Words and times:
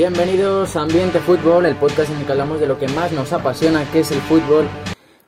Bienvenidos 0.00 0.76
a 0.76 0.80
Ambiente 0.80 1.18
Fútbol, 1.18 1.66
el 1.66 1.76
podcast 1.76 2.10
en 2.10 2.20
el 2.20 2.24
que 2.24 2.32
hablamos 2.32 2.58
de 2.58 2.66
lo 2.66 2.78
que 2.78 2.88
más 2.88 3.12
nos 3.12 3.34
apasiona, 3.34 3.84
que 3.92 4.00
es 4.00 4.10
el 4.10 4.20
fútbol. 4.20 4.66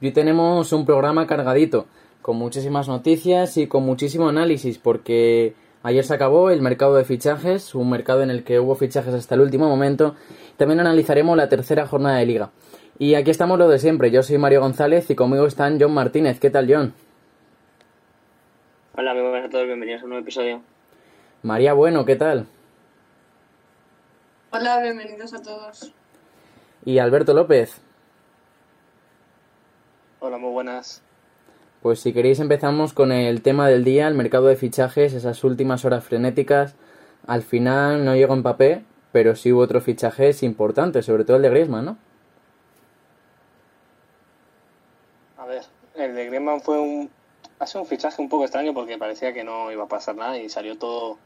Y 0.00 0.06
hoy 0.06 0.12
tenemos 0.12 0.73
un 0.73 0.87
programa 0.87 1.27
cargadito, 1.27 1.84
con 2.23 2.38
muchísimas 2.38 2.88
noticias 2.88 3.59
y 3.59 3.66
con 3.66 3.82
muchísimo 3.82 4.30
análisis, 4.30 4.79
porque 4.79 5.52
ayer 5.82 6.05
se 6.06 6.14
acabó 6.14 6.48
el 6.48 6.62
mercado 6.62 6.95
de 6.95 7.05
fichajes, 7.05 7.74
un 7.74 7.91
mercado 7.91 8.23
en 8.23 8.30
el 8.30 8.45
que 8.45 8.61
hubo 8.61 8.74
fichajes 8.74 9.12
hasta 9.12 9.34
el 9.34 9.43
último 9.43 9.69
momento. 9.69 10.14
También 10.56 10.80
analizaremos 10.80 11.36
la 11.36 11.50
tercera 11.50 11.86
jornada 11.86 12.16
de 12.16 12.25
liga. 12.25 12.50
Y 12.98 13.14
aquí 13.14 13.30
estamos 13.30 13.59
lo 13.59 13.69
de 13.69 13.78
siempre, 13.78 14.11
yo 14.11 14.23
soy 14.23 14.39
Mario 14.39 14.62
González 14.62 15.11
y 15.11 15.14
conmigo 15.14 15.45
están 15.47 15.78
John 15.78 15.92
Martínez. 15.92 16.41
¿Qué 16.41 16.48
tal, 16.48 16.73
John? 16.73 16.95
Hola, 18.97 19.12
muy 19.12 19.23
buenas 19.23 19.48
a 19.48 19.50
todos, 19.50 19.66
bienvenidos 19.66 20.00
a 20.00 20.05
un 20.05 20.11
nuevo 20.12 20.23
episodio. 20.23 20.62
María 21.42 21.75
Bueno, 21.75 22.06
¿qué 22.06 22.16
tal? 22.16 22.47
Hola, 24.55 24.83
bienvenidos 24.83 25.33
a 25.33 25.41
todos. 25.41 25.95
Y 26.84 26.98
Alberto 26.98 27.33
López. 27.33 27.80
Hola, 30.20 30.37
muy 30.37 30.51
buenas. 30.51 31.01
Pues 31.80 32.01
si 32.01 32.12
queréis 32.12 32.38
empezamos 32.38 32.92
con 32.92 33.12
el 33.12 33.41
tema 33.41 33.66
del 33.69 33.83
día, 33.83 34.06
el 34.09 34.15
mercado 34.15 34.48
de 34.48 34.56
fichajes, 34.56 35.15
esas 35.15 35.42
últimas 35.42 35.87
horas 35.87 36.05
frenéticas. 36.05 36.75
Al 37.27 37.41
final 37.41 38.05
no 38.05 38.15
llegó 38.15 38.34
en 38.34 38.42
papel, 38.42 38.84
pero 39.11 39.37
sí 39.37 39.55
hubo 39.55 39.62
otros 39.62 39.84
fichajes 39.84 40.42
importantes, 40.42 41.06
sobre 41.06 41.25
todo 41.25 41.39
el 41.39 41.42
de 41.45 41.48
Griezmann, 41.48 41.87
¿no? 41.87 41.98
A 45.39 45.47
ver, 45.47 45.62
el 45.95 46.14
de 46.14 46.27
Griezmann 46.27 46.61
fue 46.61 46.78
un... 46.78 47.11
Ha 47.58 47.67
sido 47.67 47.80
un 47.80 47.89
fichaje 47.89 48.20
un 48.20 48.28
poco 48.28 48.45
extraño 48.45 48.75
porque 48.75 48.98
parecía 48.98 49.33
que 49.33 49.45
no 49.45 49.73
iba 49.73 49.84
a 49.84 49.89
pasar 49.89 50.14
nada 50.14 50.36
y 50.36 50.50
salió 50.50 50.77
todo 50.77 51.17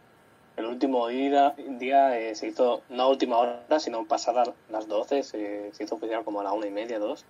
el 0.56 0.66
último 0.66 1.08
día, 1.08 1.54
eh, 1.58 2.34
se 2.34 2.48
hizo, 2.48 2.82
no 2.88 3.02
a 3.02 3.08
última 3.08 3.38
hora, 3.38 3.78
sino 3.78 4.04
pasadas 4.06 4.50
las 4.70 4.88
12, 4.88 5.22
se, 5.22 5.72
hizo 5.78 5.94
oficial 5.94 6.24
como 6.24 6.40
a 6.40 6.44
la 6.44 6.52
una 6.52 6.66
y 6.66 6.70
media, 6.70 6.98
dos. 6.98 7.24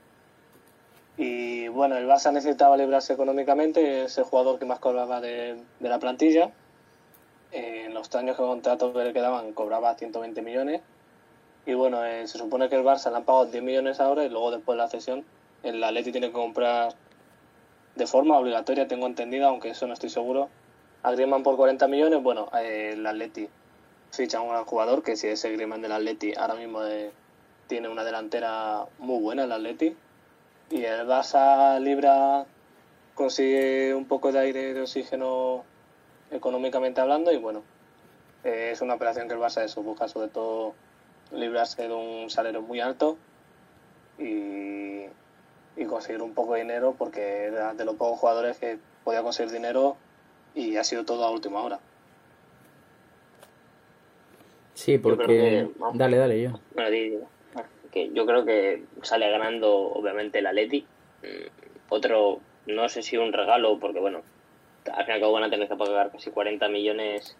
Y 1.16 1.68
bueno, 1.68 1.96
el 1.96 2.06
Barça 2.06 2.32
necesitaba 2.32 2.76
librarse 2.76 3.14
económicamente, 3.14 4.04
es 4.04 4.18
el 4.18 4.24
jugador 4.24 4.58
que 4.58 4.66
más 4.66 4.78
cobraba 4.78 5.20
de, 5.20 5.56
de 5.80 5.88
la 5.88 5.98
plantilla. 5.98 6.52
Eh, 7.52 7.84
en 7.86 7.94
los 7.94 8.14
años 8.14 8.36
que 8.36 8.42
contrato 8.42 8.92
que 8.92 9.04
le 9.04 9.12
quedaban 9.12 9.52
cobraba 9.52 9.94
120 9.94 10.42
millones. 10.42 10.82
Y 11.64 11.74
bueno, 11.74 12.04
eh, 12.04 12.26
se 12.26 12.38
supone 12.38 12.68
que 12.68 12.76
el 12.76 12.84
Barça 12.84 13.10
le 13.10 13.16
han 13.16 13.24
pagado 13.24 13.46
10 13.46 13.62
millones 13.62 13.98
ahora 14.00 14.24
y 14.24 14.28
luego 14.28 14.50
después 14.50 14.76
de 14.76 14.82
la 14.82 14.88
cesión 14.88 15.24
el 15.62 15.82
Atleti 15.82 16.12
tiene 16.12 16.28
que 16.28 16.32
comprar 16.32 16.94
de 17.94 18.06
forma 18.06 18.38
obligatoria, 18.38 18.86
tengo 18.86 19.06
entendido, 19.06 19.48
aunque 19.48 19.70
eso 19.70 19.86
no 19.86 19.94
estoy 19.94 20.10
seguro, 20.10 20.48
a 21.06 21.12
Griezmann 21.12 21.44
por 21.44 21.54
40 21.54 21.86
millones, 21.86 22.20
bueno, 22.20 22.48
eh, 22.60 22.94
el 22.94 23.06
Atleti 23.06 23.48
ficha 24.10 24.38
a 24.38 24.40
un 24.40 24.48
gran 24.48 24.64
jugador, 24.64 25.04
que 25.04 25.14
si 25.14 25.28
ese 25.28 25.52
Griezmann 25.52 25.80
del 25.80 25.92
Atleti 25.92 26.32
ahora 26.36 26.56
mismo 26.56 26.84
eh, 26.84 27.12
tiene 27.68 27.88
una 27.88 28.02
delantera 28.02 28.86
muy 28.98 29.20
buena 29.20 29.44
el 29.44 29.52
Atleti, 29.52 29.96
y 30.68 30.82
el 30.82 31.06
Barça 31.06 31.78
Libra 31.78 32.44
consigue 33.14 33.94
un 33.94 34.06
poco 34.06 34.32
de 34.32 34.40
aire 34.40 34.74
de 34.74 34.82
oxígeno 34.82 35.62
económicamente 36.32 37.00
hablando, 37.00 37.30
y 37.30 37.36
bueno, 37.36 37.62
eh, 38.42 38.70
es 38.72 38.80
una 38.80 38.94
operación 38.94 39.28
que 39.28 39.34
el 39.34 39.40
Barça 39.40 39.62
eso, 39.62 39.84
busca 39.84 40.08
sobre 40.08 40.26
todo 40.26 40.74
librarse 41.30 41.86
de 41.86 41.94
un 41.94 42.30
salario 42.30 42.62
muy 42.62 42.80
alto 42.80 43.16
y, 44.18 45.04
y 45.76 45.84
conseguir 45.86 46.20
un 46.20 46.34
poco 46.34 46.54
de 46.54 46.62
dinero, 46.62 46.96
porque 46.98 47.44
era 47.44 47.74
de 47.74 47.84
los 47.84 47.94
pocos 47.94 48.18
jugadores 48.18 48.58
que 48.58 48.80
podía 49.04 49.22
conseguir 49.22 49.52
dinero 49.52 49.96
y 50.56 50.76
ha 50.76 50.82
sido 50.82 51.04
todo 51.04 51.24
a 51.24 51.30
última 51.30 51.62
hora. 51.62 51.78
Sí, 54.74 54.98
porque... 54.98 55.26
que, 55.26 55.68
vamos, 55.78 55.96
dale, 55.96 56.16
dale, 56.16 56.42
yo. 56.42 56.60
Bueno, 56.74 57.28
que 57.92 58.10
yo 58.12 58.26
creo 58.26 58.44
que 58.44 58.82
sale 59.02 59.30
ganando 59.30 59.72
obviamente 59.74 60.40
el 60.40 60.46
Atleti. 60.46 60.84
Otro, 61.88 62.40
no 62.66 62.88
sé 62.88 63.02
si 63.02 63.16
un 63.16 63.32
regalo, 63.32 63.78
porque 63.78 64.00
bueno, 64.00 64.22
al 64.92 65.04
fin 65.04 65.12
y 65.12 65.14
al 65.14 65.20
cabo 65.20 65.32
van 65.32 65.44
a 65.44 65.50
tener 65.50 65.68
que 65.68 65.76
pagar 65.76 66.10
casi 66.10 66.30
40 66.30 66.68
millones 66.68 67.36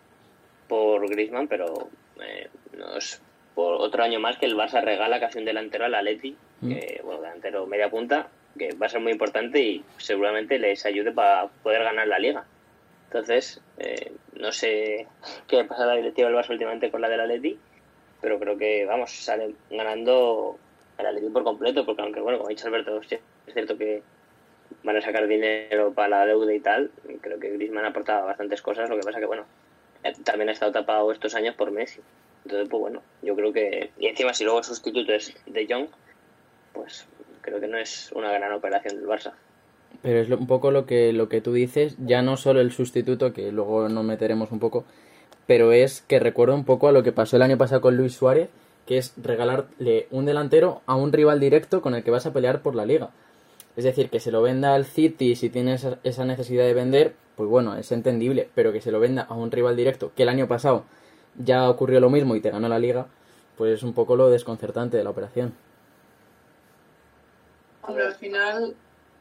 por 0.69 1.09
Griezmann, 1.10 1.49
pero 1.49 1.88
eh, 2.21 2.49
no 2.76 2.97
es 2.97 3.21
por 3.56 3.75
otro 3.75 4.05
año 4.05 4.21
más 4.21 4.38
que 4.38 4.47
el 4.47 4.56
Barça 4.56 4.82
regala 4.82 5.19
casi 5.19 5.38
un 5.38 5.44
delantero 5.44 5.84
al 5.84 5.94
Atleti, 5.94 6.37
Mm. 6.60 6.69
que, 6.69 7.00
bueno, 7.05 7.21
delantero 7.22 7.66
media 7.66 7.91
punta, 7.91 8.28
que 8.59 8.75
va 8.75 8.87
a 8.87 8.88
ser 8.88 9.00
muy 9.00 9.12
importante 9.12 9.60
y 9.60 9.84
seguramente 9.99 10.59
les 10.59 10.87
ayude 10.87 11.12
para 11.12 11.49
poder 11.62 11.84
ganar 11.84 12.09
la 12.09 12.19
liga. 12.19 12.44
Entonces, 13.16 13.62
eh, 13.78 14.12
no 14.34 14.53
sé 14.53 15.06
qué 15.49 15.65
pasa 15.65 15.87
la 15.87 15.94
directiva 15.94 16.28
del 16.28 16.37
Barça 16.37 16.50
últimamente 16.50 16.91
con 16.91 17.00
la 17.00 17.09
del 17.09 17.21
Atleti, 17.21 17.59
pero 18.21 18.38
creo 18.38 18.59
que, 18.59 18.84
vamos, 18.84 19.10
sale 19.10 19.54
ganando 19.71 20.59
el 20.99 21.06
Atleti 21.06 21.31
por 21.31 21.43
completo, 21.43 21.87
porque 21.87 22.03
aunque, 22.03 22.21
bueno, 22.21 22.37
como 22.37 22.49
ha 22.49 22.50
dicho 22.50 22.66
Alberto, 22.66 23.00
es 23.00 23.19
cierto 23.55 23.78
que 23.78 24.03
van 24.82 24.99
a 24.99 25.00
sacar 25.00 25.26
dinero 25.26 25.94
para 25.94 26.09
la 26.09 26.26
deuda 26.26 26.53
y 26.53 26.60
tal, 26.60 26.91
creo 27.22 27.41
que 27.41 27.53
Griezmann 27.53 27.87
ha 27.87 27.88
aportado 27.88 28.26
bastantes 28.26 28.60
cosas, 28.60 28.91
lo 28.91 28.97
que 28.97 29.03
pasa 29.03 29.19
que, 29.19 29.25
bueno, 29.25 29.47
eh, 30.05 30.12
también 30.22 30.50
ha 30.50 30.53
estado 30.53 30.72
tapado 30.72 31.10
estos 31.10 31.34
años 31.34 31.55
por 31.55 31.71
Messi. 31.71 32.03
Entonces, 32.44 32.69
pues 32.69 32.81
bueno, 32.82 33.03
yo 33.22 33.34
creo 33.34 33.50
que... 33.50 33.93
Y 33.99 34.09
encima, 34.09 34.34
si 34.34 34.44
luego 34.44 34.59
el 34.59 34.65
sustituto 34.65 35.10
es 35.15 35.34
de 35.47 35.66
Jong, 35.66 35.88
pues 36.75 37.09
creo 37.41 37.60
que 37.60 37.66
no 37.66 37.78
es 37.78 38.12
una 38.12 38.31
gran 38.31 38.53
operación 38.53 38.97
del 38.97 39.09
Barça. 39.09 39.32
Pero 40.06 40.21
es 40.21 40.31
un 40.31 40.47
poco 40.47 40.71
lo 40.71 40.87
que, 40.87 41.12
lo 41.12 41.28
que 41.28 41.41
tú 41.41 41.53
dices, 41.53 41.97
ya 41.99 42.22
no 42.22 42.37
solo 42.37 42.61
el 42.61 42.71
sustituto, 42.71 43.33
que 43.33 43.50
luego 43.50 43.89
nos 43.89 44.05
meteremos 44.05 44.53
un 44.53 44.61
poco, 44.61 44.84
pero 45.49 45.72
es 45.72 46.00
que 46.00 46.21
recuerda 46.21 46.55
un 46.55 46.65
poco 46.65 46.87
a 46.87 46.93
lo 46.93 47.03
que 47.03 47.11
pasó 47.11 47.34
el 47.34 47.43
año 47.43 47.59
pasado 47.59 47.81
con 47.81 47.97
Luis 47.97 48.15
Suárez, 48.15 48.49
que 48.87 48.99
es 48.99 49.15
regalarle 49.17 50.06
un 50.12 50.25
delantero 50.25 50.81
a 50.87 50.94
un 50.94 51.12
rival 51.12 51.41
directo 51.41 51.83
con 51.83 51.97
el 51.97 52.05
que 52.05 52.12
vas 52.12 52.25
a 52.25 52.33
pelear 52.33 52.62
por 52.62 52.77
la 52.77 52.87
liga. 52.87 53.11
Es 53.75 53.83
decir, 53.83 54.09
que 54.09 54.21
se 54.21 54.31
lo 54.31 54.43
venda 54.43 54.77
al 54.77 54.84
City 54.84 55.34
si 55.34 55.50
tiene 55.50 55.75
esa, 55.75 55.99
esa 56.05 56.25
necesidad 56.25 56.67
de 56.67 56.75
vender, 56.75 57.17
pues 57.34 57.50
bueno, 57.50 57.77
es 57.77 57.91
entendible, 57.91 58.49
pero 58.55 58.73
que 58.73 58.81
se 58.81 58.93
lo 58.93 59.00
venda 59.00 59.23
a 59.23 59.34
un 59.34 59.50
rival 59.50 59.75
directo, 59.75 60.12
que 60.15 60.23
el 60.23 60.28
año 60.28 60.47
pasado 60.47 60.84
ya 61.37 61.69
ocurrió 61.69 61.99
lo 61.99 62.11
mismo 62.11 62.37
y 62.37 62.41
te 62.41 62.53
ganó 62.53 62.69
la 62.69 62.78
liga, 62.78 63.09
pues 63.56 63.73
es 63.73 63.83
un 63.83 63.93
poco 63.93 64.15
lo 64.15 64.31
desconcertante 64.31 64.97
de 64.97 65.03
la 65.03 65.11
operación. 65.11 65.53
Hombre, 67.83 68.06
al 68.06 68.15
final, 68.15 68.77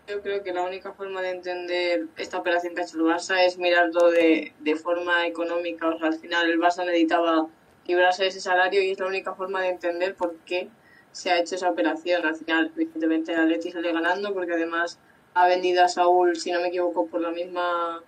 yo 0.08 0.22
creo 0.22 0.44
que 0.44 0.54
la 0.54 0.64
única 0.64 0.94
forma 0.94 1.22
de 1.22 1.32
entender 1.32 2.08
esta 2.18 2.38
operación 2.38 2.76
que 2.76 2.82
ha 2.82 2.86
hecho 2.86 2.98
el 2.98 3.04
Barça 3.04 3.44
es 3.46 3.58
mirarlo 3.58 4.12
de, 4.12 4.54
de 4.60 4.76
forma 4.76 5.26
económica. 5.28 5.88
O 5.90 5.98
sea, 5.98 6.08
al 6.08 6.20
final 6.20 6.50
el 6.50 6.60
Barça 6.60 6.86
necesitaba 6.86 7.48
librarse 7.88 8.24
de 8.24 8.30
ese 8.30 8.42
salario 8.42 8.82
y 8.82 8.92
es 8.92 9.00
la 9.00 9.08
única 9.08 9.34
forma 9.34 9.62
de 9.62 9.70
entender 9.70 10.16
por 10.16 10.36
qué 10.46 10.70
se 11.12 11.32
ha 11.32 11.40
hecho 11.40 11.56
esa 11.56 11.70
operación. 11.70 12.26
Al 12.26 12.36
final, 12.36 12.72
evidentemente, 12.76 13.34
el 13.34 13.40
Atleti 13.40 13.72
sale 13.72 13.92
ganando 13.92 14.34
porque 14.34 14.54
además 14.54 15.00
ha 15.34 15.48
vendido 15.48 15.84
a 15.84 15.88
Saúl, 15.88 16.36
si 16.36 16.52
no 16.52 16.62
me 16.62 16.68
equivoco, 16.68 17.08
por 17.08 17.22
la 17.22 17.32
misma 17.32 18.04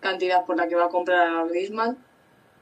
cantidad 0.00 0.44
por 0.44 0.56
la 0.56 0.68
que 0.68 0.76
va 0.76 0.86
a 0.86 0.88
comprar 0.88 1.26
a 1.26 1.44
Griezmann. 1.46 1.98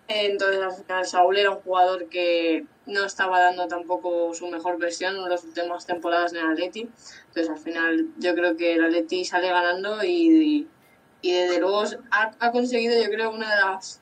Entonces, 0.08 0.62
al 0.62 0.72
final, 0.72 1.06
Saúl 1.06 1.36
era 1.36 1.50
un 1.50 1.60
jugador 1.60 2.08
que 2.08 2.64
no 2.88 3.04
estaba 3.04 3.40
dando 3.40 3.68
tampoco 3.68 4.34
su 4.34 4.48
mejor 4.48 4.78
versión 4.78 5.16
en 5.16 5.28
las 5.28 5.44
últimas 5.44 5.86
temporadas 5.86 6.32
en 6.32 6.40
el 6.40 6.52
Atleti. 6.52 6.88
Entonces, 7.28 7.50
al 7.50 7.58
final, 7.58 8.06
yo 8.18 8.34
creo 8.34 8.56
que 8.56 8.74
el 8.74 8.84
Atleti 8.84 9.24
sale 9.24 9.48
ganando 9.48 10.02
y, 10.02 10.66
y, 11.22 11.32
desde 11.32 11.60
luego 11.60 11.84
ha, 12.10 12.32
ha, 12.40 12.50
conseguido, 12.50 13.00
yo 13.00 13.10
creo, 13.10 13.30
una 13.30 13.54
de 13.54 13.60
las 13.60 14.00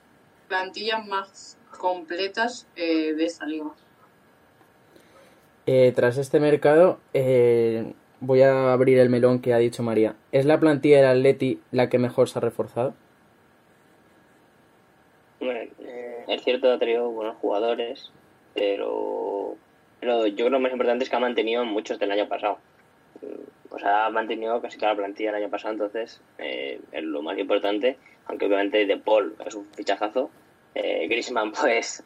plantillas 0.48 1.06
más 1.06 1.58
completas 1.78 2.66
eh, 2.76 3.12
de 3.14 3.24
esta 3.24 3.44
liga. 3.44 3.70
Eh, 5.66 5.92
tras 5.94 6.16
este 6.16 6.38
mercado, 6.38 7.00
eh, 7.12 7.92
voy 8.20 8.42
a 8.42 8.72
abrir 8.72 8.98
el 8.98 9.10
melón 9.10 9.40
que 9.40 9.52
ha 9.52 9.58
dicho 9.58 9.82
María. 9.82 10.14
¿Es 10.30 10.46
la 10.46 10.60
plantilla 10.60 10.98
del 10.98 11.18
Atleti 11.18 11.60
la 11.72 11.88
que 11.88 11.98
mejor 11.98 12.28
se 12.28 12.38
ha 12.38 12.42
reforzado? 12.42 12.94
Bueno, 15.40 15.70
eh, 15.80 16.24
es 16.28 16.42
cierto, 16.44 16.70
ha 16.70 16.78
tenido 16.78 17.10
buenos 17.10 17.36
jugadores, 17.36 18.12
pero, 18.56 19.56
pero 20.00 20.26
yo 20.26 20.34
creo 20.34 20.46
que 20.46 20.50
lo 20.50 20.60
más 20.60 20.72
importante 20.72 21.04
es 21.04 21.10
que 21.10 21.16
ha 21.16 21.20
mantenido 21.20 21.64
muchos 21.64 21.98
del 21.98 22.10
año 22.10 22.26
pasado. 22.26 22.58
O 23.70 23.78
sea, 23.78 24.06
ha 24.06 24.10
mantenido 24.10 24.60
casi 24.60 24.78
toda 24.78 24.92
la 24.92 24.98
plantilla 24.98 25.32
del 25.32 25.42
año 25.42 25.50
pasado, 25.50 25.74
entonces 25.74 26.20
eh, 26.38 26.80
es 26.92 27.02
lo 27.02 27.22
más 27.22 27.38
importante. 27.38 27.98
Aunque 28.26 28.46
obviamente 28.46 28.86
De 28.86 28.96
Paul 28.96 29.36
es 29.44 29.54
un 29.54 29.66
fichajazo. 29.66 30.30
Eh, 30.74 31.06
Griezmann, 31.08 31.52
pues, 31.60 32.02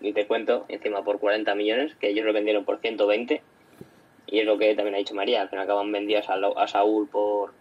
ni 0.00 0.12
te 0.12 0.26
cuento, 0.26 0.66
encima 0.68 1.02
por 1.02 1.18
40 1.18 1.54
millones, 1.54 1.94
que 1.96 2.10
ellos 2.10 2.24
lo 2.24 2.32
vendieron 2.32 2.64
por 2.64 2.78
120. 2.78 3.42
Y 4.26 4.40
es 4.40 4.46
lo 4.46 4.58
que 4.58 4.74
también 4.74 4.96
ha 4.96 4.98
dicho 4.98 5.14
María, 5.14 5.42
al 5.42 5.48
fin 5.48 5.58
y 5.58 5.62
al 5.62 5.68
cabo 5.68 5.80
han 5.80 5.92
vendido 5.92 6.20
a, 6.20 6.62
a 6.62 6.68
Saúl 6.68 7.08
por, 7.08 7.52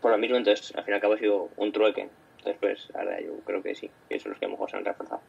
por 0.00 0.10
lo 0.10 0.18
mismo, 0.18 0.36
entonces 0.36 0.74
al 0.74 0.84
fin 0.84 0.92
y 0.92 0.94
al 0.94 1.00
cabo 1.00 1.14
ha 1.14 1.18
sido 1.18 1.48
un 1.56 1.72
trueque. 1.72 2.08
Después, 2.44 2.88
ahora 2.94 3.20
yo 3.20 3.38
creo 3.44 3.62
que 3.62 3.74
sí, 3.74 3.90
que 4.08 4.18
son 4.18 4.30
los 4.30 4.40
que 4.40 4.46
mejor 4.48 4.70
se 4.70 4.76
han 4.76 4.84
reforzado. 4.84 5.20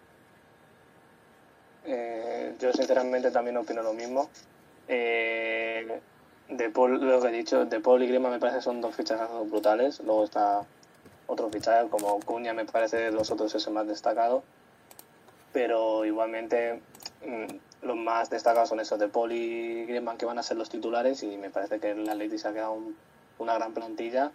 Eh, 1.88 2.54
yo 2.60 2.74
sinceramente 2.74 3.32
también 3.32 3.56
opino 3.58 3.82
lo 3.82 3.94
mismo. 3.94 4.30
Eh, 4.90 6.00
de 6.50 6.70
Paul, 6.70 7.00
lo 7.00 7.22
que 7.22 7.30
he 7.30 7.32
dicho, 7.32 7.66
de 7.66 7.80
Paul 7.80 8.04
y 8.04 8.08
Grima 8.08 8.30
me 8.30 8.40
parece 8.40 8.62
son 8.62 8.82
dos 8.82 8.96
fichajes 8.96 9.28
brutales. 9.50 10.02
Luego 10.02 10.26
está 10.26 10.66
otro 11.28 11.50
fichaje 11.50 11.90
como 11.90 12.20
Cuña, 12.20 12.54
me 12.54 12.66
parece 12.66 12.98
de 12.98 13.12
los 13.12 13.32
otros 13.32 13.56
ese 13.56 13.70
más 13.72 13.88
destacado. 13.88 14.44
Pero 15.54 16.06
igualmente 16.06 16.82
los 17.82 17.96
más 17.96 18.30
destacados 18.30 18.70
son 18.70 18.80
esos 18.80 19.00
de 19.00 19.08
Paul 19.08 19.32
y 19.32 19.86
Griezmann 19.86 20.18
que 20.18 20.26
van 20.26 20.38
a 20.40 20.44
ser 20.44 20.58
los 20.58 20.70
titulares 20.70 21.24
y 21.24 21.38
me 21.38 21.50
parece 21.50 21.80
que 21.80 21.92
el 21.92 22.08
Atleti 22.10 22.38
se 22.38 22.50
ha 22.50 22.54
quedado 22.54 22.78
una 23.40 23.56
gran 23.56 23.74
plantilla 23.74 24.32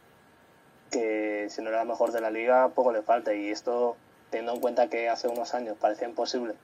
que 0.91 1.47
si 1.49 1.63
no 1.63 1.69
era 1.69 1.79
la 1.79 1.85
mejor 1.85 2.13
de 2.13 2.21
la 2.21 2.31
liga 2.31 2.69
poco 2.71 2.93
le 2.93 3.03
falta 3.03 3.35
y 3.35 3.49
esto 3.49 3.97
teniendo 4.31 4.55
en 4.55 4.61
cuenta 4.61 4.89
que 4.89 5.09
hace 5.09 5.29
unos 5.29 5.55
años 5.55 5.77
parecía 5.81 6.09
imposible 6.09 6.55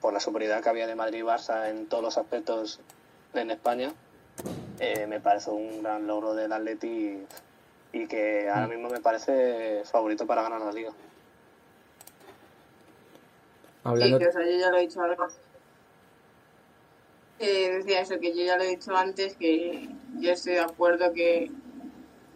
por 0.00 0.12
la 0.12 0.20
superioridad 0.20 0.62
que 0.62 0.68
había 0.68 0.86
de 0.86 0.94
Madrid 0.94 1.18
y 1.18 1.22
Barça 1.22 1.68
en 1.68 1.86
todos 1.86 2.02
los 2.02 2.18
aspectos 2.18 2.80
en 3.34 3.50
España 3.50 3.92
eh, 4.80 5.06
me 5.08 5.20
parece 5.20 5.50
un 5.50 5.82
gran 5.82 6.06
logro 6.06 6.34
del 6.34 6.52
Atleti 6.52 7.18
y, 7.92 8.06
que 8.06 8.48
ahora 8.48 8.66
mm. 8.66 8.70
mismo 8.70 8.88
me 8.88 9.00
parece 9.00 9.82
favorito 9.84 10.26
para 10.26 10.42
ganar 10.42 10.60
la 10.60 10.72
liga. 10.72 10.92
Hablando... 13.82 14.18
Sí, 14.18 14.24
que, 14.24 14.28
o 14.28 14.32
sea, 14.32 14.44
yo 14.44 14.58
ya 14.58 14.70
lo 14.70 14.76
he 14.76 14.80
dicho. 14.82 15.00
Eh, 17.40 17.70
decía 17.70 18.00
eso, 18.00 18.18
que 18.20 18.36
yo 18.36 18.44
ya 18.44 18.56
lo 18.56 18.64
he 18.64 18.68
dicho 18.68 18.96
antes, 18.96 19.36
que 19.36 19.88
yo 20.18 20.32
estoy 20.32 20.54
de 20.54 20.60
acuerdo 20.60 21.12
que, 21.12 21.50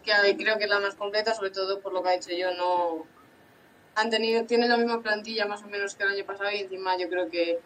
que 0.03 0.37
creo 0.37 0.57
que 0.57 0.63
es 0.63 0.69
la 0.69 0.79
más 0.79 0.95
completa, 0.95 1.33
sobre 1.33 1.51
todo 1.51 1.79
por 1.79 1.93
lo 1.93 2.03
que 2.03 2.09
ha 2.09 2.13
dicho 2.13 2.31
yo, 2.31 2.53
no 2.55 3.05
han 3.95 4.09
tenido, 4.09 4.45
tienen 4.45 4.69
la 4.69 4.77
misma 4.77 5.01
plantilla 5.01 5.45
más 5.45 5.63
o 5.63 5.67
menos 5.67 5.95
que 5.95 6.03
el 6.03 6.09
año 6.09 6.25
pasado 6.25 6.51
y 6.51 6.59
encima 6.59 6.97
yo 6.97 7.09
creo 7.09 7.29
que 7.29 7.59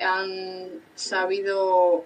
han 0.00 0.82
sabido 0.94 2.04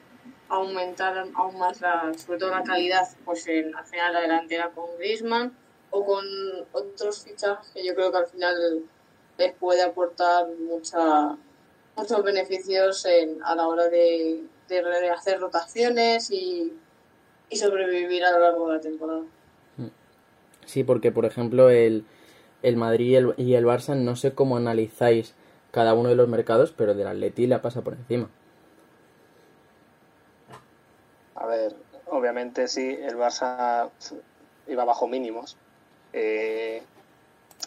aumentar 0.49 1.27
aún 1.35 1.59
más 1.59 1.81
la, 1.81 2.13
sobre 2.15 2.39
todo 2.39 2.51
la 2.51 2.63
calidad 2.63 3.07
pues 3.25 3.47
en 3.49 3.75
al 3.75 3.85
final 3.85 4.13
la 4.13 4.21
delantera 4.21 4.71
con 4.71 4.97
Griezmann 4.99 5.53
o 5.91 6.05
con 6.05 6.25
otros 6.73 7.25
fichajes 7.25 7.69
que 7.73 7.85
yo 7.85 7.95
creo 7.95 8.11
que 8.11 8.19
al 8.19 8.27
final 8.27 8.83
les 9.39 9.53
puede 9.55 9.83
aportar 9.83 10.47
mucha, 10.59 11.37
muchos 11.97 12.23
beneficios 12.23 13.05
en, 13.05 13.43
a 13.43 13.55
la 13.55 13.67
hora 13.67 13.89
de, 13.89 14.43
de 14.69 15.11
hacer 15.11 15.41
rotaciones 15.41 16.31
y, 16.31 16.73
y 17.51 17.57
sobrevivir 17.57 18.25
a 18.25 18.33
lo 18.33 18.41
largo 18.41 18.69
de 18.69 18.75
la 18.75 18.81
temporada. 18.81 19.23
Sí, 20.65 20.83
porque 20.83 21.13
por 21.13 21.25
ejemplo 21.25 21.71
el, 21.71 22.05
el 22.63 22.77
Madrid 22.77 23.33
y 23.37 23.55
el, 23.55 23.65
Barça 23.65 23.97
no 23.97 24.17
sé 24.17 24.35
cómo 24.35 24.57
analizáis 24.57 25.35
cada 25.71 25.95
uno 25.95 26.09
de 26.09 26.15
los 26.15 26.29
mercados, 26.29 26.73
pero 26.77 26.95
del 26.95 27.07
Atleti 27.07 27.47
la 27.47 27.63
pasa 27.63 27.83
por 27.83 27.95
encima. 27.95 28.29
A 31.35 31.47
ver, 31.47 31.77
obviamente 32.07 32.67
sí, 32.69 32.99
el 33.01 33.17
Barça 33.17 33.91
iba 34.67 34.85
bajo 34.85 35.07
mínimos. 35.07 35.57
Eh, 36.13 36.83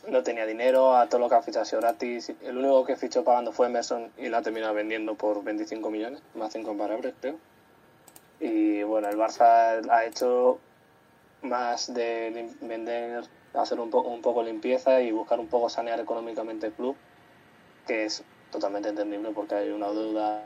no 0.07 0.23
tenía 0.23 0.45
dinero, 0.45 0.95
a 0.95 1.07
todo 1.07 1.19
lo 1.21 1.29
que 1.29 1.35
ha 1.35 1.41
fichado 1.41 1.79
gratis. 1.79 2.31
El 2.41 2.57
único 2.57 2.85
que 2.85 2.95
fichó 2.95 3.23
pagando 3.23 3.51
fue 3.51 3.67
Emerson 3.67 4.11
y 4.17 4.29
la 4.29 4.39
ha 4.39 4.41
terminado 4.41 4.73
vendiendo 4.73 5.15
por 5.15 5.43
25 5.43 5.89
millones, 5.89 6.21
más 6.35 6.55
incomparables, 6.55 7.13
creo. 7.19 7.35
Y 8.39 8.83
bueno, 8.83 9.09
el 9.09 9.17
Barça 9.17 9.87
ha 9.89 10.05
hecho 10.05 10.59
más 11.41 11.93
de 11.93 12.49
vender, 12.61 13.25
hacer 13.53 13.79
un, 13.79 13.89
poco 13.89 14.09
un 14.09 14.21
poco 14.21 14.43
limpieza 14.43 15.01
y 15.01 15.11
buscar 15.11 15.39
un 15.39 15.47
poco 15.47 15.69
sanear 15.69 15.99
económicamente 15.99 16.67
el 16.67 16.73
club, 16.73 16.95
que 17.87 18.05
es 18.05 18.23
totalmente 18.51 18.89
entendible 18.89 19.31
porque 19.31 19.55
hay 19.55 19.69
una 19.69 19.89
deuda 19.89 20.43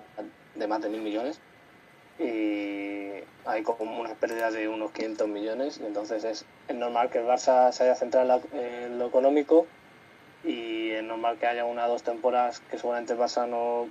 de 0.55 0.67
más 0.67 0.81
de 0.81 0.89
mil 0.89 1.01
millones 1.01 1.39
y 2.19 3.23
hay 3.45 3.63
como 3.63 3.99
unas 3.99 4.13
pérdidas 4.13 4.53
de 4.53 4.67
unos 4.67 4.91
500 4.91 5.27
millones. 5.27 5.79
Y 5.81 5.85
entonces 5.85 6.23
es, 6.23 6.45
es 6.67 6.75
normal 6.75 7.09
que 7.09 7.19
el 7.19 7.25
Barça 7.25 7.71
se 7.71 7.83
haya 7.83 7.95
centrado 7.95 8.41
en, 8.53 8.99
lo 8.99 9.07
económico 9.07 9.65
y 10.43 10.91
es 10.91 11.03
normal 11.03 11.37
que 11.37 11.47
haya 11.47 11.65
una 11.65 11.87
o 11.87 11.89
dos 11.89 12.03
temporadas 12.03 12.59
que 12.69 12.77
seguramente 12.77 13.13
el 13.13 13.19
Barça 13.19 13.47
no, 13.47 13.87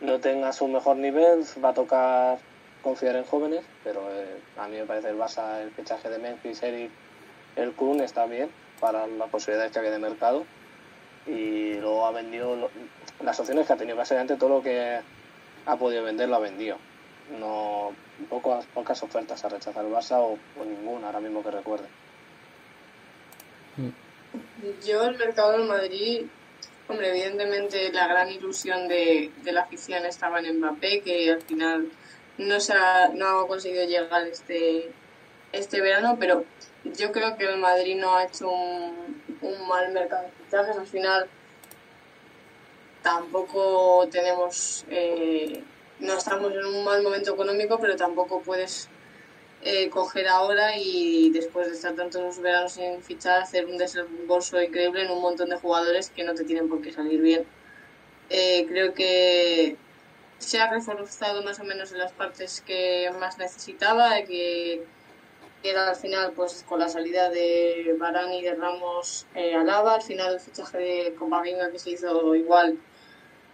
no 0.00 0.20
tenga 0.20 0.52
su 0.52 0.68
mejor 0.68 0.96
nivel, 0.96 1.44
va 1.62 1.70
a 1.70 1.74
tocar 1.74 2.38
confiar 2.82 3.16
en 3.16 3.24
jóvenes, 3.24 3.64
pero 3.82 4.00
eh, 4.12 4.40
a 4.56 4.68
mí 4.68 4.76
me 4.76 4.84
parece 4.84 5.10
el 5.10 5.18
Barça, 5.18 5.60
el 5.60 5.72
fichaje 5.72 6.08
de 6.08 6.18
Memphis, 6.18 6.62
Eric, 6.62 6.90
el 7.56 7.72
Kun 7.72 8.00
está 8.00 8.26
bien 8.26 8.50
para 8.80 9.06
las 9.06 9.30
posibilidades 9.30 9.72
que 9.72 9.78
había 9.78 9.90
de 9.90 9.98
mercado 9.98 10.44
y 11.26 11.74
luego 11.74 12.06
ha 12.06 12.12
vendido 12.12 12.70
las 13.22 13.40
opciones 13.40 13.66
que 13.66 13.72
ha 13.72 13.76
tenido, 13.76 13.96
básicamente 13.96 14.36
todo 14.36 14.50
lo 14.50 14.62
que 14.62 15.00
ha 15.66 15.76
podido 15.76 16.04
vender 16.04 16.28
lo 16.28 16.36
ha 16.36 16.40
vendido 16.40 16.78
no 17.30 17.92
pocas, 18.28 18.66
pocas 18.66 19.02
ofertas 19.02 19.44
a 19.44 19.48
rechazar 19.48 19.84
el 19.84 19.92
Barça 19.92 20.18
o, 20.18 20.38
ninguna 20.64 21.08
ahora 21.08 21.20
mismo 21.20 21.42
que 21.42 21.50
recuerde. 21.50 21.86
Yo 24.84 25.04
el 25.04 25.18
mercado 25.18 25.52
del 25.52 25.64
Madrid, 25.64 26.26
hombre, 26.88 27.10
evidentemente 27.10 27.92
la 27.92 28.06
gran 28.06 28.30
ilusión 28.30 28.88
de, 28.88 29.30
la 29.44 29.62
afición 29.62 30.06
estaba 30.06 30.40
en 30.40 30.58
Mbappé, 30.58 31.02
que 31.02 31.30
al 31.30 31.42
final 31.42 31.90
no 32.38 32.60
se 32.60 32.72
ha, 32.72 33.08
no 33.08 33.40
ha 33.40 33.48
conseguido 33.48 33.84
llegar 33.84 34.26
este, 34.26 34.90
este 35.52 35.80
verano, 35.80 36.16
pero 36.18 36.44
yo 36.94 37.12
creo 37.12 37.36
que 37.36 37.44
el 37.44 37.58
Madrid 37.58 37.96
no 37.96 38.14
ha 38.16 38.24
hecho 38.24 38.50
un, 38.50 39.16
mal 39.68 39.92
mercado 39.92 40.24
de 40.24 40.44
fichajes. 40.44 40.76
Al 40.76 40.86
final 40.86 41.28
tampoco 43.02 44.08
tenemos 44.10 44.84
eh, 44.90 45.62
no 46.00 46.14
estamos 46.14 46.52
en 46.52 46.64
un 46.64 46.84
mal 46.84 47.02
momento 47.02 47.34
económico, 47.34 47.78
pero 47.78 47.96
tampoco 47.96 48.40
puedes 48.42 48.88
eh, 49.62 49.88
coger 49.90 50.28
ahora 50.28 50.76
y 50.76 51.30
después 51.30 51.68
de 51.68 51.74
estar 51.74 51.94
tantos 51.94 52.38
veranos 52.40 52.72
sin 52.72 53.02
fichar, 53.02 53.42
hacer 53.42 53.66
un 53.66 53.78
desembolso 53.78 54.60
increíble 54.60 55.02
en 55.04 55.10
un 55.10 55.22
montón 55.22 55.48
de 55.48 55.56
jugadores 55.56 56.10
que 56.10 56.24
no 56.24 56.34
te 56.34 56.44
tienen 56.44 56.68
por 56.68 56.82
qué 56.82 56.92
salir 56.92 57.20
bien. 57.20 57.46
Eh, 58.28 58.66
creo 58.68 58.92
que 58.92 59.76
se 60.38 60.60
ha 60.60 60.70
reforzado 60.70 61.42
más 61.42 61.58
o 61.60 61.64
menos 61.64 61.92
en 61.92 61.98
las 61.98 62.12
partes 62.12 62.60
que 62.60 63.10
más 63.18 63.38
necesitaba, 63.38 64.22
que 64.22 64.84
era 65.62 65.90
al 65.90 65.96
final 65.96 66.32
pues 66.32 66.64
con 66.68 66.78
la 66.78 66.88
salida 66.88 67.30
de 67.30 67.94
Barani 67.98 68.38
y 68.38 68.42
de 68.42 68.54
Ramos 68.54 69.26
eh, 69.34 69.54
Alaba, 69.54 69.94
al 69.94 70.02
final 70.02 70.34
el 70.34 70.40
fichaje 70.40 70.78
de 70.78 71.14
Copaginga 71.14 71.70
que 71.70 71.78
se 71.78 71.90
hizo 71.90 72.34
igual 72.34 72.78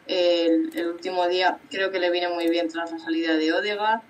el, 0.06 0.88
último 0.88 1.28
día 1.28 1.58
creo 1.70 1.90
que 1.90 2.00
le 2.00 2.10
viene 2.10 2.28
muy 2.28 2.48
bien 2.48 2.68
tras 2.68 2.90
la 2.92 2.98
salida 2.98 3.34
de 3.34 3.52
Odega. 3.52 4.02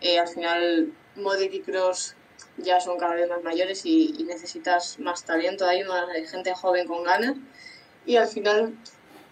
Eh, 0.00 0.18
al 0.18 0.28
final, 0.28 0.92
Modric 1.16 1.54
y 1.54 1.60
Cross 1.60 2.14
ya 2.56 2.80
son 2.80 2.98
cada 2.98 3.14
vez 3.14 3.28
más 3.28 3.42
mayores 3.42 3.84
y, 3.84 4.24
necesitas 4.26 4.98
más 4.98 5.24
talento. 5.24 5.66
Hay 5.66 5.84
más 5.84 6.06
gente 6.30 6.54
joven 6.54 6.86
con 6.86 7.04
ganas. 7.04 7.36
Y 8.06 8.16
al 8.16 8.28
final, 8.28 8.74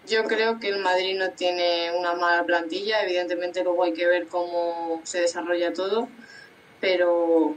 yo 0.07 0.25
creo 0.25 0.59
que 0.59 0.69
el 0.69 0.79
Madrid 0.79 1.17
no 1.17 1.31
tiene 1.31 1.91
una 1.97 2.13
mala 2.13 2.43
plantilla. 2.45 3.03
Evidentemente, 3.03 3.63
luego 3.63 3.83
hay 3.83 3.93
que 3.93 4.05
ver 4.05 4.27
cómo 4.27 5.01
se 5.03 5.21
desarrolla 5.21 5.73
todo. 5.73 6.07
Pero 6.79 7.55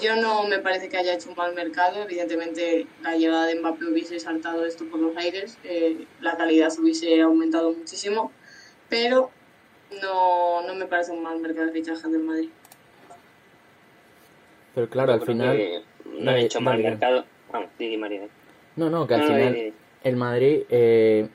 yo 0.00 0.16
no 0.16 0.46
me 0.46 0.58
parece 0.58 0.88
que 0.88 0.96
haya 0.96 1.14
hecho 1.14 1.30
un 1.30 1.36
mal 1.36 1.54
mercado. 1.54 2.02
Evidentemente, 2.02 2.86
la 3.02 3.16
llegada 3.16 3.46
de 3.46 3.56
Mbappé 3.56 3.86
hubiese 3.86 4.20
saltado 4.20 4.64
esto 4.64 4.84
por 4.86 5.00
los 5.00 5.16
aires, 5.16 5.58
eh, 5.64 6.04
la 6.20 6.36
calidad 6.36 6.72
hubiese 6.78 7.20
aumentado 7.20 7.72
muchísimo, 7.72 8.32
pero 8.88 9.30
no, 10.02 10.62
no 10.66 10.74
me 10.74 10.86
parece 10.86 11.12
un 11.12 11.22
mal 11.22 11.38
mercado 11.40 11.66
de 11.66 11.72
fichajes 11.72 12.10
del 12.10 12.22
Madrid. 12.22 12.48
Pero 14.74 14.88
claro, 14.88 15.12
al 15.12 15.22
final. 15.22 15.82
No 16.18 16.30
ha 16.30 16.38
hecho 16.38 16.60
mal 16.60 16.78
mercado. 16.78 17.24
Vamos, 17.52 17.70
María. 17.98 18.22
No, 18.76 18.88
no, 18.88 19.06
que 19.06 19.14
al 19.14 19.24
final 19.24 19.72
el 20.04 20.16
Madrid 20.16 20.62
eh, 20.70 21.28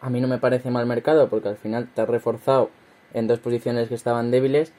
a 0.00 0.10
mí 0.10 0.20
no 0.20 0.28
me 0.28 0.38
parece 0.38 0.70
mal 0.70 0.86
mercado 0.86 1.28
porque 1.28 1.48
al 1.48 1.56
final 1.56 1.88
te 1.94 2.02
ha 2.02 2.06
reforzado 2.06 2.70
en 3.12 3.26
dos 3.26 3.38
posiciones 3.38 3.88
que 3.88 3.94
estaban 3.94 4.30
débiles 4.30 4.72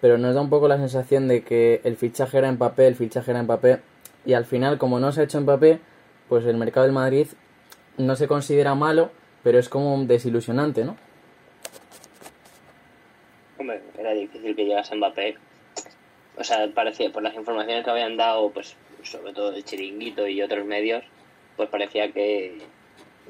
pero 0.00 0.18
nos 0.18 0.34
da 0.34 0.40
un 0.40 0.50
poco 0.50 0.68
la 0.68 0.78
sensación 0.78 1.28
de 1.28 1.42
que 1.42 1.80
el 1.84 1.96
fichaje 1.96 2.38
era 2.38 2.48
en 2.48 2.58
papel, 2.58 2.86
el 2.86 2.96
fichaje 2.96 3.30
era 3.30 3.40
en 3.40 3.46
papel, 3.46 3.80
y 4.24 4.34
al 4.34 4.44
final, 4.44 4.78
como 4.78 5.00
no 5.00 5.12
se 5.12 5.20
ha 5.20 5.24
hecho 5.24 5.38
en 5.38 5.46
papel, 5.46 5.80
pues 6.28 6.44
el 6.46 6.56
mercado 6.56 6.84
del 6.84 6.92
Madrid 6.92 7.26
no 7.98 8.16
se 8.16 8.28
considera 8.28 8.74
malo, 8.74 9.10
pero 9.42 9.58
es 9.58 9.68
como 9.68 10.04
desilusionante, 10.04 10.84
¿no? 10.84 10.96
Hombre, 13.58 13.82
era 13.98 14.12
difícil 14.12 14.56
que 14.56 14.64
llegase 14.64 14.94
Mbappé. 14.94 15.36
O 16.36 16.44
sea, 16.44 16.68
parecía, 16.74 17.12
por 17.12 17.22
las 17.22 17.34
informaciones 17.34 17.84
que 17.84 17.90
habían 17.90 18.16
dado, 18.16 18.50
pues 18.50 18.76
sobre 19.02 19.32
todo 19.32 19.54
el 19.54 19.64
Chiringuito 19.64 20.26
y 20.26 20.40
otros 20.40 20.64
medios, 20.64 21.04
pues 21.56 21.68
parecía 21.68 22.12
que, 22.12 22.58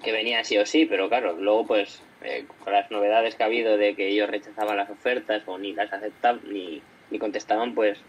que 0.02 0.12
venía 0.12 0.44
sí 0.44 0.58
o 0.58 0.66
sí, 0.66 0.86
pero 0.86 1.08
claro, 1.08 1.34
luego 1.34 1.66
pues 1.66 2.02
eh, 2.22 2.46
con 2.62 2.72
las 2.72 2.90
novedades 2.90 3.34
que 3.34 3.42
ha 3.42 3.46
habido 3.46 3.76
de 3.76 3.94
que 3.94 4.08
ellos 4.08 4.28
rechazaban 4.28 4.76
las 4.76 4.90
ofertas 4.90 5.42
o 5.46 5.58
ni 5.58 5.72
las 5.72 5.92
aceptaban 5.92 6.40
ni, 6.50 6.82
ni 7.10 7.18
contestaban, 7.18 7.74
pues 7.74 8.00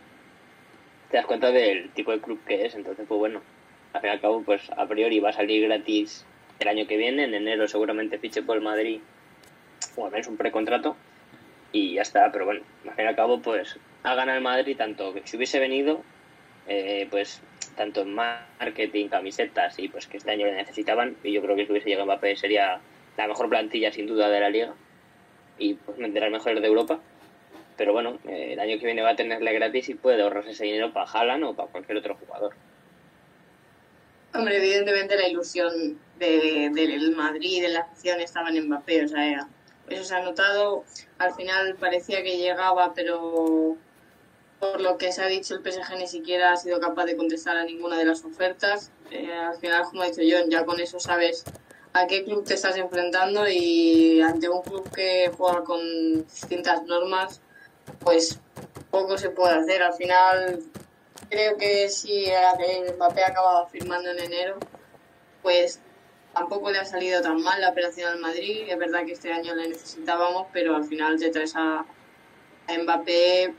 te 1.10 1.18
das 1.18 1.26
cuenta 1.26 1.52
del 1.52 1.90
tipo 1.92 2.12
de 2.12 2.20
club 2.20 2.40
que 2.46 2.66
es. 2.66 2.76
Entonces, 2.76 3.06
pues 3.08 3.20
bueno, 3.20 3.42
al 3.94 4.02
fin 4.02 4.10
y 4.10 4.14
al 4.14 4.22
cabo, 4.22 4.42
pues 4.44 4.70
a 4.72 4.88
priori 4.88 5.20
va 5.20 5.30
a 5.30 5.34
salir 5.34 5.64
gratis 5.68 6.26
el 6.60 6.68
año 6.68 6.88
que 6.88 6.98
viene. 6.98 7.24
En 7.24 7.34
enero 7.34 7.68
seguramente 7.68 8.18
fiche 8.18 8.42
por 8.42 8.58
el 8.58 8.64
Madrid 8.64 9.00
o 9.96 10.06
al 10.06 10.12
menos 10.12 10.28
un 10.28 10.38
precontrato 10.38 10.96
y 11.72 11.96
ya 11.96 12.02
está. 12.02 12.32
Pero 12.32 12.46
bueno, 12.46 12.62
al 12.86 12.96
fin 12.96 13.06
y 13.06 13.08
al 13.08 13.16
cabo, 13.16 13.42
pues 13.42 13.78
ha 14.04 14.16
ganado 14.16 14.38
el 14.38 14.44
Madrid 14.44 14.78
tanto 14.78 15.14
que 15.14 15.22
si 15.26 15.38
hubiese 15.38 15.60
venido, 15.60 16.02
eh, 16.68 17.08
pues 17.12 17.42
tanto 17.76 18.02
en 18.02 18.14
marketing, 18.14 19.08
camisetas 19.08 19.80
y 19.80 19.88
pues 19.88 20.08
que 20.08 20.18
este 20.18 20.32
año 20.32 20.46
le 20.46 20.54
necesitaban. 20.54 21.16
Y 21.24 21.34
yo 21.34 21.42
creo 21.42 21.56
que 21.56 21.66
si 21.66 21.72
hubiese 21.72 21.90
llegado 21.90 22.06
Mbappé 22.06 22.36
sería 22.36 22.80
la 23.18 23.28
mejor 23.28 23.50
plantilla 23.50 23.92
sin 23.92 24.08
duda 24.08 24.30
de 24.30 24.40
la 24.40 24.50
liga. 24.50 24.74
y 25.58 25.76
pues 25.76 25.98
meter 25.98 26.24
al 26.24 26.32
mejor 26.32 26.60
de 26.60 26.68
Europa. 26.68 27.00
Pero 27.78 27.94
bueno, 27.94 28.20
eh, 28.28 28.54
el 28.54 28.60
año 28.60 28.80
que 28.80 28.86
viene 28.86 29.02
va 29.02 29.12
a 29.12 29.16
tenerle 29.16 29.54
gratis 29.54 29.90
y 29.90 29.96
puede 29.96 30.22
ahorrarse 30.22 30.52
ese 30.52 30.66
dinero 30.66 30.92
para 30.92 31.10
Haaland 31.10 31.44
o 31.44 31.54
para 31.56 31.70
cualquier 31.70 31.98
otro 31.98 32.16
jugador. 32.16 32.54
Hombre, 34.34 34.58
evidentemente 34.58 35.18
la 35.18 35.28
ilusión 35.28 36.00
del 36.18 36.74
de, 36.74 37.14
Madrid, 37.16 37.62
de 37.62 37.70
la 37.70 37.82
afición, 37.82 38.22
estaba 38.22 38.50
en 38.50 38.66
Mbappé, 38.66 39.06
o 39.06 39.08
sea, 39.08 39.48
eso 39.90 40.04
se 40.04 40.16
ha 40.16 40.22
notado. 40.22 40.86
Al 41.18 41.34
final 41.34 41.76
parecía 41.76 42.24
que 42.24 42.38
llegaba, 42.38 42.94
pero 42.94 43.76
por 44.60 44.80
lo 44.80 44.98
que 44.98 45.12
se 45.12 45.22
ha 45.22 45.28
dicho, 45.28 45.56
el 45.56 45.62
PSG 45.62 45.98
ni 45.98 46.08
siquiera 46.08 46.54
ha 46.54 46.58
sido 46.58 46.80
capaz 46.80 47.06
de 47.06 47.18
contestar 47.18 47.58
a 47.58 47.66
ninguna 47.66 47.98
de 47.98 48.06
las 48.06 48.24
ofertas. 48.24 48.92
Eh, 49.10 49.34
al 49.34 49.58
final, 49.58 49.84
como 49.84 50.04
ha 50.04 50.06
dicho 50.06 50.22
yo, 50.22 50.38
ya 50.48 50.66
con 50.66 50.80
eso 50.80 51.00
sabes 51.00 51.44
a 51.94 52.08
qué 52.08 52.24
club 52.24 52.46
te 52.46 52.54
estás 52.54 52.78
enfrentando 52.78 53.48
y 53.48 54.22
ante 54.22 54.50
un 54.50 54.62
club 54.62 54.90
que 54.92 55.32
juega 55.38 55.64
con 55.64 55.82
distintas 56.24 56.84
normas, 56.84 57.42
pues 58.00 58.40
poco 58.90 59.18
se 59.18 59.30
puede 59.30 59.56
hacer. 59.56 59.84
Al 59.84 59.94
final, 59.94 60.64
creo 61.30 61.58
que 61.58 61.90
si 61.90 62.28
Mbappé 62.96 63.24
acababa 63.24 63.68
firmando 63.68 64.12
en 64.12 64.20
enero, 64.20 64.58
pues 65.42 65.80
tampoco 66.34 66.72
le 66.72 66.80
ha 66.80 66.86
salido 66.86 67.22
tan 67.22 67.42
mal 67.42 67.60
la 67.60 67.70
operación 67.70 68.12
al 68.12 68.20
Madrid. 68.20 68.66
Es 68.68 68.78
verdad 68.78 69.06
que 69.06 69.14
este 69.14 69.34
año 69.34 69.54
le 69.56 69.68
necesitábamos, 69.68 70.48
pero 70.54 70.76
al 70.76 70.86
final 70.86 71.20
te 71.20 71.30
traes 71.30 71.56
a, 71.56 71.80
a 71.80 72.78
Mbappé 72.78 73.54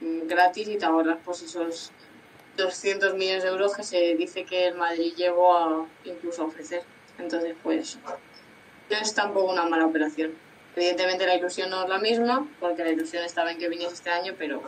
gratis 0.00 0.68
y 0.68 0.78
te 0.78 0.84
ahorras 0.84 1.18
pues 1.24 1.42
esos 1.42 1.92
200 2.56 3.14
millones 3.14 3.42
de 3.42 3.48
euros 3.48 3.74
que 3.74 3.82
se 3.82 4.14
dice 4.14 4.44
que 4.44 4.68
el 4.68 4.74
Madrid 4.74 5.14
llegó 5.16 5.56
a 5.56 5.86
incluso 6.04 6.42
a 6.42 6.46
ofrecer. 6.46 6.82
Entonces, 7.18 7.54
pues, 7.62 7.98
es 8.88 9.14
tampoco 9.14 9.52
una 9.52 9.66
mala 9.66 9.86
operación. 9.86 10.32
Evidentemente 10.74 11.26
la 11.26 11.36
ilusión 11.36 11.70
no 11.70 11.82
es 11.82 11.88
la 11.88 11.98
misma, 11.98 12.48
porque 12.60 12.84
la 12.84 12.90
ilusión 12.90 13.24
estaba 13.24 13.52
en 13.52 13.58
que 13.58 13.68
viniese 13.68 13.94
este 13.94 14.10
año, 14.10 14.34
pero 14.38 14.62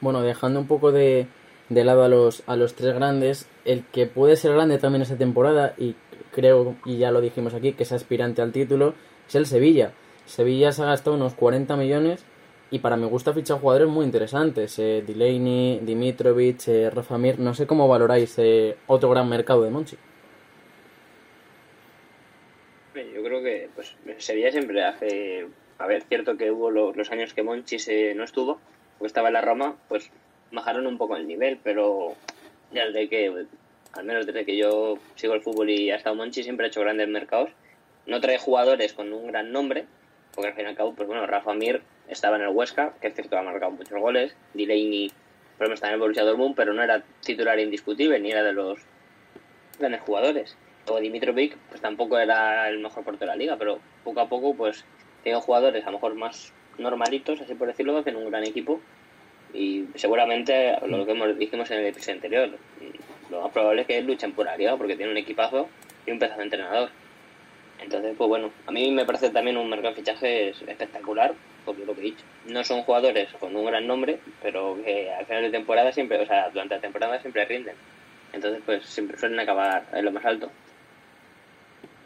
bueno, 0.00 0.22
dejando 0.22 0.60
un 0.60 0.66
poco 0.66 0.92
de, 0.92 1.26
de 1.68 1.84
lado 1.84 2.04
a 2.04 2.08
los, 2.08 2.42
a 2.46 2.56
los 2.56 2.74
tres 2.74 2.94
grandes, 2.94 3.48
el 3.64 3.84
que 3.84 4.06
puede 4.06 4.36
ser 4.36 4.52
grande 4.52 4.78
también 4.78 5.02
esta 5.02 5.16
temporada, 5.16 5.74
y 5.76 5.96
creo, 6.32 6.76
y 6.84 6.98
ya 6.98 7.10
lo 7.10 7.20
dijimos 7.20 7.54
aquí, 7.54 7.72
que 7.72 7.82
es 7.82 7.92
aspirante 7.92 8.42
al 8.42 8.52
título, 8.52 8.94
es 9.28 9.34
el 9.34 9.46
Sevilla. 9.46 9.92
Sevilla 10.26 10.72
se 10.72 10.82
ha 10.82 10.86
gastado 10.86 11.16
unos 11.16 11.34
40 11.34 11.76
millones 11.76 12.24
y 12.70 12.80
para 12.80 12.96
mi 12.96 13.06
gusto 13.06 13.30
ha 13.30 13.34
fichado 13.34 13.60
jugadores 13.60 13.88
muy 13.88 14.04
interesantes. 14.04 14.78
Eh, 14.78 15.04
Delaney, 15.06 15.80
Dimitrovic, 15.82 16.68
eh, 16.68 16.90
Rafa 16.90 17.16
Mir. 17.16 17.38
No 17.38 17.54
sé 17.54 17.66
cómo 17.66 17.86
valoráis 17.86 18.34
eh, 18.38 18.76
otro 18.86 19.10
gran 19.10 19.28
mercado 19.28 19.62
de 19.62 19.70
Monchi. 19.70 19.96
Yo 22.94 23.22
creo 23.22 23.42
que 23.42 23.68
pues 23.74 23.94
Sevilla 24.18 24.50
siempre 24.50 24.82
hace... 24.84 25.46
A 25.78 25.86
ver, 25.86 26.02
cierto 26.04 26.36
que 26.36 26.50
hubo 26.50 26.70
los 26.70 27.10
años 27.10 27.34
que 27.34 27.42
Monchi 27.42 27.78
se, 27.78 28.14
no 28.14 28.24
estuvo, 28.24 28.58
porque 28.98 29.08
estaba 29.08 29.28
en 29.28 29.34
la 29.34 29.42
Roma, 29.42 29.76
pues 29.88 30.10
bajaron 30.50 30.86
un 30.86 30.96
poco 30.96 31.16
el 31.16 31.26
nivel, 31.26 31.58
pero 31.62 32.14
ya 32.72 32.86
desde 32.86 33.10
que, 33.10 33.46
al 33.92 34.04
menos 34.06 34.24
desde 34.24 34.46
que 34.46 34.56
yo 34.56 34.96
sigo 35.16 35.34
el 35.34 35.42
fútbol 35.42 35.68
y 35.68 35.90
ha 35.90 35.96
estado 35.96 36.16
Monchi, 36.16 36.42
siempre 36.42 36.64
ha 36.64 36.68
hecho 36.68 36.80
grandes 36.80 37.08
mercados. 37.08 37.50
No 38.06 38.22
trae 38.22 38.38
jugadores 38.38 38.94
con 38.94 39.12
un 39.12 39.26
gran 39.26 39.52
nombre, 39.52 39.84
porque 40.36 40.50
al 40.50 40.54
fin 40.54 40.66
y 40.66 40.68
al 40.68 40.76
cabo, 40.76 40.94
pues 40.94 41.08
bueno, 41.08 41.26
Rafa 41.26 41.52
Mir 41.54 41.82
estaba 42.06 42.36
en 42.36 42.42
el 42.42 42.48
Huesca, 42.50 42.92
que 43.00 43.08
es 43.08 43.14
cierto 43.14 43.36
ha 43.36 43.42
marcado 43.42 43.72
muchos 43.72 43.98
goles, 43.98 44.36
Delaney 44.54 45.10
pero 45.58 45.72
está 45.72 45.88
en 45.88 45.94
el 45.94 46.00
Borussia 46.00 46.22
Dortmund, 46.22 46.54
pero 46.54 46.74
no 46.74 46.82
era 46.82 47.02
titular 47.24 47.58
indiscutible, 47.58 48.20
ni 48.20 48.30
era 48.30 48.42
de 48.42 48.52
los 48.52 48.78
grandes 49.78 50.02
jugadores. 50.02 50.56
Luego 50.84 51.00
Dimitrovic, 51.00 51.56
pues 51.70 51.80
tampoco 51.80 52.18
era 52.18 52.68
el 52.68 52.78
mejor 52.78 53.04
portero 53.04 53.32
de 53.32 53.36
la 53.36 53.42
liga, 53.42 53.56
pero 53.56 53.80
poco 54.04 54.20
a 54.20 54.28
poco, 54.28 54.54
pues 54.54 54.84
tiene 55.22 55.40
jugadores 55.40 55.82
a 55.84 55.86
lo 55.86 55.92
mejor 55.92 56.14
más 56.14 56.52
normalitos, 56.78 57.40
así 57.40 57.54
por 57.54 57.68
decirlo, 57.68 57.96
hacen 57.96 58.16
un 58.16 58.30
gran 58.30 58.44
equipo 58.44 58.80
y 59.54 59.86
seguramente 59.94 60.76
lo 60.86 61.06
que 61.06 61.14
dijimos 61.34 61.70
en 61.70 61.78
el 61.78 61.86
episodio 61.86 62.14
anterior, 62.14 62.50
lo 63.30 63.42
más 63.42 63.52
probable 63.52 63.80
es 63.82 63.86
que 63.86 64.02
luchen 64.02 64.32
por 64.32 64.44
la 64.44 64.56
liga 64.56 64.76
porque 64.76 64.96
tiene 64.96 65.10
un 65.10 65.18
equipazo 65.18 65.68
y 66.04 66.10
un 66.10 66.18
pedazo 66.18 66.38
de 66.38 66.44
entrenador. 66.44 66.90
Entonces, 67.86 68.16
pues 68.18 68.28
bueno, 68.28 68.50
a 68.66 68.72
mí 68.72 68.90
me 68.90 69.04
parece 69.04 69.30
también 69.30 69.56
un 69.56 69.70
mercado 69.70 69.94
de 69.94 70.00
fichajes 70.00 70.60
espectacular, 70.60 71.34
porque 71.64 71.86
lo 71.86 71.94
que 71.94 72.00
he 72.00 72.04
dicho. 72.04 72.24
No 72.46 72.64
son 72.64 72.82
jugadores 72.82 73.32
con 73.38 73.54
un 73.54 73.64
gran 73.64 73.86
nombre, 73.86 74.18
pero 74.42 74.76
que 74.84 75.12
al 75.12 75.24
final 75.24 75.42
de 75.42 75.50
temporada 75.50 75.92
siempre, 75.92 76.20
o 76.20 76.26
sea, 76.26 76.50
durante 76.50 76.74
la 76.74 76.80
temporada 76.80 77.20
siempre 77.20 77.44
rinden. 77.44 77.76
Entonces, 78.32 78.60
pues 78.66 78.84
siempre 78.86 79.16
suelen 79.16 79.38
acabar 79.38 79.86
en 79.92 80.04
lo 80.04 80.10
más 80.10 80.24
alto. 80.24 80.50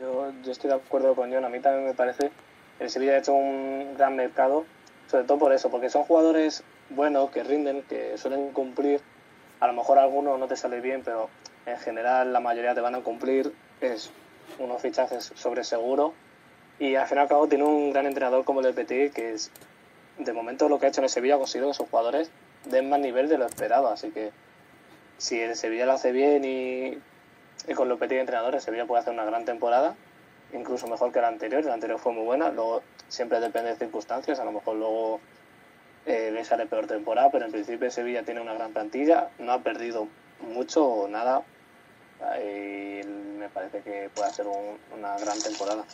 Yo, 0.03 0.31
yo 0.45 0.53
estoy 0.53 0.69
de 0.69 0.77
acuerdo 0.77 1.15
con 1.15 1.33
John, 1.33 1.47
a 1.47 1.49
mí 1.49 1.61
también 1.61 1.87
me 1.87 1.95
parece 1.95 2.31
el 2.79 2.91
Sevilla 2.91 3.13
ha 3.13 3.19
hecho 3.19 3.33
un 3.33 3.95
gran 3.97 4.17
mercado, 4.17 4.67
sobre 5.11 5.25
todo 5.25 5.39
por 5.39 5.55
eso, 5.55 5.71
porque 5.71 5.89
son 5.89 6.05
jugadores 6.05 6.63
buenos, 6.91 7.31
que 7.31 7.43
rinden, 7.43 7.83
que 7.89 8.19
suelen 8.19 8.53
cumplir. 8.53 9.01
A 9.61 9.67
lo 9.67 9.73
mejor 9.73 9.99
alguno 9.99 10.37
no 10.37 10.47
te 10.47 10.57
sale 10.57 10.83
bien, 10.83 11.03
pero 11.03 11.31
en 11.65 11.79
general 11.79 12.35
la 12.35 12.41
mayoría 12.41 12.75
te 12.75 12.83
van 12.83 12.95
a 12.95 13.01
cumplir. 13.01 13.53
Es 13.81 14.11
unos 14.59 14.83
fichajes 14.83 15.33
sobre 15.35 15.65
seguro. 15.65 16.15
Y 16.79 16.95
al 16.95 17.07
fin 17.07 17.19
y 17.19 17.21
al 17.21 17.29
cabo 17.29 17.47
tiene 17.47 17.65
un 17.65 17.93
gran 17.93 18.07
entrenador 18.07 18.45
como 18.45 18.61
el 18.61 18.75
Petit, 18.75 19.13
que 19.13 19.35
es, 19.35 19.51
de 20.19 20.33
momento 20.33 20.69
lo 20.69 20.79
que 20.79 20.87
ha 20.87 20.89
hecho 20.89 21.01
en 21.01 21.05
el 21.05 21.11
Sevilla 21.11 21.35
ha 21.35 21.39
conseguido 21.39 21.69
que 21.69 21.75
sus 21.75 21.89
jugadores 21.89 22.31
den 22.65 22.89
más 22.89 23.01
nivel 23.01 23.29
de 23.29 23.39
lo 23.39 23.47
esperado. 23.47 23.89
Así 23.89 24.11
que 24.11 24.31
si 25.19 25.41
el 25.41 25.57
Sevilla 25.57 25.87
lo 25.87 25.93
hace 25.93 26.13
bien 26.13 26.45
y, 26.45 26.99
y 27.71 27.75
con 27.75 27.89
Lopetegui 27.89 28.17
de 28.17 28.21
entrenador, 28.21 28.55
el 28.55 28.61
Sevilla 28.61 28.87
puede 28.87 29.03
hacer 29.03 29.13
una 29.13 29.25
gran 29.25 29.45
temporada 29.45 29.95
incluso 30.53 30.87
mejor 30.87 31.13
que 31.13 31.21
la 31.21 31.29
anterior. 31.29 31.65
La 31.65 31.75
anterior 31.75 31.99
fue 31.99 32.13
muy 32.13 32.25
buena, 32.25 32.51
luego 32.51 32.83
siempre 33.09 33.41
depende 33.41 33.71
de 33.71 33.77
circunstancias, 33.77 34.41
a 34.41 34.45
lo 34.45 34.53
mejor 34.53 34.77
luego 34.77 35.21
eh, 36.07 36.31
le 36.33 36.45
sale 36.45 36.67
peor 36.67 36.87
temporada, 36.87 37.31
pero 37.31 37.47
en 37.47 37.53
principio 37.53 37.91
Sevilla 37.91 38.23
tiene 38.23 38.41
una 38.41 38.55
gran 38.55 38.73
plantilla, 38.73 39.31
no 39.39 39.53
ha 39.53 39.61
perdido 39.61 40.09
mucho 40.41 40.85
o 40.85 41.09
nada 41.09 41.43
y 42.43 43.01
me 43.41 43.49
parece 43.49 43.81
que 43.81 44.11
puede 44.15 44.31
ser 44.33 44.47
una 44.47 45.17
gran 45.19 45.41
temporada. 45.41 45.85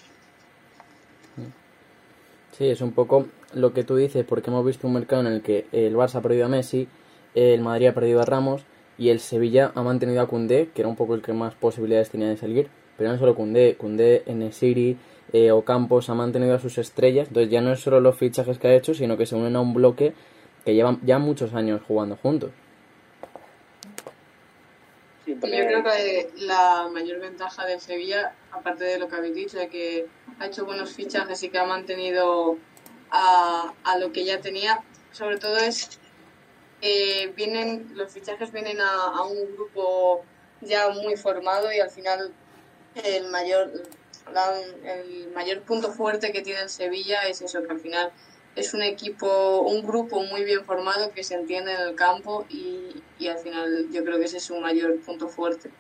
Sí, 2.53 2.69
es 2.69 2.81
un 2.81 2.93
poco 2.93 3.27
lo 3.55 3.73
que 3.73 3.85
tú 3.85 3.97
dices, 3.97 4.25
porque 4.27 4.51
hemos 4.51 4.67
visto 4.67 4.87
un 4.87 4.95
mercado 4.95 5.23
en 5.23 5.29
el 5.29 5.43
que 5.43 5.67
el 5.73 5.95
Barça 5.95 6.17
ha 6.17 6.23
perdido 6.23 6.47
a 6.47 6.49
Messi, 6.49 6.89
el 7.35 7.61
Madrid 7.61 7.89
ha 7.89 7.95
perdido 7.95 8.21
a 8.21 8.25
Ramos 8.25 8.65
y 8.99 9.11
el 9.11 9.21
Sevilla 9.21 9.73
ha 9.75 9.83
mantenido 9.83 10.23
a 10.23 10.27
Koundé, 10.27 10.71
que 10.75 10.83
era 10.83 10.89
un 10.89 10.97
poco 10.97 11.15
el 11.15 11.23
que 11.23 11.33
más 11.33 11.55
posibilidades 11.55 12.11
tenía 12.11 12.29
de 12.29 12.37
salir, 12.37 12.69
pero 12.97 13.11
no 13.11 13.19
solo 13.19 13.35
Cundé, 13.35 13.77
Cundé, 13.77 14.23
Enesiri 14.27 14.97
eh, 15.33 15.51
o 15.51 15.63
Campos 15.63 16.09
ha 16.09 16.15
mantenido 16.15 16.55
a 16.55 16.59
sus 16.59 16.79
estrellas, 16.79 17.29
entonces 17.29 17.51
ya 17.51 17.61
no 17.61 17.73
es 17.73 17.81
solo 17.81 18.01
los 18.01 18.17
fichajes 18.17 18.59
que 18.59 18.69
ha 18.69 18.75
hecho, 18.75 18.95
sino 18.95 19.17
que 19.17 19.27
se 19.27 19.37
unen 19.37 19.55
a 19.55 19.61
un 19.61 19.75
bloque 19.75 20.15
que 20.65 20.75
llevan 20.75 21.01
ya 21.05 21.19
muchos 21.19 21.55
años 21.55 21.83
jugando 21.87 22.17
juntos. 22.17 22.51
Yo 25.43 25.67
creo 25.67 25.83
que 25.85 26.31
la 26.37 26.89
mayor 26.93 27.21
ventaja 27.21 27.67
de 27.67 27.79
Sevilla, 27.79 28.35
aparte 28.51 28.85
de 28.85 28.99
lo 28.99 29.09
que 29.09 29.17
habéis 29.17 29.35
dicho, 29.35 29.59
de 29.59 29.69
que 29.69 30.07
ha 30.39 30.47
hecho 30.47 30.65
buenos 30.65 30.93
fichajes 30.93 31.43
y 31.43 31.51
que 31.51 31.59
ha 31.59 31.65
mantenido 31.65 32.59
a, 33.11 33.73
a 33.85 33.99
lo 33.99 34.13
que 34.13 34.25
ya 34.25 34.41
tenía, 34.41 34.83
sobre 35.13 35.39
todo 35.39 35.57
es 35.57 35.99
eh, 36.83 37.33
vienen 37.35 37.91
los 37.95 38.13
fichajes 38.13 38.53
vienen 38.53 38.81
a, 38.81 39.05
a, 39.17 39.23
un 39.25 39.55
grupo 39.55 40.25
ya 40.61 40.91
muy 40.91 41.17
formado 41.17 41.73
y 41.73 41.81
al 41.81 41.91
final 41.91 42.33
el 42.95 43.29
mayor, 43.29 43.73
el 44.85 45.31
mayor 45.35 45.63
punto 45.63 45.93
fuerte 45.93 46.33
que 46.33 46.43
tiene 46.43 46.61
el 46.61 46.69
Sevilla 46.69 47.23
es 47.29 47.41
eso, 47.41 47.63
que 47.63 47.73
al 47.73 47.81
final 47.81 48.13
es 48.57 48.73
un 48.75 48.83
equipo, 48.83 49.61
un 49.61 49.87
grupo 49.87 50.23
muy 50.23 50.43
bien 50.45 50.65
formado 50.65 51.13
que 51.13 51.23
se 51.23 51.35
entiende 51.35 51.73
en 51.75 51.81
el 51.89 51.95
campo 51.95 52.47
y, 52.49 53.03
y 53.19 53.29
al 53.29 53.39
final 53.39 53.87
yo 53.93 54.03
creo 54.03 54.19
que 54.19 54.25
ese 54.25 54.39
es 54.39 54.45
su 54.45 54.59
mayor 54.59 54.99
punto 55.01 55.29
fuerte. 55.29 55.71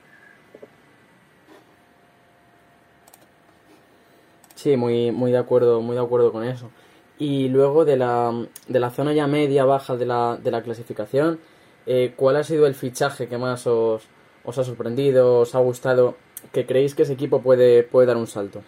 Sí, 4.55 4.77
muy, 4.77 5.11
muy 5.11 5.33
de 5.33 5.39
acuerdo, 5.39 5.81
muy 5.81 5.97
de 5.97 6.03
acuerdo 6.03 6.33
con 6.33 6.45
eso. 6.45 6.71
Y 7.19 7.49
luego 7.49 7.87
de 7.87 7.97
la, 7.97 8.47
de 8.69 8.81
la 8.81 8.91
zona 8.91 9.15
ya 9.15 9.27
media 9.27 9.65
baja 9.65 9.97
de 9.97 10.05
la, 10.05 10.39
de 10.43 10.51
la 10.51 10.63
clasificación, 10.63 11.41
eh, 11.87 12.13
¿cuál 12.15 12.37
ha 12.37 12.45
sido 12.45 12.67
el 12.67 12.75
fichaje 12.75 13.27
que 13.27 13.39
más 13.39 13.67
os, 13.67 14.03
os 14.45 14.59
ha 14.59 14.65
sorprendido, 14.65 15.41
os 15.41 15.55
ha 15.55 15.61
gustado 15.61 16.17
que 16.53 16.67
creéis 16.67 16.95
que 16.95 17.05
ese 17.05 17.15
equipo 17.15 17.41
puede, 17.41 17.85
puede 17.85 18.07
dar 18.07 18.17
un 18.17 18.27
salto? 18.27 18.63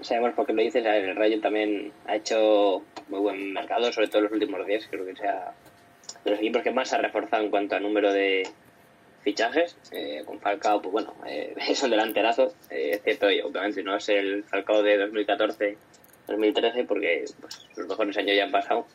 Sabemos 0.00 0.34
por 0.34 0.46
qué 0.46 0.52
lo 0.52 0.62
dices, 0.62 0.84
el 0.84 1.16
Rayo 1.16 1.40
también 1.40 1.92
ha 2.06 2.16
hecho 2.16 2.82
muy 3.08 3.20
buen 3.20 3.52
mercado, 3.52 3.92
sobre 3.92 4.08
todo 4.08 4.18
en 4.18 4.24
los 4.24 4.32
últimos 4.32 4.66
días, 4.66 4.86
creo 4.90 5.04
que 5.04 5.16
sea 5.16 5.52
de 6.24 6.30
los 6.30 6.40
equipos 6.40 6.62
que 6.62 6.70
más 6.70 6.88
se 6.88 6.96
ha 6.96 6.98
reforzado 6.98 7.42
en 7.42 7.50
cuanto 7.50 7.76
a 7.76 7.80
número 7.80 8.12
de 8.12 8.48
fichajes. 9.22 9.76
Eh, 9.92 10.22
con 10.24 10.40
Falcao, 10.40 10.80
pues 10.82 10.92
bueno, 10.92 11.14
eh, 11.26 11.54
es 11.68 11.82
un 11.82 11.90
delanterazo, 11.90 12.54
eh, 12.70 12.92
es 12.94 13.02
cierto, 13.02 13.30
y 13.30 13.40
obviamente 13.40 13.82
no 13.82 13.96
es 13.96 14.08
el 14.08 14.44
Falcao 14.44 14.82
de 14.82 15.10
2014-2013, 15.10 16.86
porque 16.86 17.24
pues, 17.40 17.66
sus 17.74 17.86
mejores 17.86 18.16
años 18.16 18.36
ya 18.36 18.44
han 18.44 18.50
pasado, 18.50 18.86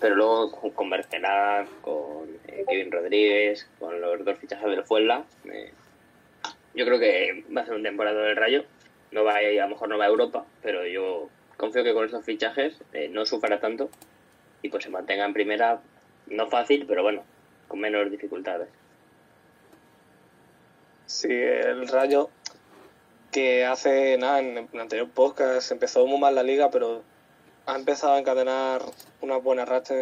pero 0.00 0.14
luego 0.14 0.50
con 0.74 0.90
Bercela, 0.90 1.66
con 1.82 2.28
eh, 2.48 2.64
Kevin 2.68 2.92
Rodríguez, 2.92 3.68
con 3.78 4.00
los 4.00 4.24
dos 4.24 4.38
fichajes 4.38 4.68
del 4.68 4.84
Fuenla, 4.84 5.24
yo 6.74 6.84
creo 6.84 6.98
que 6.98 7.44
va 7.56 7.62
a 7.62 7.64
ser 7.64 7.74
un 7.74 7.82
temporada 7.82 8.22
del 8.22 8.36
Rayo. 8.36 8.64
No 9.16 9.24
va 9.24 9.36
a, 9.36 9.38
a 9.38 9.64
lo 9.64 9.68
mejor 9.68 9.88
no 9.88 9.96
va 9.96 10.04
a 10.04 10.08
Europa, 10.08 10.44
pero 10.62 10.86
yo 10.86 11.30
confío 11.56 11.82
que 11.82 11.94
con 11.94 12.04
esos 12.04 12.22
fichajes 12.22 12.74
eh, 12.92 13.08
no 13.08 13.24
sufra 13.24 13.60
tanto 13.60 13.88
y 14.60 14.68
pues 14.68 14.84
se 14.84 14.90
mantenga 14.90 15.24
en 15.24 15.32
primera, 15.32 15.80
no 16.26 16.48
fácil, 16.48 16.84
pero 16.86 17.02
bueno, 17.02 17.22
con 17.66 17.80
menos 17.80 18.10
dificultades. 18.10 18.68
Sí, 21.06 21.32
el 21.32 21.88
Rayo 21.88 22.28
que 23.32 23.64
hace 23.64 24.18
nada 24.18 24.40
en 24.40 24.68
el 24.70 24.80
anterior 24.80 25.08
podcast 25.08 25.72
empezó 25.72 26.06
muy 26.06 26.18
mal 26.18 26.34
la 26.34 26.42
liga, 26.42 26.70
pero 26.70 27.02
ha 27.64 27.74
empezado 27.74 28.12
a 28.12 28.18
encadenar 28.18 28.82
una 29.22 29.38
buena 29.38 29.64
racha, 29.64 29.94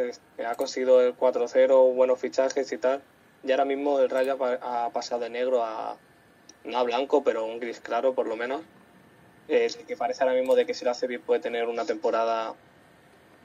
ha 0.44 0.54
conseguido 0.56 1.00
el 1.02 1.16
4-0, 1.16 1.94
buenos 1.94 2.18
fichajes 2.18 2.73
y 2.73 2.78
tal. 2.78 3.00
Y 3.44 3.52
ahora 3.52 3.64
mismo 3.64 4.00
el 4.00 4.11
Rayo 4.11 4.37
ha 4.61 4.90
pasado 4.92 5.21
de 5.21 5.30
negro 5.30 5.62
a 5.62 5.97
no 6.64 6.78
a 6.78 6.83
blanco, 6.83 7.23
pero 7.23 7.44
un 7.44 7.61
gris 7.61 7.78
claro 7.78 8.14
por 8.14 8.26
lo 8.26 8.35
menos. 8.35 8.62
Eh, 9.48 9.68
que 9.86 9.96
parece 9.96 10.22
ahora 10.22 10.34
mismo 10.34 10.54
de 10.54 10.64
que 10.64 10.74
si 10.74 10.84
lo 10.84 10.90
hace 10.90 11.06
bien 11.06 11.20
puede 11.20 11.40
tener 11.40 11.68
una 11.68 11.84
temporada 11.84 12.54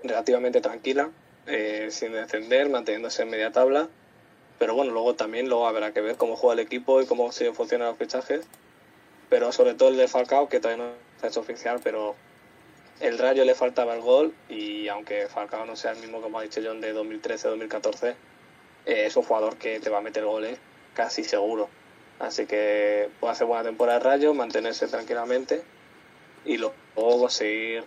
relativamente 0.04 0.62
tranquila, 0.62 1.10
eh, 1.46 1.88
sin 1.92 2.14
descender, 2.14 2.70
manteniéndose 2.70 3.24
en 3.24 3.30
media 3.30 3.52
tabla. 3.52 3.90
Pero 4.58 4.76
bueno, 4.76 4.92
luego 4.92 5.16
también 5.16 5.50
luego 5.50 5.68
habrá 5.68 5.92
que 5.94 6.02
ver 6.02 6.16
cómo 6.16 6.36
juega 6.36 6.54
el 6.54 6.60
equipo 6.60 7.02
y 7.02 7.06
cómo 7.06 7.32
se 7.32 7.52
funcionan 7.54 7.90
los 7.90 7.98
fichajes. 7.98 8.46
Pero 9.30 9.52
sobre 9.52 9.74
todo 9.74 9.90
el 9.90 9.98
de 9.98 10.08
Falcao, 10.08 10.50
que 10.50 10.60
todavía 10.60 10.86
no 10.86 10.92
se 11.20 11.26
ha 11.26 11.30
hecho 11.30 11.42
oficial, 11.42 11.80
pero 11.84 12.16
el 13.00 13.18
Rayo 13.18 13.46
le 13.46 13.56
faltaba 13.56 13.94
el 13.94 14.02
gol 14.02 14.34
y 14.50 14.88
aunque 14.88 15.28
Falcao 15.28 15.66
no 15.66 15.76
sea 15.76 15.92
el 15.92 16.00
mismo 16.00 16.22
como 16.22 16.40
ha 16.40 16.44
dicho 16.44 16.62
John 16.64 16.82
de 16.82 16.94
2013-2014, 16.96 18.16
eh, 18.86 19.06
es 19.06 19.16
un 19.16 19.24
jugador 19.24 19.58
que 19.58 19.80
te 19.80 19.90
va 19.90 20.00
a 20.00 20.02
meter 20.02 20.26
goles 20.26 20.58
casi 20.94 21.24
seguro. 21.24 21.70
Así 22.20 22.46
que 22.46 23.10
puede 23.20 23.34
hacer 23.34 23.48
buena 23.48 23.64
temporada 23.64 24.00
de 24.00 24.06
Rayo, 24.06 24.34
mantenerse 24.34 24.88
tranquilamente 24.88 25.62
y 26.46 26.58
luego 26.58 26.74
conseguir 26.96 27.84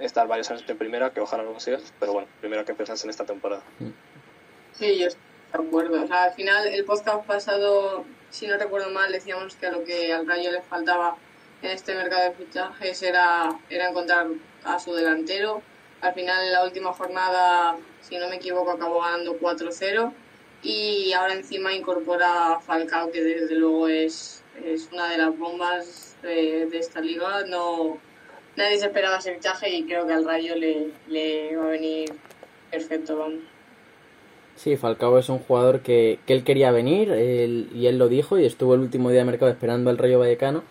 estar 0.00 0.26
varios 0.26 0.50
años 0.50 0.66
de 0.66 0.74
primera, 0.74 1.10
que 1.10 1.20
ojalá 1.20 1.42
lo 1.42 1.52
consigas, 1.52 1.92
pero 2.00 2.12
bueno, 2.12 2.28
primero 2.40 2.64
que 2.64 2.74
pensas 2.74 3.02
en 3.04 3.10
esta 3.10 3.24
temporada. 3.24 3.62
Sí, 4.72 4.98
yo 4.98 5.06
estoy 5.06 5.22
de 5.52 5.68
acuerdo. 5.68 6.06
Al 6.10 6.32
final, 6.32 6.66
el 6.66 6.84
podcast 6.84 7.24
pasado, 7.26 8.04
si 8.30 8.46
no 8.46 8.56
recuerdo 8.56 8.90
mal, 8.90 9.12
decíamos 9.12 9.54
que 9.56 9.66
a 9.66 9.70
lo 9.70 9.84
que 9.84 10.12
al 10.12 10.26
Rayo 10.26 10.50
le 10.50 10.62
faltaba 10.62 11.16
en 11.62 11.70
este 11.70 11.94
mercado 11.94 12.24
de 12.24 12.32
fichajes 12.32 13.02
era, 13.02 13.58
era 13.70 13.88
encontrar 13.88 14.26
a 14.64 14.78
su 14.78 14.94
delantero. 14.94 15.62
Al 16.00 16.12
final, 16.12 16.44
en 16.44 16.52
la 16.52 16.64
última 16.64 16.92
jornada, 16.92 17.76
si 18.02 18.18
no 18.18 18.28
me 18.28 18.36
equivoco, 18.36 18.72
acabó 18.72 19.00
ganando 19.00 19.38
4-0 19.38 20.12
y 20.62 21.12
ahora 21.12 21.34
encima 21.34 21.72
incorpora 21.74 22.54
a 22.54 22.60
Falcao, 22.60 23.10
que 23.10 23.22
desde 23.22 23.54
luego 23.54 23.88
es, 23.88 24.42
es 24.64 24.88
una 24.92 25.10
de 25.10 25.18
las 25.18 25.38
bombas 25.38 26.16
de, 26.22 26.66
de 26.66 26.78
esta 26.78 27.00
liga. 27.00 27.44
No, 27.46 27.98
nadie 28.56 28.78
se 28.78 28.86
esperaba 28.86 29.18
ese 29.18 29.34
fichaje 29.34 29.70
y 29.70 29.84
creo 29.84 30.06
que 30.06 30.12
al 30.12 30.24
Rayo 30.24 30.54
le, 30.56 30.88
le 31.08 31.56
va 31.56 31.64
a 31.64 31.68
venir 31.70 32.12
perfecto, 32.70 33.16
vamos. 33.16 33.40
Sí, 34.56 34.76
Falcao 34.76 35.18
es 35.18 35.28
un 35.28 35.40
jugador 35.40 35.80
que, 35.80 36.20
que 36.26 36.32
él 36.32 36.44
quería 36.44 36.70
venir 36.70 37.10
él, 37.10 37.68
y 37.74 37.86
él 37.86 37.98
lo 37.98 38.08
dijo 38.08 38.38
y 38.38 38.44
estuvo 38.44 38.74
el 38.74 38.80
último 38.80 39.10
día 39.10 39.18
de 39.20 39.24
mercado 39.24 39.50
esperando 39.50 39.90
al 39.90 39.98
Rayo 39.98 40.20
Vallecano. 40.20 40.62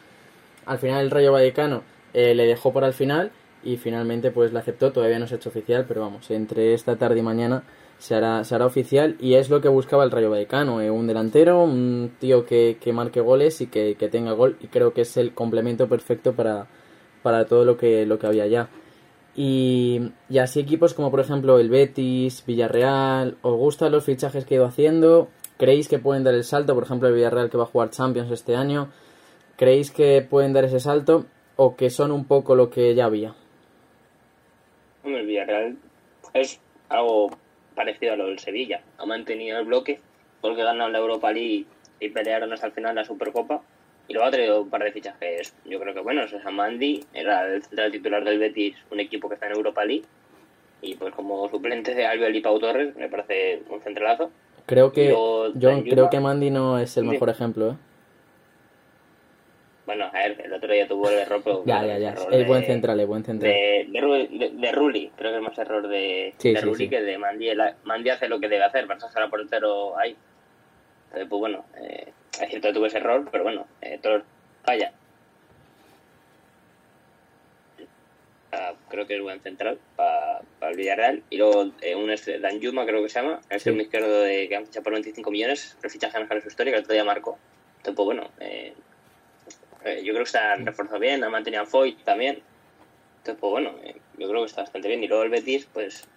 Al 0.65 0.79
final 0.79 1.03
el 1.03 1.11
Rayo 1.11 1.33
Vallecano 1.33 1.83
eh, 2.13 2.33
le 2.33 2.45
dejó 2.45 2.71
por 2.71 2.85
al 2.85 2.93
final 2.93 3.31
y 3.61 3.75
finalmente 3.75 4.31
pues 4.31 4.53
le 4.53 4.59
aceptó, 4.59 4.93
todavía 4.93 5.19
no 5.19 5.27
se 5.27 5.35
ha 5.35 5.37
hecho 5.37 5.49
oficial, 5.49 5.83
pero 5.85 5.99
vamos, 5.99 6.31
entre 6.31 6.73
esta 6.73 6.95
tarde 6.95 7.19
y 7.19 7.23
mañana 7.23 7.63
se 8.03 8.15
hará, 8.15 8.43
se 8.43 8.53
hará 8.53 8.65
oficial 8.65 9.15
y 9.21 9.35
es 9.35 9.49
lo 9.49 9.61
que 9.61 9.69
buscaba 9.69 10.03
el 10.03 10.11
Rayo 10.11 10.29
Vallecano, 10.29 10.81
eh, 10.81 10.91
un 10.91 11.07
delantero, 11.07 11.63
un 11.63 12.11
tío 12.19 12.45
que, 12.45 12.75
que 12.81 12.91
marque 12.91 13.21
goles 13.21 13.61
y 13.61 13.67
que, 13.67 13.95
que 13.95 14.09
tenga 14.09 14.33
gol 14.33 14.57
y 14.59 14.67
creo 14.67 14.93
que 14.93 15.01
es 15.01 15.15
el 15.15 15.33
complemento 15.33 15.87
perfecto 15.87 16.33
para, 16.33 16.67
para 17.21 17.45
todo 17.45 17.63
lo 17.63 17.77
que, 17.77 18.05
lo 18.05 18.19
que 18.19 18.27
había 18.27 18.45
ya. 18.47 18.67
Y, 19.37 20.11
y, 20.29 20.39
así 20.39 20.59
equipos 20.59 20.93
como 20.93 21.11
por 21.11 21.21
ejemplo 21.21 21.59
el 21.59 21.69
Betis, 21.69 22.43
Villarreal, 22.45 23.37
¿os 23.41 23.55
gustan 23.55 23.93
los 23.93 24.03
fichajes 24.03 24.43
que 24.43 24.55
he 24.55 24.57
ido 24.57 24.65
haciendo? 24.65 25.29
¿Creéis 25.57 25.87
que 25.87 25.97
pueden 25.97 26.25
dar 26.25 26.33
el 26.33 26.43
salto? 26.43 26.75
Por 26.75 26.83
ejemplo 26.83 27.07
el 27.07 27.13
Villarreal 27.13 27.49
que 27.49 27.55
va 27.55 27.63
a 27.63 27.67
jugar 27.67 27.89
Champions 27.91 28.29
este 28.31 28.57
año. 28.57 28.89
¿Creéis 29.55 29.91
que 29.91 30.21
pueden 30.29 30.51
dar 30.51 30.65
ese 30.65 30.81
salto 30.81 31.25
o 31.55 31.77
que 31.77 31.89
son 31.89 32.11
un 32.11 32.25
poco 32.25 32.53
lo 32.53 32.69
que 32.69 32.93
ya 32.95 33.05
había? 33.05 33.33
El 35.05 35.25
Villarreal 35.25 35.77
es 36.33 36.59
algo 36.89 37.29
parecido 37.73 38.13
a 38.13 38.15
lo 38.15 38.27
del 38.27 38.39
Sevilla. 38.39 38.81
Ha 38.97 39.05
mantenido 39.05 39.59
el 39.59 39.65
bloque 39.65 39.99
porque 40.41 40.63
ganaron 40.63 40.93
la 40.93 40.99
Europa 40.99 41.31
League 41.31 41.65
y 41.99 42.09
pelearon 42.09 42.51
hasta 42.53 42.67
el 42.67 42.73
final 42.73 42.95
la 42.95 43.05
Supercopa 43.05 43.61
y 44.07 44.13
luego 44.13 44.27
ha 44.27 44.31
traído 44.31 44.61
un 44.61 44.69
par 44.69 44.83
de 44.83 44.91
fichajes, 44.91 45.53
yo 45.65 45.79
creo 45.79 45.93
que 45.93 46.01
bueno, 46.01 46.23
o 46.23 46.51
Mandy 46.51 47.05
era 47.13 47.47
el 47.47 47.63
central 47.63 47.91
titular 47.91 48.23
del 48.23 48.39
Betis, 48.39 48.75
un 48.91 48.99
equipo 48.99 49.29
que 49.29 49.35
está 49.35 49.47
en 49.47 49.55
Europa 49.55 49.85
League, 49.85 50.03
y 50.81 50.95
pues 50.95 51.13
como 51.13 51.49
suplente 51.49 51.95
de 51.95 52.05
Albiol 52.05 52.35
y 52.35 52.41
Pau 52.41 52.59
Torres, 52.59 52.95
me 52.97 53.07
parece 53.07 53.63
un 53.69 53.81
centralazo. 53.81 54.31
Creo 54.65 54.91
que, 54.91 55.09
yo 55.09 55.83
creo 55.83 56.09
que 56.09 56.19
Mandy 56.19 56.49
no 56.49 56.79
es 56.79 56.97
el 56.97 57.05
mejor 57.05 57.29
sí. 57.29 57.35
ejemplo, 57.35 57.71
¿eh? 57.71 57.75
Bueno, 59.95 60.09
a 60.11 60.27
ver, 60.27 60.41
el 60.43 60.53
otro 60.53 60.73
día 60.73 60.87
tuvo 60.87 61.07
el 61.07 61.19
error, 61.19 61.41
pero 61.43 61.63
ya, 61.67 61.85
ya, 61.85 61.99
ya. 61.99 62.13
Es 62.13 62.29
de, 62.29 62.45
buen 62.45 62.65
central, 62.65 62.99
es 62.99 63.05
buen 63.05 63.23
central. 63.23 63.51
De, 63.51 63.87
de, 63.89 64.27
de, 64.31 64.49
de, 64.49 64.71
Rulli, 64.71 65.11
creo 65.15 65.31
que 65.31 65.37
es 65.37 65.43
más 65.43 65.57
error 65.59 65.87
de, 65.87 66.33
sí, 66.39 66.51
de 66.51 66.59
sí, 66.59 66.65
Rulli 66.65 66.85
sí. 66.85 66.89
que 66.89 67.01
de 67.01 67.17
Mandy. 67.19 67.49
Mandy 67.83 68.09
hace 68.09 68.27
lo 68.27 68.39
que 68.39 68.49
debe 68.49 68.63
hacer, 68.63 68.87
sacar 68.97 69.21
al 69.21 69.29
portero 69.29 69.95
ahí. 69.95 70.17
Entonces, 71.05 71.29
pues 71.29 71.39
bueno, 71.39 71.65
eh, 71.79 72.11
es 72.41 72.49
cierto 72.49 72.69
que 72.69 72.73
tuvo 72.73 72.87
ese 72.87 72.97
error, 72.97 73.29
pero 73.31 73.43
bueno, 73.43 73.67
eh, 73.81 73.99
todo 74.01 74.23
falla. 74.63 74.91
Uh, 78.51 78.75
creo 78.89 79.05
que 79.05 79.15
es 79.15 79.21
buen 79.21 79.41
central 79.41 79.77
para 79.95 80.41
pa 80.59 80.69
el 80.69 80.77
Villarreal. 80.77 81.21
Y 81.29 81.37
luego 81.37 81.71
eh, 81.81 81.95
un 81.95 82.09
este, 82.09 82.39
Dan 82.39 82.59
Yuma, 82.59 82.87
creo 82.87 83.03
que 83.03 83.09
se 83.09 83.21
llama, 83.21 83.41
el 83.47 83.55
extremo 83.57 83.77
sí. 83.77 83.83
izquierdo 83.83 84.21
de, 84.21 84.49
que 84.49 84.55
han 84.55 84.65
fichado 84.65 84.83
por 84.83 84.93
25 84.93 85.29
millones, 85.29 85.77
el 85.83 85.91
fichaje 85.91 86.19
mejor 86.19 86.37
de 86.37 86.41
su 86.41 86.47
historia, 86.47 86.71
que 86.71 86.77
el 86.77 86.83
otro 86.83 86.93
día 86.95 87.03
marcó. 87.03 87.37
Entonces, 87.77 87.95
pues 87.95 88.05
bueno, 88.05 88.31
eh, 88.39 88.73
eh, 89.85 90.01
yo 90.03 90.13
creo 90.13 90.25
que 90.25 90.37
han 90.37 90.65
reforzado 90.65 90.99
bien, 90.99 91.23
han 91.23 91.31
mantenido 91.31 91.63
a 91.63 91.65
Foy 91.65 91.93
también. 92.03 92.41
Entonces, 93.17 93.39
pues 93.39 93.51
bueno, 93.51 93.75
eh, 93.83 93.95
yo 94.17 94.27
creo 94.29 94.41
que 94.41 94.47
está 94.47 94.61
bastante 94.61 94.87
bien. 94.87 95.03
Y 95.03 95.07
luego 95.07 95.23
el 95.23 95.29
Betis, 95.29 95.67
pues 95.71 96.07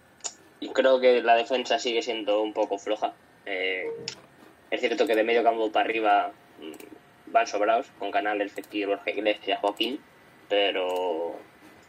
creo 0.73 0.99
que 0.99 1.21
la 1.21 1.35
defensa 1.35 1.79
sigue 1.79 2.01
siendo 2.01 2.41
un 2.41 2.53
poco 2.53 2.77
floja. 2.77 3.13
Eh, 3.45 3.87
es 4.69 4.79
cierto 4.79 5.07
que 5.07 5.15
de 5.15 5.23
medio 5.23 5.43
campo 5.43 5.71
para 5.71 5.85
arriba 5.85 6.31
mmm, 6.59 7.31
van 7.31 7.47
sobrados, 7.47 7.87
con 7.99 8.11
Canales, 8.11 8.51
Fekir, 8.51 8.87
Borja 8.87 9.09
Iglesias 9.09 9.59
Joaquín, 9.59 9.99
pero 10.49 11.35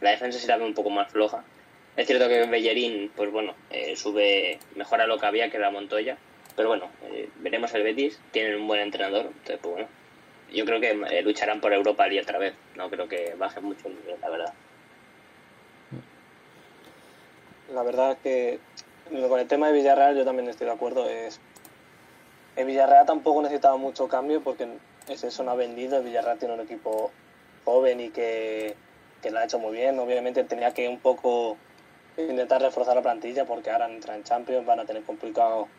la 0.01 0.11
defensa 0.11 0.39
sí 0.39 0.47
la 0.47 0.57
ve 0.57 0.65
un 0.65 0.73
poco 0.73 0.89
más 0.89 1.11
floja. 1.11 1.43
Es 1.95 2.07
cierto 2.07 2.27
que 2.27 2.45
Bellerín, 2.45 3.11
pues 3.15 3.31
bueno, 3.31 3.55
eh, 3.69 3.95
sube, 3.95 4.59
mejora 4.75 5.07
lo 5.07 5.17
que 5.19 5.25
había, 5.25 5.49
que 5.49 5.57
era 5.57 5.69
Montoya, 5.69 6.17
pero 6.55 6.69
bueno, 6.69 6.89
eh, 7.11 7.29
veremos 7.37 7.73
el 7.73 7.83
Betis, 7.83 8.19
tienen 8.31 8.55
un 8.55 8.67
buen 8.67 8.81
entrenador, 8.81 9.25
entonces 9.25 9.59
pues 9.61 9.73
bueno, 9.73 9.89
yo 10.53 10.65
creo 10.65 10.79
que 10.79 10.91
eh, 10.91 11.21
lucharán 11.21 11.61
por 11.61 11.73
Europa 11.73 12.07
League 12.07 12.21
otra 12.21 12.39
vez, 12.39 12.53
no 12.75 12.89
creo 12.89 13.07
que 13.07 13.35
baje 13.37 13.59
mucho 13.61 13.87
el 13.87 13.95
nivel, 13.95 14.19
la 14.21 14.29
verdad. 14.29 14.53
La 17.73 17.83
verdad 17.83 18.17
que 18.23 18.59
con 19.09 19.39
el 19.39 19.47
tema 19.47 19.67
de 19.67 19.73
Villarreal 19.73 20.15
yo 20.15 20.25
también 20.25 20.49
estoy 20.49 20.67
de 20.67 20.73
acuerdo, 20.73 21.07
es 21.07 21.39
el 22.55 22.65
Villarreal 22.65 23.05
tampoco 23.05 23.41
necesitaba 23.41 23.77
mucho 23.77 24.07
cambio 24.07 24.41
porque 24.41 24.67
es 25.07 25.23
eso 25.23 25.43
no 25.43 25.51
ha 25.51 25.55
vendido. 25.55 26.03
Villarreal 26.03 26.39
tiene 26.39 26.55
un 26.55 26.59
equipo 26.59 27.11
joven 27.63 28.01
y 28.01 28.09
que, 28.09 28.75
que 29.21 29.31
lo 29.31 29.39
ha 29.39 29.45
hecho 29.45 29.59
muy 29.59 29.71
bien. 29.71 29.97
Obviamente 29.97 30.43
tenía 30.43 30.73
que 30.73 30.89
un 30.89 30.99
poco 30.99 31.57
intentar 32.17 32.61
reforzar 32.61 32.95
la 32.95 33.01
plantilla 33.01 33.45
porque 33.45 33.71
ahora 33.71 33.89
entran 33.89 34.17
en 34.17 34.23
Champions, 34.23 34.65
van 34.65 34.81
a 34.81 34.85
tener 34.85 35.03
complicado. 35.03 35.69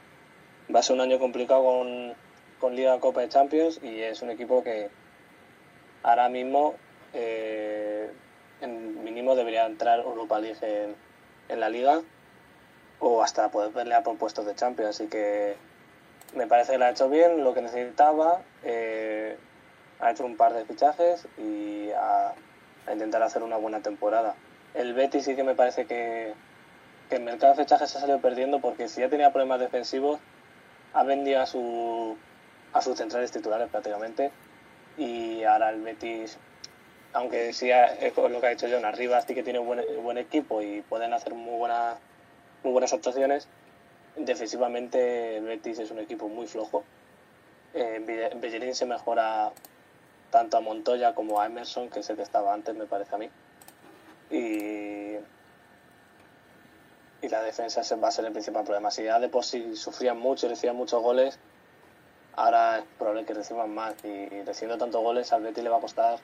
Va 0.74 0.80
a 0.80 0.82
ser 0.82 0.94
un 0.94 1.02
año 1.02 1.18
complicado 1.18 1.62
con, 1.64 2.14
con 2.60 2.76
Liga 2.76 3.00
Copa 3.00 3.22
de 3.22 3.28
Champions 3.28 3.80
y 3.82 4.02
es 4.02 4.22
un 4.22 4.30
equipo 4.30 4.62
que 4.62 4.90
ahora 6.02 6.28
mismo 6.28 6.74
eh, 7.14 8.10
en 8.60 9.02
mínimo 9.02 9.34
debería 9.34 9.66
entrar 9.66 10.00
Europa 10.00 10.38
League 10.38 10.58
en, 11.48 11.60
la 11.60 11.68
liga 11.68 12.00
o 13.00 13.22
hasta 13.22 13.50
poder 13.50 13.72
pelear 13.72 14.04
por 14.04 14.16
puestos 14.18 14.46
de 14.46 14.54
Champions. 14.54 14.90
Así 14.90 15.08
que 15.08 15.56
me 16.36 16.46
parece 16.46 16.72
que 16.72 16.78
lo 16.78 16.84
ha 16.84 16.90
hecho 16.90 17.08
bien, 17.08 17.42
lo 17.42 17.54
que 17.54 17.62
necesitaba, 17.62 18.42
eh, 18.62 19.36
ha 19.98 20.12
hecho 20.12 20.24
un 20.24 20.36
par 20.36 20.52
de 20.54 20.64
fichajes 20.64 21.26
y 21.38 21.90
a, 21.90 22.34
a, 22.86 22.92
intentar 22.92 23.22
hacer 23.22 23.42
una 23.42 23.56
buena 23.56 23.80
temporada. 23.80 24.36
El 24.74 24.94
Betis 24.94 25.24
sí 25.24 25.34
que 25.34 25.42
me 25.42 25.56
parece 25.56 25.86
que, 25.86 26.34
que 27.08 27.16
el 27.16 27.22
mercado 27.22 27.54
de 27.54 27.64
fichajes 27.64 27.90
se 27.90 27.98
ha 27.98 28.00
salido 28.02 28.20
perdiendo 28.20 28.60
porque 28.60 28.88
si 28.88 29.00
ya 29.00 29.08
tenía 29.08 29.32
problemas 29.32 29.58
defensivos, 29.58 30.20
ha 30.92 31.02
vendido 31.02 31.40
a, 31.40 31.46
su, 31.46 32.16
a 32.72 32.82
sus 32.82 32.96
centrales 32.96 33.32
titulares 33.32 33.68
prácticamente 33.68 34.30
y 34.96 35.42
ahora 35.44 35.70
el 35.70 35.80
Betis, 35.80 36.36
aunque 37.12 37.52
sí 37.52 37.70
es 37.70 38.16
lo 38.16 38.40
que 38.40 38.46
ha 38.46 38.50
dicho 38.50 38.66
John, 38.70 38.84
arriba 38.84 39.20
sí 39.22 39.34
que 39.34 39.42
tiene 39.42 39.58
un 39.58 39.66
buen, 39.66 39.84
buen 40.02 40.18
equipo 40.18 40.62
y 40.62 40.82
pueden 40.82 41.12
hacer 41.12 41.34
muy, 41.34 41.58
buena, 41.58 41.96
muy 42.62 42.72
buenas 42.72 42.92
actuaciones, 42.92 43.48
defensivamente 44.16 45.38
el 45.38 45.44
Betis 45.44 45.78
es 45.78 45.90
un 45.90 45.98
equipo 45.98 46.28
muy 46.28 46.46
flojo. 46.46 46.84
Eh, 47.74 48.30
Bellerín 48.40 48.74
se 48.74 48.86
mejora 48.86 49.52
tanto 50.30 50.56
a 50.56 50.60
Montoya 50.60 51.14
como 51.14 51.40
a 51.40 51.46
Emerson, 51.46 51.88
que 51.88 52.00
es 52.00 52.10
el 52.10 52.16
que 52.16 52.22
estaba 52.22 52.52
antes, 52.52 52.74
me 52.74 52.86
parece 52.86 53.14
a 53.14 53.18
mí. 53.18 53.30
Y, 54.30 55.16
y 57.22 57.28
la 57.28 57.42
defensa 57.42 57.82
va 57.96 58.08
a 58.08 58.10
ser 58.10 58.24
el 58.24 58.32
principal 58.32 58.64
problema. 58.64 58.90
Si 58.90 59.04
ya 59.04 59.18
de 59.18 59.28
por 59.28 59.44
sí 59.44 59.76
sufrían 59.76 60.18
mucho 60.18 60.46
y 60.46 60.50
recibían 60.50 60.76
muchos 60.76 61.02
goles, 61.02 61.38
ahora 62.40 62.78
es 62.78 62.84
probable 62.98 63.24
que 63.24 63.34
reciban 63.34 63.74
más. 63.74 63.94
Y 64.04 64.42
recibiendo 64.42 64.78
tantos 64.78 65.02
goles, 65.02 65.32
al 65.32 65.42
Betis 65.42 65.62
le 65.62 65.70
va 65.70 65.76
a 65.76 65.80
costar 65.80 66.18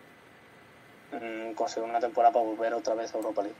mm, 1.12 1.52
conseguir 1.52 1.88
una 1.88 2.00
temporada 2.00 2.32
para 2.32 2.44
volver 2.44 2.74
otra 2.74 2.94
vez 2.94 3.14
a 3.14 3.18
Europa 3.18 3.42
League. 3.42 3.56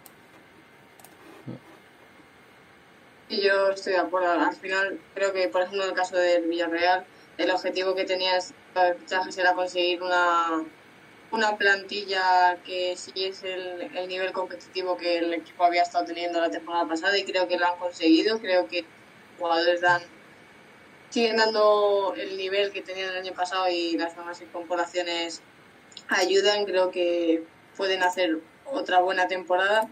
Y 3.29 3.43
yo 3.43 3.71
estoy 3.71 3.95
de 3.95 3.99
acuerdo. 3.99 4.31
Al 4.31 4.55
final, 4.55 5.01
creo 5.15 5.33
que, 5.33 5.49
por 5.49 5.63
ejemplo, 5.63 5.83
en 5.83 5.91
el 5.91 5.97
caso 5.97 6.17
del 6.17 6.45
Villarreal, 6.45 7.05
el 7.39 7.51
objetivo 7.51 7.95
que 7.95 8.05
tenía 8.05 8.37
el 8.37 8.95
fichajes 8.99 9.37
era 9.37 9.55
conseguir 9.55 10.03
una, 10.03 10.65
una 11.33 11.57
plantilla 11.57 12.57
que 12.65 12.93
es 12.93 13.09
el, 13.43 13.91
el, 13.95 14.09
nivel 14.09 14.33
competitivo 14.33 14.97
que 14.97 15.19
el 15.19 15.35
equipo 15.35 15.65
había 15.65 15.83
estado 15.83 16.05
teniendo 16.05 16.41
la 16.41 16.51
temporada 16.51 16.87
pasada 16.87 17.19
y 17.19 17.25
creo 17.25 17.49
que 17.49 17.59
lo 17.59 17.67
han 17.67 17.79
conseguido. 17.79 18.39
Creo 18.39 18.69
que 18.69 18.85
jugadores 19.39 19.81
dan 19.81 20.03
siguen 21.11 21.37
dando 21.37 22.15
el 22.17 22.37
nivel 22.37 22.73
que 22.73 22.83
tenían 22.83 23.11
el 23.11 23.17
año 23.17 23.33
pasado 23.33 23.69
y 23.69 23.97
las 23.97 24.17
nuevas 24.17 24.41
incorporaciones 24.41 25.43
ayudan. 26.09 26.65
Creo 26.65 26.91
que 26.91 27.45
pueden 27.77 28.03
hacer 28.03 28.39
otra 28.65 29.01
buena 29.01 29.29
temporada. 29.29 29.89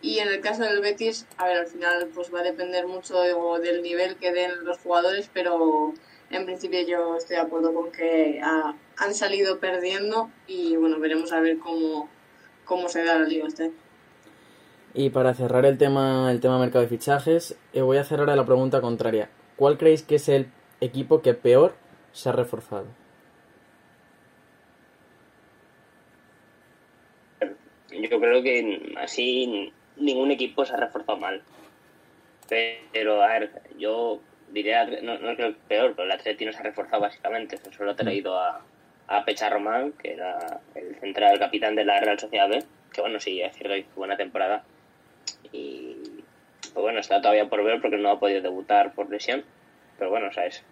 Y 0.00 0.18
en 0.18 0.28
el 0.28 0.40
caso 0.40 0.62
del 0.64 0.80
Betis, 0.80 1.26
a 1.36 1.46
ver, 1.46 1.58
al 1.58 1.66
final 1.66 2.08
pues 2.12 2.34
va 2.34 2.40
a 2.40 2.42
depender 2.42 2.86
mucho 2.86 3.20
del 3.60 3.82
nivel 3.82 4.16
que 4.16 4.32
den 4.32 4.64
los 4.64 4.78
jugadores, 4.78 5.30
pero 5.32 5.94
en 6.30 6.44
principio 6.44 6.80
yo 6.86 7.16
estoy 7.16 7.36
de 7.36 7.42
acuerdo 7.42 7.72
con 7.72 7.92
que 7.92 8.40
ha, 8.42 8.74
han 8.96 9.14
salido 9.14 9.60
perdiendo 9.60 10.28
y 10.48 10.76
bueno, 10.76 10.98
veremos 10.98 11.32
a 11.32 11.40
ver 11.40 11.58
cómo, 11.58 12.08
cómo 12.64 12.88
se 12.88 13.04
da 13.04 13.18
la 13.18 13.26
liga 13.26 13.46
este. 13.46 13.70
Y 14.94 15.10
para 15.10 15.34
cerrar 15.34 15.64
el 15.66 15.78
tema, 15.78 16.30
el 16.32 16.40
tema 16.40 16.58
mercado 16.58 16.82
de 16.82 16.88
fichajes, 16.88 17.56
eh, 17.72 17.80
voy 17.80 17.98
a 17.98 18.04
cerrar 18.04 18.28
a 18.28 18.36
la 18.36 18.44
pregunta 18.44 18.80
contraria. 18.80 19.30
¿Cuál 19.62 19.78
creéis 19.78 20.02
que 20.02 20.16
es 20.16 20.28
el 20.28 20.48
equipo 20.80 21.22
que 21.22 21.34
peor 21.34 21.76
se 22.10 22.28
ha 22.28 22.32
reforzado? 22.32 22.86
Yo 27.92 28.20
creo 28.20 28.42
que 28.42 28.92
así 28.96 29.72
ningún 29.96 30.32
equipo 30.32 30.64
se 30.64 30.74
ha 30.74 30.78
reforzado 30.78 31.16
mal. 31.16 31.44
Pero, 32.48 33.22
a 33.22 33.28
ver, 33.38 33.62
yo 33.78 34.18
diría, 34.50 34.84
no, 34.84 35.20
no 35.20 35.36
creo 35.36 35.52
que 35.52 35.60
peor, 35.68 35.94
pero 35.94 36.06
el 36.06 36.10
Atleti 36.10 36.44
no 36.44 36.52
se 36.52 36.58
ha 36.58 36.62
reforzado 36.62 37.02
básicamente. 37.02 37.60
Solo 37.70 37.92
ha 37.92 37.94
traído 37.94 38.36
a, 38.36 38.64
a 39.06 39.24
Pecha 39.24 39.48
Román, 39.48 39.92
que 39.92 40.14
era 40.14 40.58
el 40.74 40.96
central 40.96 41.38
capitán 41.38 41.76
de 41.76 41.84
la 41.84 42.00
Real 42.00 42.18
Sociedad 42.18 42.48
B, 42.48 42.64
que 42.92 43.00
bueno, 43.00 43.20
sí, 43.20 43.40
es 43.40 43.54
cierto 43.54 43.74
que 43.74 43.86
buena 43.94 44.16
temporada. 44.16 44.64
Y 45.52 45.91
pues 46.72 46.82
bueno, 46.82 47.00
está 47.00 47.20
todavía 47.20 47.48
por 47.48 47.62
ver 47.64 47.80
porque 47.80 47.96
no 47.96 48.10
ha 48.10 48.18
podido 48.18 48.40
debutar 48.40 48.92
por 48.94 49.10
lesión. 49.10 49.44
Pero 49.98 50.10
bueno, 50.10 50.28
o 50.28 50.32
sea, 50.32 50.46
es, 50.46 50.64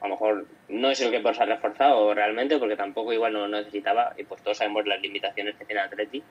a 0.00 0.08
lo 0.08 0.14
mejor 0.14 0.46
no 0.68 0.90
es 0.90 1.00
el 1.00 1.10
que 1.10 1.20
por 1.20 1.34
se 1.34 1.42
ha 1.42 1.46
reforzado 1.46 2.14
realmente, 2.14 2.58
porque 2.58 2.76
tampoco 2.76 3.12
igual 3.12 3.32
no 3.32 3.46
lo 3.46 3.48
necesitaba. 3.48 4.14
Y 4.16 4.24
pues 4.24 4.42
todos 4.42 4.58
sabemos 4.58 4.86
las 4.86 5.00
limitaciones 5.00 5.56
que 5.56 5.64
tiene 5.64 5.82
Atleti 5.82 6.22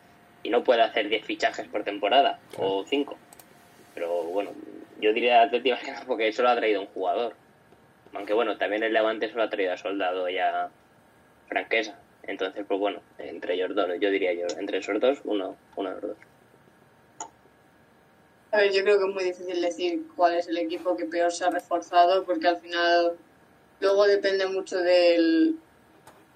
y 0.43 0.49
no 0.49 0.63
puede 0.63 0.81
hacer 0.81 1.09
10 1.09 1.25
fichajes 1.25 1.67
por 1.67 1.83
temporada 1.83 2.39
o 2.57 2.83
5. 2.85 3.17
Pero 3.93 4.23
bueno, 4.23 4.51
yo 4.99 5.13
diría 5.13 5.41
Atleti 5.41 5.71
que 5.71 5.93
porque 6.05 6.31
solo 6.31 6.49
ha 6.49 6.55
traído 6.55 6.81
un 6.81 6.87
jugador. 6.87 7.35
Aunque 8.13 8.33
bueno, 8.33 8.57
también 8.57 8.83
el 8.83 8.93
Levante 8.93 9.29
solo 9.29 9.43
ha 9.43 9.49
traído 9.49 9.73
a 9.73 9.77
Soldado 9.77 10.29
y 10.29 10.37
a 10.37 10.69
Franquesa. 11.47 11.99
Entonces, 12.23 12.65
pues 12.67 12.79
bueno, 12.79 13.01
entre 13.19 13.53
ellos 13.53 13.75
dos, 13.75 13.87
yo 13.99 14.09
diría 14.09 14.33
yo, 14.33 14.47
entre 14.57 14.79
esos 14.79 14.99
dos, 14.99 15.19
uno, 15.25 15.55
uno 15.75 15.89
de 15.89 15.95
los 15.95 16.09
dos. 16.09 16.17
A 18.55 18.59
ver, 18.59 18.71
yo 18.71 18.83
creo 18.83 18.97
que 18.97 19.05
es 19.05 19.13
muy 19.13 19.23
difícil 19.25 19.61
decir 19.61 20.07
cuál 20.15 20.35
es 20.35 20.47
el 20.47 20.57
equipo 20.57 20.95
que 20.95 21.03
peor 21.03 21.29
se 21.29 21.43
ha 21.43 21.49
reforzado, 21.49 22.23
porque 22.23 22.47
al 22.47 22.55
final 22.61 23.17
luego 23.81 24.07
depende 24.07 24.47
mucho 24.47 24.77
del, 24.77 25.57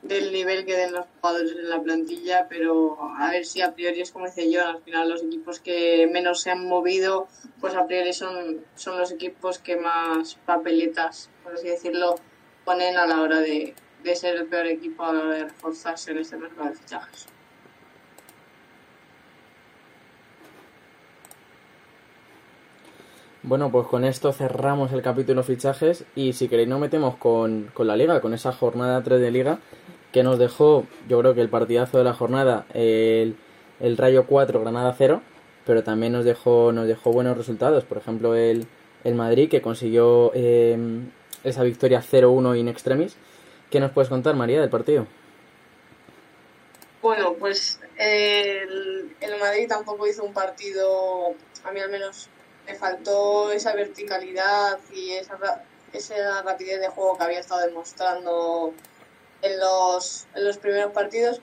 del 0.01 0.34
nivel 0.34 0.65
que 0.65 0.75
den 0.75 0.91
los 0.91 1.05
jugadores 1.05 1.53
en 1.53 1.69
la 1.69 1.82
plantilla, 1.82 2.47
pero 2.49 2.97
a 3.17 3.32
ver 3.32 3.45
si 3.45 3.62
a 3.62 3.73
priori 3.73 4.01
es 4.01 4.12
como 4.12 4.25
dice 4.25 4.51
yo, 4.51 4.67
al 4.67 4.82
final 4.84 5.08
los 5.08 5.23
equipos 5.23 5.62
que 5.62 6.10
menos 6.12 6.41
se 6.41 6.51
han 6.51 6.67
movido, 6.67 7.29
pues 7.62 7.73
a 7.75 7.88
priori 7.88 8.12
son, 8.12 8.65
son 8.75 8.99
los 8.99 9.13
equipos 9.13 9.58
que 9.60 9.77
más 9.77 10.36
papeletas, 10.45 11.29
por 11.41 11.53
así 11.53 11.69
decirlo, 11.69 12.15
ponen 12.65 12.97
a 12.97 13.08
la 13.08 13.21
hora 13.21 13.39
de, 13.39 13.75
de 14.03 14.15
ser 14.17 14.36
el 14.36 14.47
peor 14.47 14.67
equipo 14.67 15.05
a 15.05 15.13
la 15.13 15.21
hora 15.21 15.36
de 15.36 15.43
reforzarse 15.45 16.12
en 16.12 16.17
este 16.17 16.36
mercado 16.36 16.67
de 16.67 16.75
fichajes. 16.75 17.27
Bueno, 23.41 23.71
pues 23.71 23.88
con 23.88 24.04
esto 24.04 24.34
cerramos 24.34 24.91
el 24.91 25.02
capítulo 25.02 25.43
fichajes 25.43 26.04
y 26.13 26.34
si 26.34 26.49
queréis 26.49 26.67
nos 26.67 26.80
metemos 26.80 27.15
con, 27.15 27.71
con 27.73 27.88
la 27.88 27.95
liga, 27.95 28.19
con 28.19 28.34
esa 28.34 28.52
jornada 28.52 29.02
3 29.02 29.21
de 29.21 29.32
liga 29.32 29.60
que 30.12 30.23
nos 30.23 30.38
dejó, 30.38 30.86
yo 31.08 31.19
creo 31.19 31.34
que 31.34 31.41
el 31.41 31.49
partidazo 31.49 31.97
de 31.97 32.04
la 32.04 32.13
jornada, 32.13 32.65
el, 32.73 33.38
el 33.80 33.95
Rayo 33.95 34.25
4, 34.25 34.60
Granada 34.60 34.93
0, 34.97 35.21
pero 35.65 35.84
también 35.84 36.12
nos 36.12 36.25
dejó, 36.25 36.73
nos 36.73 36.86
dejó 36.88 37.13
buenos 37.13 37.38
resultados. 37.38 37.86
Por 37.86 37.97
ejemplo, 37.97 38.36
el, 38.36 38.67
el 39.06 39.15
Madrid, 39.15 39.49
que 39.49 39.62
consiguió 39.62 40.32
eh, 40.34 40.78
esa 41.45 41.63
victoria 41.63 42.02
0-1 42.02 42.60
in 42.60 42.67
extremis. 42.67 43.15
¿Qué 43.69 43.80
nos 43.80 43.91
puedes 43.91 44.10
contar, 44.10 44.36
María, 44.36 44.60
del 44.60 44.69
partido? 44.69 45.08
Bueno, 47.02 47.36
pues 47.39 47.80
el, 47.97 49.15
el 49.21 49.39
Madrid 49.39 49.67
tampoco 49.69 50.08
hizo 50.08 50.25
un 50.25 50.34
partido, 50.34 51.36
a 51.63 51.71
mí 51.71 51.80
al 51.80 51.89
menos 51.89 52.30
me 52.69 52.75
faltó 52.75 53.51
esa 53.51 53.73
verticalidad 53.73 54.79
y 54.93 55.12
esa, 55.12 55.38
esa 55.91 56.41
rapidez 56.43 56.79
de 56.79 56.88
juego 56.88 57.17
que 57.17 57.23
había 57.23 57.39
estado 57.39 57.65
demostrando 57.65 58.73
en 59.41 59.60
los, 59.60 60.27
en 60.36 60.45
los 60.45 60.58
primeros 60.60 60.93
partidos. 60.93 61.41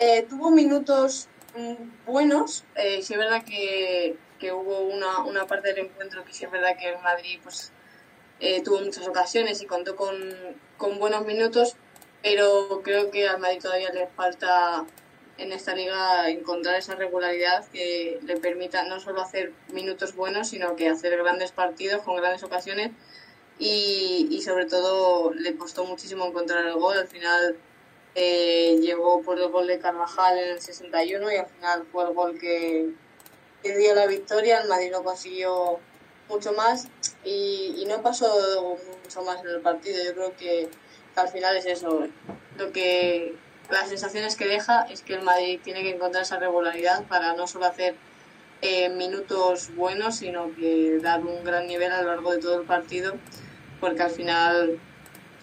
Eh, 0.00 0.26
tuvo 0.28 0.50
minutos 0.50 1.28
mm, 1.56 2.04
buenos, 2.04 2.64
eh, 2.74 3.00
sí 3.02 3.14
es 3.14 3.18
verdad 3.18 3.44
que, 3.44 4.16
que 4.40 4.52
hubo 4.52 4.80
una, 4.80 5.20
una, 5.20 5.46
parte 5.46 5.68
del 5.68 5.86
encuentro 5.86 6.24
que 6.24 6.34
sí 6.34 6.44
es 6.44 6.50
verdad 6.50 6.76
que 6.76 6.88
el 6.88 6.98
Madrid 7.00 7.38
pues, 7.42 7.72
eh, 8.40 8.60
tuvo 8.62 8.80
muchas 8.80 9.06
ocasiones 9.06 9.62
y 9.62 9.66
contó 9.66 9.94
con, 9.94 10.16
con 10.76 10.98
buenos 10.98 11.24
minutos, 11.24 11.76
pero 12.22 12.82
creo 12.82 13.12
que 13.12 13.28
al 13.28 13.38
Madrid 13.38 13.60
todavía 13.62 13.92
le 13.92 14.08
falta 14.08 14.84
en 15.38 15.52
esta 15.52 15.74
liga 15.74 16.30
encontrar 16.30 16.76
esa 16.76 16.94
regularidad 16.94 17.66
que 17.68 18.18
le 18.22 18.36
permita 18.36 18.84
no 18.84 19.00
solo 19.00 19.22
hacer 19.22 19.52
minutos 19.72 20.14
buenos, 20.14 20.48
sino 20.48 20.76
que 20.76 20.88
hacer 20.88 21.16
grandes 21.18 21.52
partidos 21.52 22.02
con 22.02 22.16
grandes 22.16 22.42
ocasiones 22.42 22.92
y, 23.58 24.28
y 24.30 24.42
sobre 24.42 24.66
todo 24.66 25.32
le 25.32 25.56
costó 25.56 25.84
muchísimo 25.84 26.26
encontrar 26.26 26.64
el 26.66 26.74
gol. 26.74 26.98
Al 26.98 27.08
final 27.08 27.56
eh, 28.14 28.78
llegó 28.80 29.22
por 29.22 29.38
el 29.38 29.48
gol 29.48 29.66
de 29.66 29.78
Carvajal 29.78 30.38
en 30.38 30.48
el 30.52 30.60
61 30.60 31.32
y 31.32 31.36
al 31.36 31.46
final 31.46 31.86
fue 31.92 32.04
el 32.04 32.14
gol 32.14 32.38
que, 32.38 32.90
que 33.62 33.76
dio 33.76 33.94
la 33.94 34.06
victoria. 34.06 34.60
El 34.60 34.68
Madrid 34.68 34.90
no 34.90 35.04
consiguió 35.04 35.78
mucho 36.28 36.52
más 36.52 36.88
y, 37.24 37.74
y, 37.78 37.84
no 37.86 38.02
pasó 38.02 38.78
mucho 39.02 39.22
más 39.22 39.40
en 39.40 39.50
el 39.50 39.60
partido. 39.60 40.02
Yo 40.02 40.14
creo 40.14 40.36
que, 40.36 40.68
que 41.14 41.20
al 41.20 41.28
final 41.28 41.56
es 41.56 41.66
eso. 41.66 42.06
Lo 42.56 42.72
que 42.72 43.36
las 43.70 43.88
sensaciones 43.88 44.36
que 44.36 44.46
deja 44.46 44.82
es 44.84 45.02
que 45.02 45.14
el 45.14 45.22
Madrid 45.22 45.60
tiene 45.62 45.82
que 45.82 45.90
encontrar 45.90 46.22
esa 46.22 46.38
regularidad 46.38 47.04
para 47.04 47.34
no 47.34 47.46
solo 47.46 47.66
hacer 47.66 47.94
eh, 48.62 48.88
minutos 48.88 49.74
buenos, 49.74 50.16
sino 50.16 50.54
que 50.54 50.98
dar 51.02 51.24
un 51.24 51.44
gran 51.44 51.66
nivel 51.66 51.92
a 51.92 52.02
lo 52.02 52.08
largo 52.08 52.32
de 52.32 52.38
todo 52.38 52.60
el 52.60 52.66
partido 52.66 53.14
porque 53.80 54.02
al 54.02 54.10
final, 54.10 54.78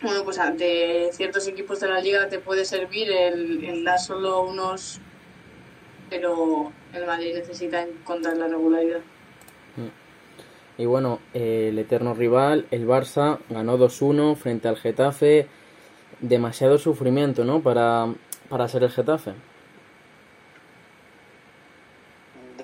bueno, 0.02 0.24
pues 0.24 0.40
ante 0.40 1.10
ciertos 1.14 1.48
equipos 1.48 1.80
de 1.80 1.88
la 1.88 2.00
liga 2.00 2.28
te 2.30 2.40
puede 2.40 2.66
servir 2.66 3.12
el, 3.12 3.84
dar 3.84 4.00
solo 4.00 4.44
unos, 4.44 5.00
pero 6.10 6.72
el 6.94 7.06
Madrid 7.06 7.36
necesita 7.36 7.82
encontrar 7.82 8.38
la 8.38 8.48
regularidad. 8.48 9.02
Y 10.76 10.86
bueno, 10.86 11.20
el 11.36 11.78
eterno 11.78 12.16
rival, 12.16 12.66
el 12.72 12.88
Barça, 12.88 13.40
ganó 13.50 13.78
2-1 13.78 14.36
frente 14.36 14.68
al 14.68 14.78
Getafe. 14.78 15.48
Demasiado 16.24 16.78
sufrimiento, 16.78 17.44
¿no? 17.44 17.62
Para, 17.62 18.08
para 18.48 18.70
ser 18.70 18.82
el 18.84 18.92
Getafe. 18.92 19.34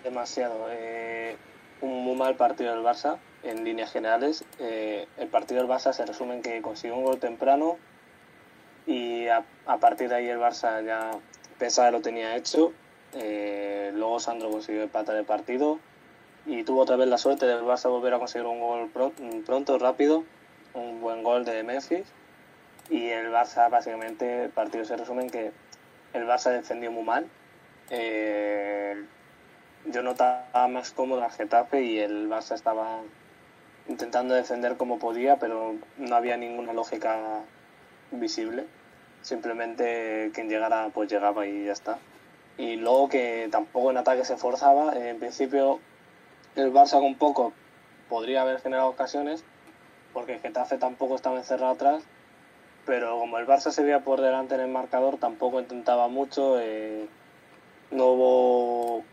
Demasiado. 0.01 0.67
Eh, 0.69 1.35
un 1.81 2.05
muy 2.05 2.15
mal 2.15 2.35
partido 2.35 2.73
del 2.73 2.85
Barça 2.85 3.17
en 3.43 3.65
líneas 3.65 3.91
generales. 3.91 4.45
Eh, 4.59 5.07
el 5.17 5.27
partido 5.27 5.59
del 5.59 5.69
Barça 5.69 5.91
se 5.91 6.05
resume 6.05 6.35
en 6.35 6.41
que 6.41 6.61
consiguió 6.61 6.95
un 6.95 7.03
gol 7.03 7.19
temprano 7.19 7.75
y 8.87 9.27
a, 9.27 9.43
partir 9.81 10.07
de 10.07 10.15
ahí 10.15 10.29
el 10.29 10.39
Barça 10.39 10.81
ya 10.85 11.11
pensaba 11.57 11.89
que 11.89 11.97
lo 11.97 12.01
tenía 12.01 12.37
hecho. 12.37 12.71
Eh, 13.11 13.91
luego 13.93 14.21
Sandro 14.21 14.49
consiguió 14.51 14.83
el 14.83 15.25
partido 15.25 15.79
y 16.45 16.63
tuvo 16.63 16.83
otra 16.83 16.95
vez 16.95 17.09
la 17.09 17.17
suerte 17.17 17.45
del 17.45 17.63
Barça 17.63 17.89
volver 17.89 18.13
a 18.13 18.19
conseguir 18.19 18.47
un 18.47 18.61
gol 18.61 18.89
pronto, 19.45 19.77
rápido, 19.79 20.23
un 20.73 21.01
buen 21.01 21.23
gol 21.23 21.43
de 21.43 21.61
Memphis. 21.63 22.05
Y 22.89 23.09
el 23.09 23.27
Barça, 23.31 23.69
básicamente, 23.69 24.45
el 24.45 24.49
partido 24.49 24.83
se 24.85 24.97
resume 24.97 25.23
en 25.23 25.29
que 25.29 25.51
el 26.13 26.25
Barça 26.25 26.51
defendió 26.51 26.91
muy 26.91 27.03
mal. 27.03 27.27
Eh, 27.89 29.05
yo 29.85 30.03
notaba 30.03 30.67
más 30.67 30.91
cómodo 30.91 31.23
al 31.23 31.31
Getafe 31.31 31.81
y 31.83 31.99
el 31.99 32.29
Barça 32.29 32.55
estaba 32.55 33.01
intentando 33.87 34.35
defender 34.35 34.77
como 34.77 34.99
podía, 34.99 35.37
pero 35.37 35.75
no 35.97 36.15
había 36.15 36.37
ninguna 36.37 36.73
lógica 36.73 37.41
visible. 38.11 38.65
Simplemente 39.21 40.31
quien 40.33 40.49
llegara, 40.49 40.89
pues 40.93 41.11
llegaba 41.11 41.45
y 41.45 41.65
ya 41.65 41.73
está. 41.73 41.99
Y 42.57 42.75
luego 42.75 43.09
que 43.09 43.47
tampoco 43.51 43.91
en 43.91 43.97
ataque 43.97 44.25
se 44.25 44.37
forzaba. 44.37 44.93
En 44.97 45.19
principio, 45.19 45.79
el 46.55 46.73
Barça 46.73 46.99
con 46.99 47.15
poco 47.15 47.53
podría 48.09 48.41
haber 48.41 48.59
generado 48.61 48.89
ocasiones, 48.89 49.43
porque 50.13 50.33
el 50.33 50.39
Getafe 50.39 50.77
tampoco 50.77 51.15
estaba 51.15 51.37
encerrado 51.37 51.73
atrás. 51.73 52.03
Pero 52.89 53.19
como 53.19 53.37
el 53.37 53.45
Barça 53.45 53.69
se 53.69 53.83
veía 53.83 53.99
por 53.99 54.19
delante 54.19 54.55
en 54.55 54.61
el 54.61 54.71
marcador, 54.71 55.17
tampoco 55.19 55.59
intentaba 55.59 56.07
mucho. 56.07 56.59
Eh, 56.59 57.07
no 57.91 58.07
hubo 58.07 59.03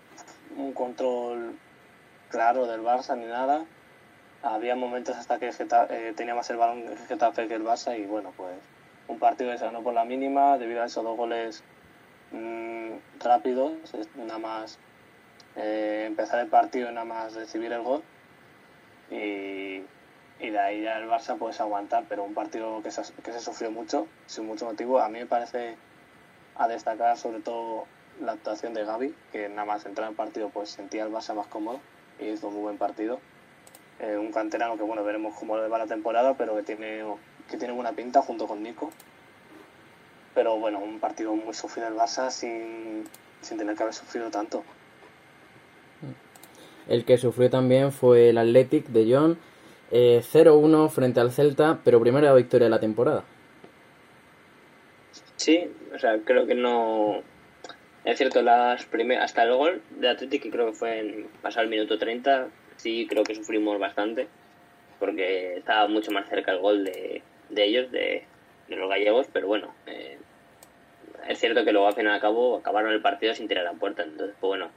un 0.56 0.72
control 0.72 1.58
claro 2.30 2.66
del 2.66 2.80
Barça 2.80 3.18
ni 3.18 3.26
nada. 3.26 3.66
Había 4.42 4.76
momentos 4.76 5.14
hasta 5.18 5.38
que 5.38 5.50
eh, 5.50 6.14
tenía 6.16 6.34
más 6.34 6.48
el 6.48 6.56
balón 6.56 6.84
que 6.86 7.12
el 7.12 7.64
Barça 7.64 7.98
y 7.98 8.06
bueno, 8.06 8.32
pues 8.34 8.54
un 9.08 9.18
partido 9.18 9.52
que 9.52 9.58
se 9.58 9.66
ganó 9.66 9.82
por 9.82 9.92
la 9.92 10.06
mínima 10.06 10.56
debido 10.56 10.80
a 10.80 10.86
esos 10.86 11.04
dos 11.04 11.14
goles 11.14 11.62
mmm, 12.32 12.92
rápidos, 13.20 13.74
nada 14.14 14.38
más 14.38 14.78
eh, 15.54 16.04
empezar 16.06 16.40
el 16.40 16.48
partido 16.48 16.90
y 16.90 16.94
nada 16.94 17.04
más 17.04 17.34
recibir 17.34 17.70
el 17.74 17.82
gol. 17.82 18.02
Y, 19.10 19.82
y 20.40 20.50
de 20.50 20.58
ahí 20.58 20.82
ya 20.82 20.98
el 20.98 21.08
Barça 21.08 21.38
puede 21.38 21.54
aguantar, 21.58 22.04
pero 22.08 22.24
un 22.24 22.34
partido 22.34 22.82
que 22.82 22.90
se, 22.90 23.02
que 23.22 23.32
se 23.32 23.40
sufrió 23.40 23.70
mucho, 23.70 24.06
sin 24.26 24.46
mucho 24.46 24.66
motivo. 24.66 25.00
A 25.00 25.08
mí 25.08 25.18
me 25.18 25.26
parece 25.26 25.76
a 26.56 26.68
destacar 26.68 27.16
sobre 27.16 27.40
todo 27.40 27.86
la 28.20 28.32
actuación 28.32 28.74
de 28.74 28.84
Gaby, 28.84 29.14
que 29.32 29.48
nada 29.48 29.64
más 29.64 29.86
entrar 29.86 30.06
en 30.06 30.10
el 30.10 30.16
partido 30.16 30.50
pues 30.50 30.70
sentía 30.70 31.04
el 31.04 31.12
Barça 31.12 31.34
más 31.34 31.46
cómodo 31.46 31.80
y 32.18 32.26
hizo 32.26 32.48
un 32.48 32.54
muy 32.54 32.62
buen 32.62 32.78
partido. 32.78 33.20
Eh, 33.98 34.16
un 34.18 34.30
canterano 34.30 34.76
que 34.76 34.82
bueno, 34.82 35.04
veremos 35.04 35.34
cómo 35.34 35.56
le 35.56 35.68
va 35.68 35.78
la 35.78 35.86
temporada, 35.86 36.34
pero 36.34 36.54
que 36.56 36.62
tiene, 36.62 37.02
que 37.50 37.56
tiene 37.56 37.72
buena 37.72 37.92
pinta 37.92 38.20
junto 38.22 38.46
con 38.46 38.62
Nico. 38.62 38.90
Pero 40.34 40.58
bueno, 40.58 40.80
un 40.80 41.00
partido 41.00 41.34
muy 41.34 41.54
sufrido 41.54 41.88
el 41.88 41.94
Barça 41.94 42.30
sin, 42.30 43.04
sin 43.40 43.56
tener 43.56 43.74
que 43.74 43.82
haber 43.82 43.94
sufrido 43.94 44.30
tanto. 44.30 44.64
El 46.88 47.04
que 47.04 47.16
sufrió 47.18 47.50
también 47.50 47.90
fue 47.90 48.28
el 48.28 48.38
Athletic 48.38 48.86
de 48.88 49.12
John, 49.12 49.38
eh, 49.90 50.22
0-1 50.22 50.88
frente 50.90 51.20
al 51.20 51.32
Celta, 51.32 51.80
pero 51.84 52.00
primera 52.00 52.32
victoria 52.34 52.66
de 52.66 52.70
la 52.70 52.80
temporada. 52.80 53.24
Sí, 55.36 55.70
o 55.94 55.98
sea, 55.98 56.18
creo 56.24 56.46
que 56.46 56.54
no, 56.54 57.22
es 58.06 58.18
cierto, 58.18 58.40
las 58.40 58.86
primeras, 58.86 59.24
hasta 59.24 59.42
el 59.42 59.54
gol 59.54 59.82
de 59.98 60.08
Athletic, 60.08 60.44
que 60.44 60.50
creo 60.50 60.66
que 60.66 60.72
fue 60.72 61.00
en 61.00 61.26
pasar 61.42 61.64
el 61.64 61.70
minuto 61.70 61.98
30, 61.98 62.48
sí 62.76 63.04
creo 63.08 63.24
que 63.24 63.34
sufrimos 63.34 63.80
bastante, 63.80 64.28
porque 65.00 65.56
estaba 65.56 65.88
mucho 65.88 66.12
más 66.12 66.28
cerca 66.28 66.52
el 66.52 66.60
gol 66.60 66.84
de, 66.84 67.22
de 67.50 67.64
ellos, 67.64 67.90
de, 67.90 68.22
de, 68.68 68.76
los 68.76 68.88
gallegos, 68.88 69.26
pero 69.32 69.48
bueno, 69.48 69.74
eh, 69.86 70.18
es 71.28 71.38
cierto 71.40 71.64
que 71.64 71.72
luego 71.72 71.88
al 71.88 71.94
final 71.94 72.16
y 72.16 72.20
cabo 72.20 72.58
acabaron 72.58 72.92
el 72.92 73.02
partido 73.02 73.34
sin 73.34 73.48
tirar 73.48 73.64
la 73.64 73.72
puerta, 73.72 74.04
entonces 74.04 74.36
pues 74.40 74.50
bueno, 74.50 74.68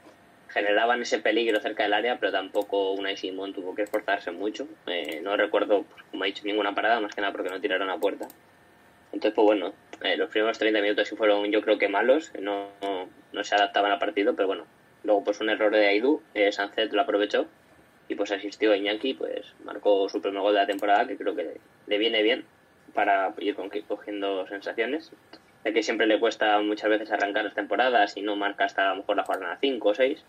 generaban 0.50 1.02
ese 1.02 1.20
peligro 1.20 1.60
cerca 1.60 1.84
del 1.84 1.94
área, 1.94 2.20
pero 2.20 2.32
tampoco 2.32 2.94
Unai 2.94 3.18
Simón 3.18 3.54
tuvo 3.54 3.76
que 3.76 3.84
esforzarse 3.84 4.32
mucho, 4.32 4.68
eh, 4.88 5.22
no 5.24 5.38
recuerdo, 5.38 5.84
pues, 5.84 6.04
como 6.10 6.24
he 6.24 6.28
dicho, 6.28 6.44
ninguna 6.46 6.74
parada, 6.74 7.00
más 7.00 7.14
que 7.14 7.22
nada 7.22 7.34
porque 7.34 7.50
no 7.50 7.62
tiraron 7.62 7.90
a 7.90 7.98
puerta. 7.98 8.28
Entonces, 9.12 9.34
pues 9.34 9.46
bueno, 9.46 9.74
eh, 10.04 10.18
los 10.18 10.30
primeros 10.30 10.58
30 10.58 10.82
minutos 10.82 11.08
sí 11.08 11.16
fueron 11.16 11.52
yo 11.52 11.62
creo 11.62 11.78
que 11.78 11.88
malos, 11.88 12.32
no, 12.40 12.68
no, 13.32 13.44
se 13.44 13.56
adaptaban 13.56 13.92
al 13.92 14.00
partido, 14.00 14.36
pero 14.36 14.48
bueno, 14.48 14.66
luego 15.04 15.24
pues 15.24 15.40
un 15.40 15.50
error 15.50 15.72
de 15.72 15.88
Aidú, 15.88 16.22
eh, 16.34 16.52
Sancet 16.52 16.94
lo 16.94 17.02
aprovechó 17.02 17.48
y 18.08 18.16
pues 18.16 18.32
asistió 18.32 18.72
a 18.72 18.78
Iñaki, 18.78 19.14
pues 19.14 19.54
marcó 19.64 20.10
su 20.10 20.22
primer 20.22 20.42
gol 20.42 20.54
de 20.54 20.60
la 20.60 20.68
temporada, 20.68 21.08
que 21.08 21.18
creo 21.18 21.36
que 21.36 21.44
le, 21.44 21.54
le 21.88 21.98
viene 21.98 22.24
bien 22.24 22.46
para 22.94 23.34
ir 23.40 23.56
cogiendo 23.88 24.48
sensaciones, 24.48 25.12
de 25.64 25.74
que 25.74 25.84
siempre 25.84 26.08
le 26.08 26.20
cuesta 26.20 26.60
muchas 26.62 26.90
veces 26.90 27.12
arrancar 27.12 27.44
las 27.44 27.56
temporadas 27.56 28.16
y 28.18 28.22
no 28.22 28.36
marca 28.36 28.66
hasta 28.66 28.88
a 28.88 28.90
lo 28.92 28.98
mejor 28.98 29.18
la 29.18 29.24
jornada 29.26 29.58
5 29.60 29.90
o 29.90 29.94
6, 29.94 30.24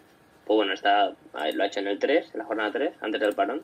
pues 0.44 0.56
bueno, 0.56 0.72
está, 0.72 1.12
lo 1.52 1.62
ha 1.62 1.66
hecho 1.66 1.80
en 1.80 1.88
el 1.88 1.98
3, 1.98 2.30
en 2.32 2.38
la 2.38 2.44
jornada 2.44 2.72
3, 2.72 2.94
antes 3.00 3.20
del 3.20 3.34
parón, 3.34 3.62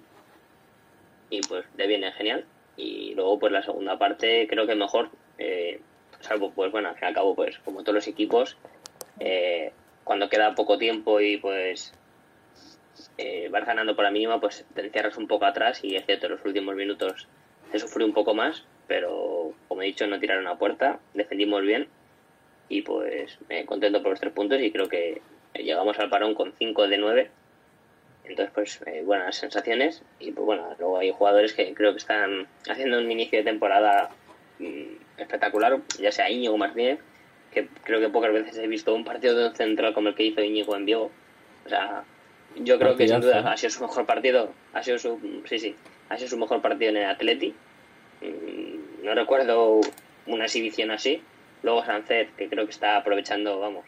y 1.30 1.40
pues 1.42 1.64
le 1.76 1.86
viene 1.86 2.12
genial. 2.12 2.44
Y 2.76 3.14
luego 3.14 3.38
pues 3.38 3.52
la 3.52 3.62
segunda 3.62 3.98
parte 3.98 4.46
creo 4.48 4.66
que 4.66 4.74
mejor 4.74 5.10
eh, 5.38 5.80
salvo 6.20 6.50
pues 6.50 6.70
bueno 6.70 6.88
al 6.88 6.94
fin 6.94 7.04
y 7.04 7.08
al 7.08 7.14
cabo 7.14 7.34
pues 7.34 7.58
como 7.58 7.82
todos 7.82 7.94
los 7.94 8.08
equipos 8.08 8.56
eh, 9.20 9.72
cuando 10.04 10.28
queda 10.28 10.54
poco 10.54 10.78
tiempo 10.78 11.20
y 11.20 11.36
pues 11.38 11.92
eh, 13.18 13.48
vas 13.50 13.66
ganando 13.66 13.94
por 13.94 14.04
la 14.04 14.10
mínima 14.10 14.40
pues 14.40 14.64
te 14.74 14.84
encierras 14.84 15.16
un 15.16 15.26
poco 15.26 15.46
atrás 15.46 15.80
y 15.82 15.96
es 15.96 16.04
cierto 16.06 16.28
los 16.28 16.44
últimos 16.44 16.74
minutos 16.74 17.28
se 17.72 17.78
sufrió 17.78 18.06
un 18.06 18.12
poco 18.12 18.34
más 18.34 18.64
pero 18.86 19.52
como 19.68 19.82
he 19.82 19.86
dicho 19.86 20.06
no 20.06 20.20
tiraron 20.20 20.46
a 20.46 20.58
puerta 20.58 20.98
defendimos 21.14 21.62
bien 21.62 21.88
y 22.68 22.82
pues 22.82 23.38
me 23.48 23.64
contento 23.64 24.02
por 24.02 24.10
los 24.10 24.20
tres 24.20 24.32
puntos 24.32 24.60
y 24.60 24.70
creo 24.70 24.88
que 24.88 25.20
llegamos 25.54 25.98
al 25.98 26.10
parón 26.10 26.34
con 26.34 26.52
5 26.52 26.88
de 26.88 26.98
9 26.98 27.30
entonces, 28.28 28.52
pues, 28.54 28.80
eh, 28.86 29.02
buenas 29.04 29.36
sensaciones. 29.36 30.02
Y 30.18 30.32
pues 30.32 30.44
bueno, 30.44 30.74
luego 30.78 30.98
hay 30.98 31.12
jugadores 31.12 31.52
que 31.52 31.72
creo 31.74 31.92
que 31.92 31.98
están 31.98 32.46
haciendo 32.68 32.98
un 32.98 33.10
inicio 33.10 33.38
de 33.38 33.44
temporada 33.44 34.10
mmm, 34.58 34.96
espectacular, 35.18 35.78
ya 35.98 36.12
sea 36.12 36.30
Íñigo 36.30 36.56
Martínez, 36.58 36.98
que 37.52 37.68
creo 37.84 38.00
que 38.00 38.08
pocas 38.08 38.32
veces 38.32 38.58
he 38.58 38.66
visto 38.66 38.94
un 38.94 39.04
partido 39.04 39.36
de 39.36 39.48
un 39.48 39.54
central 39.54 39.94
como 39.94 40.08
el 40.08 40.14
que 40.14 40.24
hizo 40.24 40.42
Íñigo 40.42 40.76
en 40.76 40.86
Vigo. 40.86 41.10
O 41.64 41.68
sea, 41.68 42.04
yo 42.56 42.78
creo 42.78 42.96
que 42.96 43.08
sin 43.08 43.20
duda 43.20 43.50
ha 43.50 43.56
sido 43.56 43.70
su 43.70 43.82
mejor 43.82 44.06
partido, 44.06 44.52
ha 44.72 44.82
sido 44.82 44.98
su, 44.98 45.42
sí, 45.46 45.58
sí, 45.58 45.76
ha 46.08 46.16
sido 46.16 46.30
su 46.30 46.38
mejor 46.38 46.60
partido 46.60 46.90
en 46.90 46.98
el 46.98 47.06
Atleti. 47.06 47.54
No 49.06 49.14
recuerdo 49.14 49.80
una 50.26 50.46
exhibición 50.46 50.90
así. 50.90 51.22
Luego 51.62 51.84
Sancet, 51.84 52.34
que 52.34 52.48
creo 52.48 52.64
que 52.64 52.72
está 52.72 52.96
aprovechando, 52.96 53.60
vamos, 53.60 53.84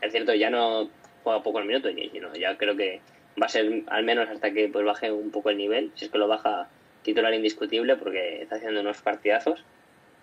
es 0.00 0.12
cierto, 0.12 0.32
ya 0.32 0.48
no 0.48 0.88
juega 1.22 1.42
poco 1.42 1.58
el 1.58 1.66
minuto, 1.66 1.90
sino 1.90 2.34
ya 2.34 2.56
creo 2.56 2.74
que 2.74 3.02
va 3.40 3.46
a 3.46 3.50
ser 3.50 3.82
al 3.88 4.02
menos 4.02 4.30
hasta 4.30 4.50
que 4.52 4.68
pues 4.68 4.82
baje 4.86 5.12
un 5.12 5.30
poco 5.30 5.50
el 5.50 5.58
nivel, 5.58 5.92
si 5.94 6.06
es 6.06 6.10
que 6.10 6.16
lo 6.16 6.26
baja 6.26 6.70
titular 7.02 7.34
indiscutible 7.34 7.96
porque 7.96 8.40
está 8.40 8.56
haciendo 8.56 8.80
unos 8.80 9.02
partidazos. 9.02 9.62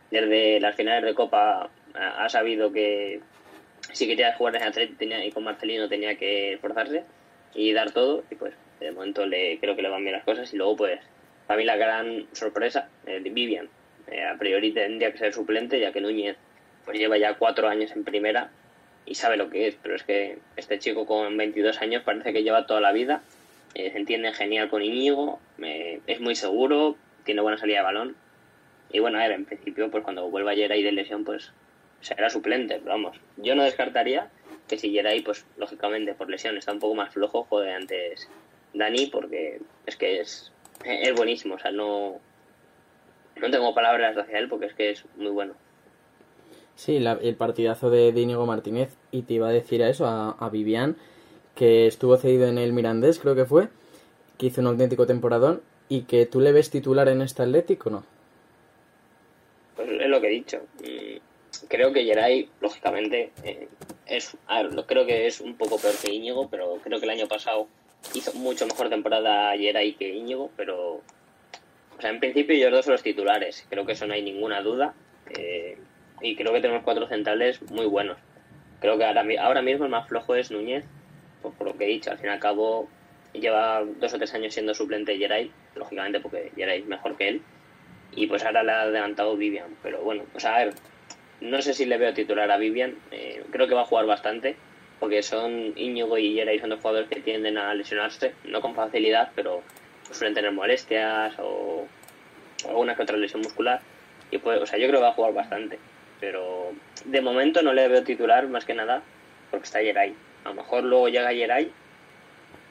Desde 0.09 0.59
las 0.59 0.75
finales 0.75 1.03
de 1.03 1.13
Copa 1.13 1.69
ha 1.93 2.29
sabido 2.29 2.71
que 2.71 3.21
si 3.91 4.07
quería 4.07 4.33
jugar 4.33 4.55
en 4.55 4.63
Atleti 4.63 4.95
tenía, 4.95 5.23
y 5.23 5.31
con 5.31 5.43
Marcelino 5.43 5.87
tenía 5.87 6.15
que 6.15 6.53
esforzarse 6.53 7.03
y 7.53 7.71
dar 7.73 7.91
todo 7.91 8.23
y 8.31 8.35
pues 8.35 8.55
de 8.79 8.91
momento 8.93 9.27
le 9.27 9.59
creo 9.59 9.75
que 9.75 9.83
le 9.83 9.89
van 9.89 10.01
bien 10.01 10.15
las 10.15 10.25
cosas 10.25 10.51
y 10.51 10.57
luego 10.57 10.75
pues 10.75 10.99
para 11.45 11.59
mí 11.59 11.65
la 11.65 11.77
gran 11.77 12.25
sorpresa 12.33 12.89
eh, 13.05 13.19
Vivian 13.21 13.69
eh, 14.11 14.25
a 14.25 14.37
priori 14.37 14.71
tendría 14.71 15.11
que 15.11 15.17
ser 15.17 15.33
suplente 15.33 15.79
ya 15.79 15.91
que 15.91 16.01
Núñez 16.01 16.37
pues 16.85 16.97
lleva 16.97 17.17
ya 17.17 17.35
cuatro 17.35 17.67
años 17.67 17.91
en 17.91 18.03
primera 18.03 18.49
y 19.05 19.15
sabe 19.15 19.37
lo 19.37 19.49
que 19.49 19.67
es, 19.67 19.75
pero 19.81 19.95
es 19.95 20.03
que 20.03 20.37
este 20.55 20.79
chico 20.79 21.05
con 21.05 21.35
22 21.35 21.81
años 21.81 22.03
parece 22.03 22.31
que 22.31 22.43
lleva 22.43 22.67
toda 22.67 22.79
la 22.79 22.91
vida, 22.91 23.23
eh, 23.73 23.91
se 23.91 23.97
entiende 23.97 24.33
genial 24.33 24.69
con 24.69 24.81
Íñigo, 24.83 25.39
eh, 25.61 25.99
es 26.05 26.19
muy 26.19 26.35
seguro, 26.35 26.95
tiene 27.23 27.41
buena 27.41 27.57
salida 27.57 27.77
de 27.77 27.83
balón. 27.83 28.15
Y 28.91 28.99
bueno, 28.99 29.19
a 29.19 29.21
ver, 29.21 29.31
en 29.31 29.45
principio, 29.45 29.89
pues 29.91 30.03
cuando 30.03 30.29
vuelva 30.29 30.53
Yeray 30.53 30.83
de 30.83 30.91
lesión, 30.91 31.23
pues 31.23 31.51
será 32.01 32.29
suplente, 32.29 32.75
pero 32.75 32.91
vamos, 32.91 33.17
yo 33.37 33.55
no 33.55 33.63
descartaría 33.63 34.29
que 34.67 34.77
si 34.77 34.91
Yeray, 34.91 35.21
pues 35.21 35.45
lógicamente 35.57 36.13
por 36.13 36.29
lesión 36.29 36.57
está 36.57 36.71
un 36.71 36.79
poco 36.79 36.95
más 36.95 37.13
flojo, 37.13 37.43
juegue 37.43 37.73
antes 37.73 38.29
Dani, 38.73 39.07
porque 39.07 39.59
es 39.85 39.95
que 39.95 40.19
es, 40.19 40.51
es 40.85 41.13
buenísimo, 41.13 41.55
o 41.55 41.59
sea, 41.59 41.71
no, 41.71 42.19
no 43.39 43.51
tengo 43.51 43.73
palabras 43.73 44.17
hacia 44.17 44.39
él 44.39 44.49
porque 44.49 44.67
es 44.67 44.73
que 44.73 44.91
es 44.91 45.05
muy 45.17 45.31
bueno. 45.31 45.53
Sí, 46.75 46.99
la, 46.99 47.19
el 47.21 47.35
partidazo 47.35 47.89
de 47.89 48.07
Íñigo 48.09 48.45
Martínez. 48.45 48.95
Y 49.11 49.23
te 49.23 49.33
iba 49.33 49.49
a 49.49 49.51
decir 49.51 49.83
a 49.83 49.89
eso, 49.89 50.05
a, 50.05 50.31
a, 50.31 50.49
Vivian, 50.49 50.95
que 51.55 51.87
estuvo 51.87 52.15
cedido 52.15 52.47
en 52.47 52.57
el 52.57 52.71
Mirandés, 52.71 53.19
creo 53.19 53.35
que 53.35 53.45
fue, 53.45 53.67
que 54.37 54.45
hizo 54.45 54.61
un 54.61 54.67
auténtico 54.67 55.05
temporadón. 55.05 55.61
¿Y 55.89 56.03
que 56.03 56.27
tú 56.27 56.39
le 56.39 56.51
ves 56.51 56.69
titular 56.69 57.09
en 57.09 57.21
este 57.21 57.41
Atlético 57.41 57.89
no? 57.89 58.03
Pues 59.75 59.89
es 59.89 60.07
lo 60.07 60.21
que 60.21 60.27
he 60.27 60.31
dicho. 60.31 60.61
Creo 61.67 61.91
que 61.91 62.03
Geray, 62.03 62.47
lógicamente, 62.61 63.31
eh, 63.43 63.67
es. 64.05 64.37
A 64.47 64.61
ver, 64.61 64.85
creo 64.85 65.05
que 65.05 65.25
es 65.25 65.41
un 65.41 65.55
poco 65.55 65.77
peor 65.77 65.95
que 65.95 66.13
Íñigo, 66.13 66.47
pero 66.49 66.75
creo 66.83 66.99
que 66.99 67.05
el 67.05 67.11
año 67.11 67.27
pasado 67.27 67.67
hizo 68.13 68.33
mucho 68.33 68.67
mejor 68.67 68.89
temporada 68.89 69.57
Geray 69.57 69.93
que 69.93 70.09
Íñigo, 70.09 70.51
pero. 70.55 71.01
O 71.99 72.01
sea, 72.01 72.11
en 72.11 72.21
principio 72.21 72.55
ellos 72.55 72.71
dos 72.71 72.85
son 72.85 72.93
los 72.93 73.03
titulares. 73.03 73.67
Creo 73.69 73.85
que 73.85 73.91
eso 73.91 74.07
no 74.07 74.13
hay 74.13 74.21
ninguna 74.21 74.61
duda. 74.61 74.93
Eh, 75.37 75.77
y 76.21 76.33
creo 76.37 76.53
que 76.53 76.61
tenemos 76.61 76.83
cuatro 76.83 77.09
centrales 77.09 77.61
muy 77.73 77.87
buenos. 77.87 78.17
Creo 78.79 78.97
que 78.97 79.03
ahora, 79.03 79.25
ahora 79.41 79.61
mismo 79.61 79.83
el 79.83 79.91
más 79.91 80.07
flojo 80.07 80.33
es 80.33 80.49
Núñez, 80.49 80.85
por, 81.41 81.53
lo 81.61 81.77
que 81.77 81.83
he 81.83 81.87
dicho. 81.87 82.09
Al 82.09 82.17
fin 82.17 82.27
y 82.27 82.29
al 82.29 82.39
cabo, 82.39 82.87
lleva 83.33 83.83
dos 83.83 84.13
o 84.13 84.17
tres 84.17 84.33
años 84.33 84.53
siendo 84.53 84.73
suplente 84.73 85.11
de 85.11 85.17
Geray, 85.17 85.51
lógicamente 85.75 86.21
porque 86.21 86.53
Geray 86.55 86.79
es 86.79 86.85
mejor 86.85 87.17
que 87.17 87.27
él. 87.27 87.41
Y 88.13 88.27
pues 88.27 88.45
ahora 88.45 88.63
le 88.63 88.71
ha 88.71 88.81
adelantado 88.83 89.35
Vivian. 89.35 89.75
Pero 89.83 89.99
bueno, 90.01 90.23
pues 90.31 90.45
a 90.45 90.57
ver, 90.57 90.75
no 91.41 91.61
sé 91.61 91.73
si 91.73 91.85
le 91.85 91.97
veo 91.97 92.13
titular 92.13 92.49
a 92.49 92.55
Vivian. 92.55 92.95
Eh, 93.11 93.43
creo 93.51 93.67
que 93.67 93.75
va 93.75 93.81
a 93.81 93.85
jugar 93.85 94.05
bastante, 94.05 94.55
porque 95.01 95.21
son 95.21 95.73
Íñigo 95.75 96.17
y 96.17 96.33
Yeray 96.33 96.59
son 96.59 96.69
dos 96.69 96.79
jugadores 96.79 97.09
que 97.09 97.19
tienden 97.19 97.57
a 97.57 97.73
lesionarse, 97.73 98.35
no 98.45 98.61
con 98.61 98.73
facilidad, 98.73 99.33
pero 99.35 99.63
suelen 100.11 100.33
tener 100.33 100.51
molestias 100.51 101.33
o 101.39 101.87
alguna 102.67 102.95
que 102.95 103.03
otra 103.03 103.17
lesión 103.17 103.41
muscular. 103.41 103.81
Y 104.31 104.37
pues, 104.37 104.61
o 104.61 104.65
sea, 104.65 104.77
yo 104.77 104.87
creo 104.87 104.99
que 104.99 105.05
va 105.05 105.09
a 105.09 105.13
jugar 105.13 105.33
bastante. 105.33 105.79
Pero 106.19 106.71
de 107.05 107.21
momento 107.21 107.61
no 107.61 107.73
le 107.73 107.87
veo 107.87 108.03
titular 108.03 108.47
más 108.47 108.65
que 108.65 108.73
nada 108.73 109.01
porque 109.49 109.65
está 109.65 109.81
Yeray. 109.81 110.13
A 110.43 110.49
lo 110.49 110.55
mejor 110.55 110.83
luego 110.83 111.09
llega 111.09 111.33
Yeray 111.33 111.71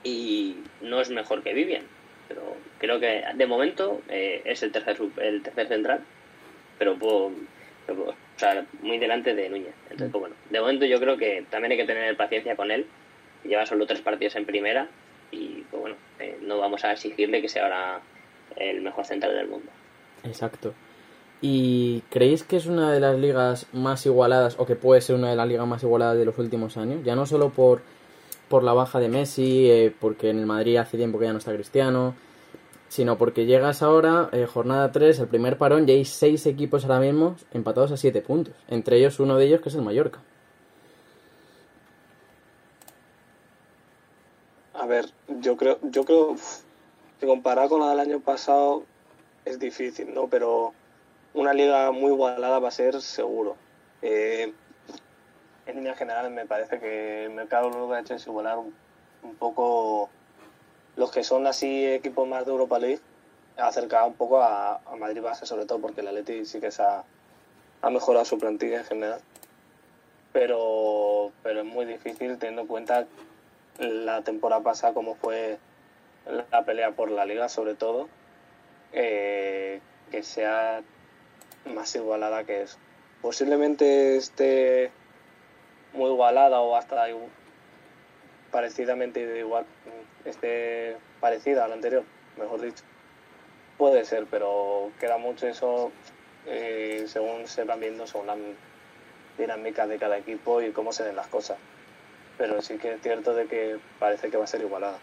y 0.05 0.57
no 0.81 1.01
es 1.01 1.11
mejor 1.11 1.43
que 1.43 1.55
Vivian. 1.55 1.83
Pero 2.29 2.57
creo 2.79 3.01
que 3.01 3.25
de 3.35 3.47
momento 3.47 4.03
eh, 4.09 4.43
es 4.45 4.63
el 4.63 4.73
tercer, 4.73 4.99
el 5.19 5.43
tercer 5.43 5.69
central. 5.69 6.01
Pero, 6.79 6.97
puedo, 6.97 7.33
o 7.89 8.15
sea, 8.37 8.65
muy 8.83 8.99
delante 8.99 9.35
de 9.35 9.49
Núñez. 9.49 9.75
Entonces, 9.85 10.11
pues 10.13 10.21
bueno, 10.21 10.37
de 10.51 10.61
momento 10.61 10.85
yo 10.85 11.01
creo 11.01 11.17
que 11.17 11.45
también 11.51 11.73
hay 11.73 11.79
que 11.79 11.87
tener 11.87 12.17
paciencia 12.17 12.55
con 12.55 12.71
él. 12.71 12.87
Lleva 13.45 13.67
solo 13.67 13.87
tres 13.87 14.01
partidos 14.01 14.37
en 14.37 14.45
primera 14.45 14.89
y 15.31 15.65
pues 15.71 15.81
bueno, 15.81 15.97
eh, 16.19 16.39
no 16.43 16.59
vamos 16.59 16.85
a 16.85 16.93
exigirle 16.93 17.41
que 17.41 17.49
sea 17.49 17.65
ahora 17.65 18.01
el 18.57 18.81
mejor 18.81 19.05
central 19.05 19.35
del 19.35 19.49
mundo. 19.49 19.71
Exacto. 20.25 20.75
¿Y 21.41 22.03
creéis 22.11 22.43
que 22.43 22.57
es 22.57 22.67
una 22.67 22.93
de 22.93 22.99
las 22.99 23.17
ligas 23.17 23.67
más 23.73 24.05
igualadas 24.07 24.57
o 24.59 24.67
que 24.67 24.75
puede 24.75 25.01
ser 25.01 25.15
una 25.15 25.31
de 25.31 25.37
las 25.37 25.47
ligas 25.47 25.67
más 25.67 25.83
igualadas 25.83 26.19
de 26.19 26.25
los 26.25 26.37
últimos 26.39 26.77
años? 26.77 27.05
Ya 27.05 27.15
no 27.15 27.27
solo 27.27 27.51
por, 27.51 27.83
por 28.49 28.65
la 28.65 28.73
baja 28.73 28.99
de 28.99 29.09
Messi, 29.09 29.71
eh, 29.71 29.95
porque 30.01 30.31
en 30.31 30.39
el 30.41 30.47
Madrid 30.47 30.79
hace 30.79 30.97
tiempo 30.97 31.19
que 31.19 31.27
ya 31.27 31.33
no 31.33 31.39
está 31.39 31.53
Cristiano, 31.53 32.17
sino 32.89 33.17
porque 33.19 33.47
llegas 33.47 33.83
ahora, 33.83 34.31
eh, 34.33 34.47
jornada 34.47 34.91
3, 34.91 35.21
el 35.21 35.29
primer 35.29 35.59
parón, 35.59 35.89
y 35.89 35.93
hay 35.93 36.05
seis 36.05 36.45
equipos 36.47 36.85
ahora 36.85 37.01
mismo 37.01 37.37
empatados 37.53 37.93
a 37.93 37.97
7 37.97 38.21
puntos. 38.23 38.55
Entre 38.67 38.97
ellos 38.97 39.21
uno 39.21 39.37
de 39.37 39.45
ellos 39.45 39.61
que 39.61 39.69
es 39.69 39.75
el 39.77 39.83
Mallorca. 39.83 40.21
Ver, 44.89 45.11
yo 45.41 45.57
creo, 45.57 45.79
yo 45.83 46.05
creo 46.05 46.37
que 47.21 47.27
comparado 47.27 47.69
con 47.69 47.81
la 47.81 47.91
del 47.91 48.01
año 48.01 48.21
pasado 48.21 48.85
es 49.45 49.59
difícil, 49.59 50.15
¿no? 50.15 50.29
Pero 50.29 50.73
una 51.35 51.53
liga 51.53 51.91
muy 51.93 52.13
igualada 52.13 52.59
va 52.59 52.69
a 52.69 52.73
ser 52.73 53.01
seguro. 53.01 53.57
Eh, 54.03 54.53
en 55.67 55.77
línea 55.77 55.95
general 55.95 56.31
me 56.31 56.47
parece 56.47 56.81
que 56.81 57.25
el 57.25 57.31
mercado 57.31 57.71
lo 57.71 57.89
que 57.89 57.95
ha 57.95 58.01
hecho 58.01 58.15
es 58.15 58.27
igualar 58.27 58.59
un, 58.59 58.75
poco 59.39 60.09
los 60.97 61.11
que 61.11 61.23
son 61.23 61.47
así 61.47 61.87
equipos 61.87 62.27
más 62.27 62.47
de 62.47 62.53
Europa 62.53 62.79
League, 62.79 63.01
acercado 63.57 64.07
un 64.07 64.15
poco 64.15 64.41
a, 64.41 64.81
Madrid 64.99 65.23
base 65.23 65.47
sobre 65.47 65.67
todo 65.67 65.81
porque 65.81 66.01
el 66.01 66.09
Atleti 66.09 66.45
sí 66.45 66.61
que 66.61 66.71
se 66.71 66.83
ha, 66.83 67.05
mejorado 67.91 68.25
su 68.25 68.39
plantilla 68.39 68.79
en 68.79 68.85
general. 68.85 69.21
Pero, 70.33 71.33
pero 71.43 71.61
es 71.61 71.67
muy 71.67 71.85
difícil 71.85 72.39
teniendo 72.39 72.63
en 72.63 72.69
cuenta 72.69 73.07
la 73.79 74.23
temporada 74.23 74.63
pasada 74.63 74.95
como 74.95 75.15
fue 75.15 75.59
la 76.51 76.65
pelea 76.65 76.93
por 76.93 77.11
la 77.11 77.25
liga 77.25 77.49
sobre 77.49 77.75
todo, 77.75 78.09
eh, 78.93 79.81
que 80.11 80.23
sea 80.23 80.83
más 81.65 81.95
igualada 81.95 82.45
que 82.45 82.63
eso. 82.63 82.79
Posiblemente 83.23 84.17
esté 84.17 84.91
muy 85.93 86.11
igualada 86.11 86.61
o 86.61 86.77
hasta 86.77 87.07
parecidamente 88.51 89.39
igual, 89.39 89.67
esté 90.25 90.97
parecida 91.21 91.65
a 91.65 91.69
la 91.69 91.75
anterior, 91.75 92.05
mejor 92.37 92.61
dicho. 92.61 92.85
Puede 93.77 94.05
ser, 94.05 94.27
pero 94.29 94.91
queda 94.99 95.19
mucho 95.19 95.47
eso 95.47 95.93
eh, 96.47 97.05
según 97.07 97.47
se 97.47 97.65
van 97.65 97.81
viendo, 97.81 98.07
según 98.07 98.27
la 98.27 98.37
dinámica 99.37 99.87
de 99.87 99.99
cada 99.99 100.19
equipo 100.19 100.61
y 100.63 100.73
cómo 100.73 100.93
se 100.93 101.05
den 101.05 101.17
las 101.17 101.29
cosas. 101.29 101.59
Pero 102.39 102.63
sí 102.63 102.79
que 102.79 102.95
es 102.95 103.03
cierto 103.03 103.35
de 103.35 103.47
que 103.47 103.79
parece 103.99 104.31
que 104.31 104.37
va 104.37 104.45
a 104.45 104.47
ser 104.47 104.63
igualada. 104.63 104.99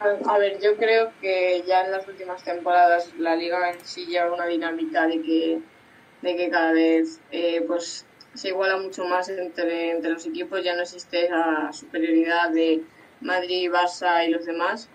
A 0.00 0.38
ver, 0.38 0.60
yo 0.60 0.76
creo 0.76 1.12
que 1.20 1.62
ya 1.66 1.84
en 1.84 1.92
las 1.92 2.06
últimas 2.06 2.42
temporadas 2.44 3.14
la 3.16 3.36
liga 3.36 3.70
en 3.70 3.82
sí 3.84 4.04
lleva 4.06 4.34
una 4.34 4.46
dinámica 4.46 5.06
de 5.06 5.22
que, 5.22 5.60
de 6.20 6.36
que 6.36 6.50
cada 6.50 6.72
vez 6.72 7.20
eh, 7.30 7.64
pues 7.66 8.04
se 8.34 8.48
iguala 8.48 8.76
mucho 8.76 9.04
más 9.04 9.28
entre, 9.28 9.92
entre 9.92 10.10
los 10.10 10.26
equipos, 10.26 10.62
ya 10.62 10.74
no 10.74 10.82
existe 10.82 11.26
esa 11.26 11.72
superioridad 11.72 12.50
de 12.50 12.82
Madrid, 13.20 13.70
Barça 13.70 14.26
y 14.26 14.30
los 14.30 14.44
demás. 14.44 14.88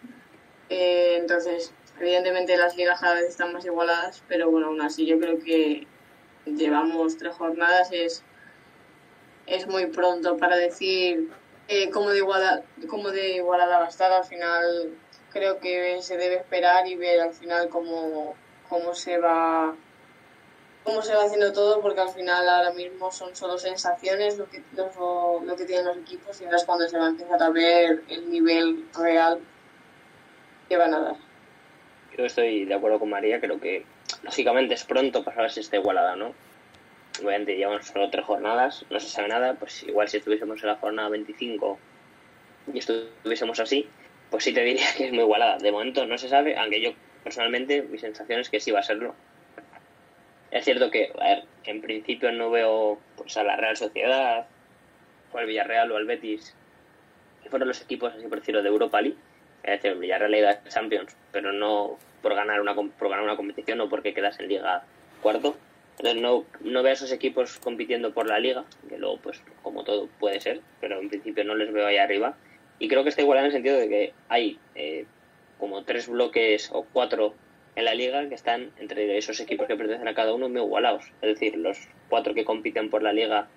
Eh, 0.69 1.15
entonces, 1.17 1.73
evidentemente 1.99 2.57
las 2.57 2.75
ligas 2.75 2.99
cada 2.99 3.15
vez 3.15 3.25
están 3.25 3.53
más 3.53 3.65
igualadas, 3.65 4.23
pero 4.27 4.51
bueno, 4.51 4.67
aún 4.67 4.81
así 4.81 5.05
yo 5.05 5.19
creo 5.19 5.39
que 5.39 5.87
llevamos 6.45 7.17
tres 7.17 7.33
jornadas, 7.35 7.89
es, 7.91 8.23
es 9.49 9.67
muy 9.67 9.87
pronto 9.87 10.37
para 10.37 10.55
decir 10.55 11.29
eh, 11.67 11.89
como, 11.89 12.09
de 12.09 12.17
igualada, 12.17 12.63
como 12.87 13.09
de 13.09 13.35
igualada 13.35 13.79
va 13.79 13.85
a 13.85 13.89
estar. 13.89 14.11
Al 14.11 14.25
final 14.25 14.93
creo 15.31 15.59
que 15.59 16.01
se 16.01 16.17
debe 16.17 16.35
esperar 16.35 16.87
y 16.87 16.95
ver 16.95 17.19
al 17.19 17.33
final 17.33 17.69
cómo, 17.69 18.35
cómo 18.67 18.93
se 18.93 19.17
va 19.17 19.75
cómo 20.83 21.01
se 21.01 21.13
va 21.13 21.25
haciendo 21.25 21.51
todo 21.51 21.81
porque 21.81 21.99
al 21.99 22.09
final 22.09 22.47
ahora 22.47 22.71
mismo 22.71 23.11
son 23.11 23.35
solo 23.35 23.57
sensaciones 23.57 24.37
lo 24.37 24.49
que, 24.49 24.63
lo, 24.75 25.41
lo 25.43 25.55
que 25.55 25.65
tienen 25.65 25.85
los 25.85 25.97
equipos 25.97 26.39
y 26.41 26.45
ahora 26.45 26.57
es 26.57 26.63
cuando 26.63 26.87
se 26.87 26.97
va 26.97 27.05
a 27.05 27.09
empezar 27.09 27.43
a 27.43 27.49
ver 27.49 28.03
el 28.07 28.31
nivel 28.31 28.85
real 28.97 29.39
que 30.67 30.77
van 30.77 30.93
a 30.93 30.99
dar. 30.99 31.15
Yo 32.17 32.25
estoy 32.25 32.65
de 32.65 32.73
acuerdo 32.73 32.97
con 32.97 33.09
María, 33.09 33.39
creo 33.39 33.59
que 33.59 33.85
lógicamente 34.23 34.73
es 34.73 34.83
pronto 34.83 35.23
para 35.23 35.43
ver 35.43 35.51
si 35.51 35.59
está 35.59 35.75
igualada 35.75 36.15
no 36.15 36.33
obviamente 37.23 37.55
llevamos 37.55 37.85
solo 37.85 38.09
tres 38.09 38.25
jornadas, 38.25 38.85
no 38.89 38.99
se 38.99 39.07
sabe 39.07 39.27
nada, 39.27 39.55
pues 39.55 39.83
igual 39.83 40.07
si 40.07 40.17
estuviésemos 40.17 40.61
en 40.61 40.67
la 40.67 40.75
jornada 40.75 41.09
25 41.09 41.79
y 42.73 42.79
estuviésemos 42.79 43.59
así, 43.59 43.87
pues 44.29 44.43
sí 44.43 44.53
te 44.53 44.63
diría 44.63 44.87
que 44.97 45.05
es 45.05 45.11
muy 45.11 45.23
igualada. 45.23 45.57
De 45.57 45.71
momento 45.71 46.05
no 46.05 46.17
se 46.17 46.29
sabe, 46.29 46.57
aunque 46.57 46.81
yo 46.81 46.91
personalmente 47.23 47.81
mi 47.83 47.97
sensación 47.97 48.39
es 48.39 48.49
que 48.49 48.59
sí 48.59 48.71
va 48.71 48.79
a 48.79 48.83
serlo. 48.83 49.15
Es 50.51 50.65
cierto 50.65 50.89
que, 50.89 51.11
a 51.19 51.23
ver, 51.23 51.43
en 51.65 51.81
principio 51.81 52.31
no 52.31 52.49
veo 52.49 52.99
pues 53.15 53.37
a 53.37 53.43
la 53.43 53.55
Real 53.55 53.77
Sociedad, 53.77 54.47
o 55.31 55.37
al 55.37 55.45
Villarreal 55.45 55.91
o 55.91 55.97
al 55.97 56.05
Betis, 56.05 56.55
que 57.43 57.49
fueron 57.49 57.67
los 57.67 57.81
equipos, 57.81 58.13
así 58.13 58.27
por 58.27 58.39
decirlo, 58.39 58.63
de 58.63 58.69
Europa 58.69 59.01
League. 59.01 59.17
Es 59.63 59.71
decir, 59.73 59.91
el 59.91 59.99
Villarreal 59.99 60.35
ido 60.35 60.49
Champions, 60.67 61.15
pero 61.31 61.51
no 61.51 61.97
por 62.21 62.33
ganar 62.33 62.59
una 62.61 62.73
por 62.75 63.09
ganar 63.09 63.23
una 63.23 63.35
competición 63.35 63.79
o 63.81 63.89
porque 63.89 64.13
quedas 64.13 64.39
en 64.39 64.47
Liga 64.47 64.83
cuarto 65.21 65.55
entonces 65.99 66.21
no, 66.21 66.45
no 66.61 66.81
veo 66.81 66.91
a 66.91 66.93
esos 66.93 67.11
equipos 67.11 67.59
compitiendo 67.59 68.13
por 68.13 68.25
la 68.25 68.39
liga, 68.39 68.63
que 68.87 68.97
luego 68.97 69.17
pues 69.17 69.43
como 69.61 69.83
todo 69.83 70.07
puede 70.17 70.39
ser, 70.39 70.61
pero 70.79 70.97
en 70.97 71.09
principio 71.09 71.43
no 71.43 71.55
les 71.55 71.73
veo 71.73 71.85
ahí 71.85 71.97
arriba. 71.97 72.37
Y 72.79 72.87
creo 72.87 73.03
que 73.03 73.09
está 73.09 73.21
igual 73.21 73.39
en 73.39 73.45
el 73.45 73.51
sentido 73.51 73.77
de 73.77 73.89
que 73.89 74.13
hay 74.29 74.57
eh, 74.75 75.05
como 75.59 75.83
tres 75.83 76.07
bloques 76.07 76.69
o 76.71 76.85
cuatro 76.93 77.35
en 77.75 77.83
la 77.83 77.93
liga 77.93 78.29
que 78.29 78.35
están 78.35 78.71
entre 78.77 79.17
esos 79.17 79.41
equipos 79.41 79.67
que 79.67 79.75
pertenecen 79.75 80.07
a 80.07 80.13
cada 80.13 80.33
uno 80.33 80.47
muy 80.47 80.61
igualados. 80.61 81.03
Es 81.21 81.33
decir, 81.33 81.57
los 81.57 81.77
cuatro 82.07 82.33
que 82.33 82.45
compiten 82.45 82.89
por 82.89 83.03
la 83.03 83.11
liga 83.11 83.49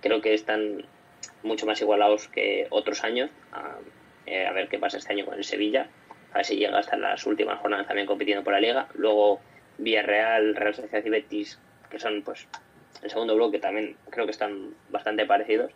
creo 0.00 0.22
que 0.22 0.32
están 0.32 0.86
mucho 1.42 1.66
más 1.66 1.82
igualados 1.82 2.28
que 2.28 2.66
otros 2.70 3.04
años. 3.04 3.28
A, 3.52 3.76
eh, 4.24 4.46
a 4.46 4.52
ver 4.52 4.68
qué 4.68 4.78
pasa 4.78 4.96
este 4.96 5.12
año 5.12 5.26
con 5.26 5.34
el 5.34 5.44
Sevilla. 5.44 5.88
A 6.32 6.38
ver 6.38 6.46
si 6.46 6.56
llega 6.56 6.78
hasta 6.78 6.96
las 6.96 7.26
últimas 7.26 7.60
jornadas 7.60 7.86
también 7.86 8.06
compitiendo 8.06 8.42
por 8.42 8.54
la 8.54 8.60
liga. 8.60 8.88
Luego 8.94 9.40
Villarreal, 9.76 10.56
Real 10.56 10.74
Sociedad 10.74 11.04
y 11.04 11.10
Betis 11.10 11.58
que 11.94 12.00
son 12.00 12.22
pues 12.22 12.46
el 13.02 13.10
segundo 13.10 13.34
bloque 13.34 13.58
también 13.58 13.96
creo 14.10 14.24
que 14.24 14.30
están 14.30 14.74
bastante 14.90 15.26
parecidos. 15.26 15.72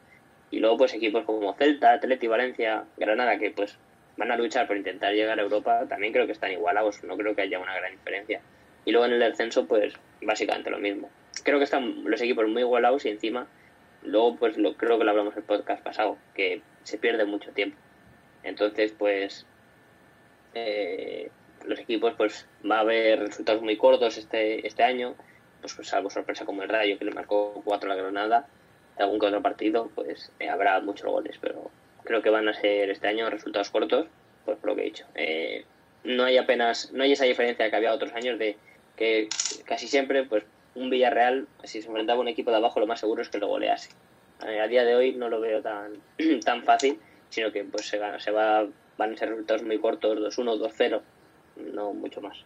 Y 0.51 0.61
luego 0.61 0.79
pues 0.79 0.95
equipos 0.95 1.25
como 1.25 1.53
Celta, 1.55 1.93
Atleti, 1.93 2.27
Valencia, 2.27 2.85
Granada, 2.97 3.39
que 3.39 3.51
pues 3.51 3.79
van 4.17 4.33
a 4.33 4.37
luchar 4.37 4.67
por 4.67 4.77
intentar 4.77 5.13
llegar 5.13 5.39
a 5.39 5.43
Europa, 5.43 5.87
también 5.89 6.13
creo 6.13 6.27
que 6.27 6.33
están 6.33 6.53
igualados, 6.53 7.05
no 7.05 7.17
creo 7.17 7.35
que 7.35 7.43
haya 7.43 7.59
una 7.59 7.75
gran 7.77 7.93
diferencia. 7.93 8.41
Y 8.85 8.93
luego 8.93 9.07
en 9.07 9.13
el 9.13 9.21
descenso 9.21 9.67
pues 9.67 9.95
básicamente 10.23 10.71
lo 10.71 10.79
mismo. 10.79 11.11
Creo 11.45 11.59
que 11.59 11.65
están 11.65 12.05
los 12.05 12.21
equipos 12.21 12.49
muy 12.49 12.63
igualados 12.63 13.05
y 13.05 13.11
encima 13.11 13.47
luego 14.03 14.37
pues 14.37 14.57
lo, 14.57 14.75
creo 14.75 14.99
que 14.99 15.05
lo 15.05 15.11
hablamos 15.11 15.35
en 15.35 15.41
el 15.41 15.45
podcast 15.45 15.83
pasado, 15.83 16.17
que 16.35 16.63
se 16.83 16.99
pierde 16.99 17.27
mucho 17.27 17.53
tiempo. 17.53 17.77
Entonces 18.43 18.93
pues 18.97 19.47
eh, 20.55 21.31
los 21.67 21.79
equipos 21.79 22.15
pues 22.17 22.49
va 22.69 22.79
a 22.79 22.81
haber 22.81 23.21
resultados 23.21 23.63
muy 23.63 23.77
cortos 23.77 24.17
este, 24.17 24.67
este 24.67 24.83
año 24.83 25.15
pues, 25.61 25.75
pues 25.75 25.89
salvo 25.89 26.11
sorpresa 26.11 26.45
como 26.45 26.63
el 26.63 26.69
Rayo 26.69 26.99
que 26.99 27.05
le 27.05 27.13
marcó 27.13 27.61
cuatro 27.65 27.89
la 27.89 27.97
Granada, 27.97 28.47
algún 28.99 29.19
que 29.19 29.27
otro 29.27 29.43
partido, 29.43 29.91
pues 29.95 30.33
eh, 30.41 30.49
habrá 30.49 30.81
muchos 30.81 31.11
goles, 31.11 31.37
pero 31.41 31.71
creo 32.05 32.23
que 32.23 32.31
van 32.31 32.49
a 32.49 32.55
ser 32.55 32.91
este 32.91 33.09
año 33.09 33.31
resultados 33.31 33.71
cortos, 33.71 34.07
pues 34.45 34.59
por 34.59 34.71
lo 34.71 34.77
que 34.77 34.83
he 34.83 34.87
dicho. 34.87 35.07
Eh, 35.15 35.65
no 36.05 36.25
hay 36.25 36.39
apenas, 36.39 36.93
no 36.93 37.05
hay 37.05 37.13
esa 37.13 37.25
diferencia 37.25 37.69
que 37.71 37.77
había 37.77 37.93
otros 37.93 38.13
años 38.13 38.39
de 38.39 38.57
que 38.97 39.29
casi 39.65 39.87
siempre, 39.89 40.25
pues 40.25 40.45
un 40.75 40.91
Villarreal, 40.91 41.47
si 41.65 41.83
se 41.83 41.89
enfrentaba 41.89 42.19
a 42.19 42.23
un 42.23 42.29
equipo 42.29 42.51
de 42.51 42.57
abajo, 42.57 42.81
lo 42.81 42.87
más 42.87 43.01
seguro 43.01 43.23
es 43.23 43.29
que 43.29 43.39
lo 43.39 43.49
golease. 43.49 43.91
Eh, 44.47 44.61
a 44.61 44.69
día 44.69 44.85
de 44.85 44.95
hoy 44.95 45.13
no 45.13 45.29
lo 45.29 45.41
veo 45.41 45.63
tan, 45.63 45.93
tan 46.45 46.63
fácil, 46.65 46.99
sino 47.29 47.53
que 47.53 47.65
pues 47.65 47.87
se, 47.87 48.01
se 48.21 48.31
va, 48.31 48.67
van 48.97 49.13
a 49.13 49.17
ser 49.17 49.31
resultados 49.31 49.63
muy 49.63 49.79
cortos, 49.79 50.19
2-1, 50.19 50.59
2-0, 50.59 51.01
no 51.75 51.93
mucho 51.93 52.21
más. 52.21 52.39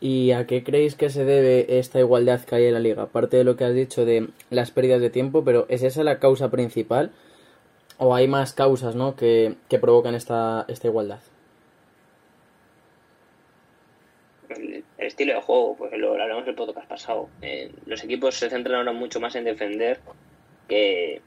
¿Y 0.00 0.32
a 0.32 0.46
qué 0.46 0.62
creéis 0.62 0.94
que 0.94 1.08
se 1.08 1.24
debe 1.24 1.78
esta 1.78 1.98
igualdad 1.98 2.42
que 2.42 2.54
hay 2.54 2.64
en 2.66 2.74
la 2.74 2.80
liga? 2.80 3.04
Aparte 3.04 3.38
de 3.38 3.44
lo 3.44 3.56
que 3.56 3.64
has 3.64 3.74
dicho 3.74 4.04
de 4.04 4.28
las 4.50 4.70
pérdidas 4.70 5.00
de 5.00 5.10
tiempo, 5.10 5.44
pero 5.44 5.66
¿es 5.68 5.82
esa 5.82 6.04
la 6.04 6.18
causa 6.18 6.50
principal? 6.50 7.12
¿O 7.98 8.14
hay 8.14 8.28
más 8.28 8.52
causas 8.52 8.94
¿no? 8.94 9.16
que, 9.16 9.54
que 9.68 9.78
provocan 9.78 10.14
esta, 10.14 10.66
esta 10.68 10.86
igualdad? 10.86 11.20
El, 14.50 14.84
estilo 14.98 15.34
de 15.34 15.40
juego, 15.40 15.76
pues 15.76 15.92
lo, 15.98 16.12
hablamos 16.12 16.44
en 16.44 16.50
el 16.50 16.54
podcast 16.54 16.88
pasado. 16.88 17.30
Eh, 17.40 17.72
los 17.86 18.04
equipos 18.04 18.34
se 18.34 18.50
centran 18.50 18.76
ahora 18.76 18.92
mucho 18.92 19.18
más 19.20 19.34
en 19.34 19.44
defender 19.44 20.00
que 20.68 21.22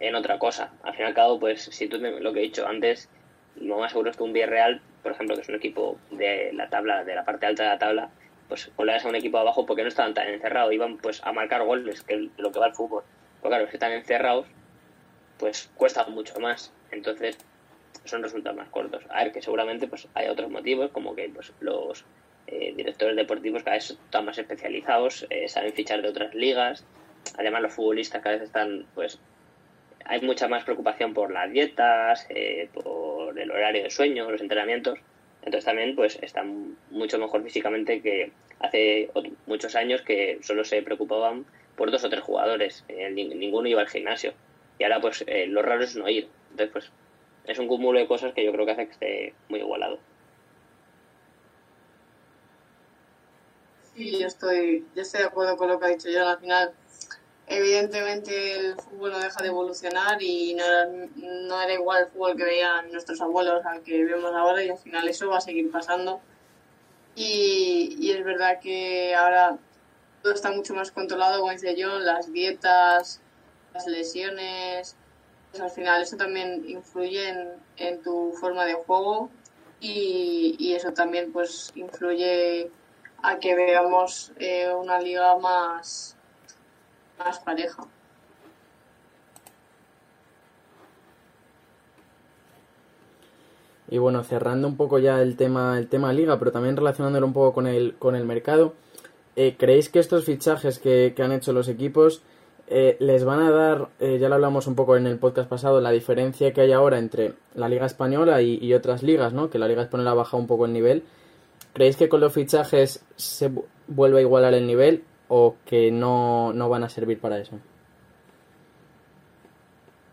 en 0.00 0.14
otra 0.14 0.38
cosa. 0.38 0.72
Al 0.82 0.94
fin 0.94 1.06
y 1.06 1.08
al 1.08 1.14
cabo, 1.14 1.40
pues 1.40 1.62
si 1.62 1.88
tú 1.88 1.98
lo 1.98 2.32
que 2.32 2.38
he 2.40 2.42
dicho 2.42 2.66
antes, 2.66 3.08
lo 3.56 3.78
más 3.78 3.92
seguro 3.92 4.10
es 4.10 4.16
que 4.16 4.22
un 4.22 4.32
Villarreal, 4.32 4.80
por 5.06 5.12
ejemplo, 5.12 5.36
que 5.36 5.42
es 5.42 5.48
un 5.48 5.54
equipo 5.54 6.00
de 6.10 6.50
la 6.52 6.68
tabla, 6.68 7.04
de 7.04 7.14
la 7.14 7.24
parte 7.24 7.46
alta 7.46 7.62
de 7.62 7.68
la 7.68 7.78
tabla, 7.78 8.10
pues 8.48 8.72
goleas 8.76 9.04
a 9.04 9.08
un 9.08 9.14
equipo 9.14 9.38
abajo 9.38 9.64
porque 9.64 9.82
no 9.82 9.88
estaban 9.88 10.14
tan 10.14 10.26
encerrados, 10.26 10.72
iban 10.72 10.96
pues 10.96 11.22
a 11.22 11.30
marcar 11.30 11.62
goles, 11.62 12.02
que 12.02 12.28
lo 12.36 12.50
que 12.50 12.58
va 12.58 12.66
el 12.66 12.74
fútbol. 12.74 13.04
Pero 13.40 13.50
claro, 13.50 13.68
si 13.68 13.76
están 13.76 13.92
encerrados, 13.92 14.48
pues 15.38 15.70
cuesta 15.76 16.04
mucho 16.06 16.40
más. 16.40 16.72
Entonces, 16.90 17.38
son 18.04 18.24
resultados 18.24 18.58
más 18.58 18.68
cortos. 18.70 19.04
A 19.10 19.22
ver, 19.22 19.32
que 19.32 19.42
seguramente 19.42 19.86
pues 19.86 20.08
hay 20.14 20.26
otros 20.26 20.50
motivos, 20.50 20.90
como 20.90 21.14
que 21.14 21.30
pues 21.32 21.52
los 21.60 22.04
eh, 22.48 22.74
directores 22.76 23.14
deportivos 23.14 23.62
cada 23.62 23.76
vez 23.76 23.92
están 23.92 24.24
más 24.24 24.38
especializados, 24.38 25.24
eh, 25.30 25.48
saben 25.48 25.72
fichar 25.72 26.02
de 26.02 26.08
otras 26.08 26.34
ligas. 26.34 26.84
Además, 27.38 27.62
los 27.62 27.74
futbolistas 27.74 28.20
cada 28.24 28.34
vez 28.34 28.44
están 28.44 28.86
pues 28.96 29.20
hay 30.08 30.20
mucha 30.20 30.48
más 30.48 30.64
preocupación 30.64 31.14
por 31.14 31.30
las 31.30 31.50
dietas, 31.50 32.26
eh, 32.28 32.68
por 32.72 33.38
el 33.38 33.50
horario 33.50 33.82
de 33.82 33.90
sueño, 33.90 34.30
los 34.30 34.40
entrenamientos. 34.40 34.98
Entonces 35.42 35.64
también 35.64 35.94
pues 35.94 36.18
están 36.22 36.76
mucho 36.90 37.18
mejor 37.18 37.42
físicamente 37.42 38.00
que 38.02 38.32
hace 38.60 39.10
muchos 39.46 39.76
años 39.76 40.02
que 40.02 40.38
solo 40.42 40.64
se 40.64 40.82
preocupaban 40.82 41.44
por 41.76 41.90
dos 41.90 42.04
o 42.04 42.10
tres 42.10 42.22
jugadores. 42.22 42.84
Eh, 42.88 43.10
ninguno 43.10 43.68
iba 43.68 43.80
al 43.80 43.88
gimnasio. 43.88 44.32
Y 44.78 44.84
ahora 44.84 45.00
pues 45.00 45.24
eh, 45.26 45.46
lo 45.46 45.62
raro 45.62 45.84
es 45.84 45.96
no 45.96 46.08
ir. 46.08 46.28
Entonces 46.50 46.72
pues 46.72 46.92
es 47.44 47.58
un 47.58 47.68
cúmulo 47.68 47.98
de 47.98 48.06
cosas 48.06 48.32
que 48.32 48.44
yo 48.44 48.52
creo 48.52 48.66
que 48.66 48.72
hace 48.72 48.86
que 48.86 48.92
esté 48.92 49.34
muy 49.48 49.60
igualado. 49.60 49.98
Sí, 53.94 54.18
yo 54.20 54.26
estoy, 54.26 54.84
yo 54.94 55.02
estoy 55.02 55.20
de 55.20 55.26
acuerdo 55.26 55.56
con 55.56 55.68
lo 55.68 55.78
que 55.78 55.86
ha 55.86 55.88
dicho 55.88 56.10
yo. 56.10 56.28
Al 56.28 56.38
final 56.38 56.72
evidentemente 57.46 58.54
el 58.54 58.74
fútbol 58.74 59.12
no 59.12 59.18
deja 59.20 59.42
de 59.42 59.48
evolucionar 59.48 60.20
y 60.20 60.54
no 60.54 60.64
no 61.16 61.62
era 61.62 61.74
igual 61.74 62.04
el 62.04 62.10
fútbol 62.10 62.36
que 62.36 62.44
veían 62.44 62.90
nuestros 62.90 63.20
abuelos 63.20 63.64
al 63.64 63.82
que 63.82 64.04
vemos 64.04 64.32
ahora 64.34 64.62
y 64.64 64.70
al 64.70 64.78
final 64.78 65.08
eso 65.08 65.28
va 65.28 65.38
a 65.38 65.40
seguir 65.40 65.70
pasando. 65.70 66.20
Y, 67.14 67.96
y 67.98 68.12
es 68.12 68.22
verdad 68.24 68.60
que 68.60 69.14
ahora 69.14 69.58
todo 70.22 70.34
está 70.34 70.50
mucho 70.50 70.74
más 70.74 70.90
controlado, 70.90 71.40
como 71.40 71.52
dice 71.52 71.76
yo, 71.76 71.98
las 71.98 72.32
dietas, 72.32 73.20
las 73.72 73.86
lesiones, 73.86 74.96
pues 75.50 75.62
al 75.62 75.70
final 75.70 76.02
eso 76.02 76.16
también 76.16 76.64
influye 76.68 77.28
en, 77.28 77.52
en 77.76 78.02
tu 78.02 78.32
forma 78.40 78.64
de 78.64 78.74
juego 78.74 79.30
y, 79.80 80.56
y, 80.58 80.74
eso 80.74 80.92
también 80.92 81.32
pues 81.32 81.72
influye 81.74 82.70
a 83.22 83.38
que 83.38 83.54
veamos 83.54 84.32
eh, 84.38 84.72
una 84.74 84.98
liga 84.98 85.38
más 85.38 86.15
más 87.18 87.38
pareja. 87.40 87.86
Y 93.88 93.98
bueno, 93.98 94.24
cerrando 94.24 94.66
un 94.66 94.76
poco 94.76 94.98
ya 94.98 95.22
el 95.22 95.36
tema, 95.36 95.78
el 95.78 95.88
tema 95.88 96.12
liga, 96.12 96.38
pero 96.38 96.50
también 96.50 96.76
relacionándolo 96.76 97.26
un 97.26 97.32
poco 97.32 97.54
con 97.54 97.66
el, 97.66 97.94
con 97.98 98.16
el 98.16 98.24
mercado, 98.24 98.74
eh, 99.36 99.54
¿creéis 99.56 99.88
que 99.88 100.00
estos 100.00 100.24
fichajes 100.24 100.78
que, 100.78 101.14
han 101.18 101.32
hecho 101.32 101.52
los 101.52 101.68
equipos 101.68 102.22
eh, 102.66 102.96
les 102.98 103.24
van 103.24 103.40
a 103.40 103.50
dar, 103.50 103.88
eh, 104.00 104.18
ya 104.18 104.28
lo 104.28 104.34
hablamos 104.34 104.66
un 104.66 104.74
poco 104.74 104.96
en 104.96 105.06
el 105.06 105.18
podcast 105.18 105.48
pasado, 105.48 105.80
la 105.80 105.92
diferencia 105.92 106.52
que 106.52 106.62
hay 106.62 106.72
ahora 106.72 106.98
entre 106.98 107.34
la 107.54 107.68
liga 107.68 107.86
española 107.86 108.42
y, 108.42 108.58
y, 108.60 108.74
otras 108.74 109.04
ligas, 109.04 109.32
¿no? 109.32 109.50
Que 109.50 109.58
la 109.60 109.68
liga 109.68 109.82
española 109.82 110.10
ha 110.10 110.14
bajado 110.14 110.38
un 110.38 110.48
poco 110.48 110.66
el 110.66 110.72
nivel. 110.72 111.04
¿Creéis 111.72 111.96
que 111.96 112.08
con 112.08 112.20
los 112.20 112.32
fichajes 112.32 113.04
se 113.14 113.52
vuelve 113.86 114.18
a 114.18 114.22
igualar 114.22 114.54
el 114.54 114.66
nivel 114.66 115.04
o 115.28 115.56
que 115.64 115.90
no, 115.90 116.52
no 116.52 116.68
van 116.68 116.84
a 116.84 116.88
servir 116.88 117.20
para 117.20 117.38
eso? 117.38 117.58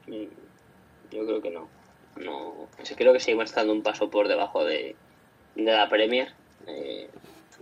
Mm, 0.08 0.26
yo 1.12 1.26
creo 1.26 1.42
que 1.42 1.52
no. 1.52 1.68
no 2.18 2.68
creo 2.98 3.14
que 3.14 3.20
seguimos 3.20 3.46
estando 3.46 3.74
un 3.74 3.84
paso 3.84 4.10
por 4.10 4.28
debajo 4.28 4.64
de, 4.66 4.96
de 5.56 5.72
la 5.72 5.90
Premier. 5.90 6.34
Eh, 6.68 7.10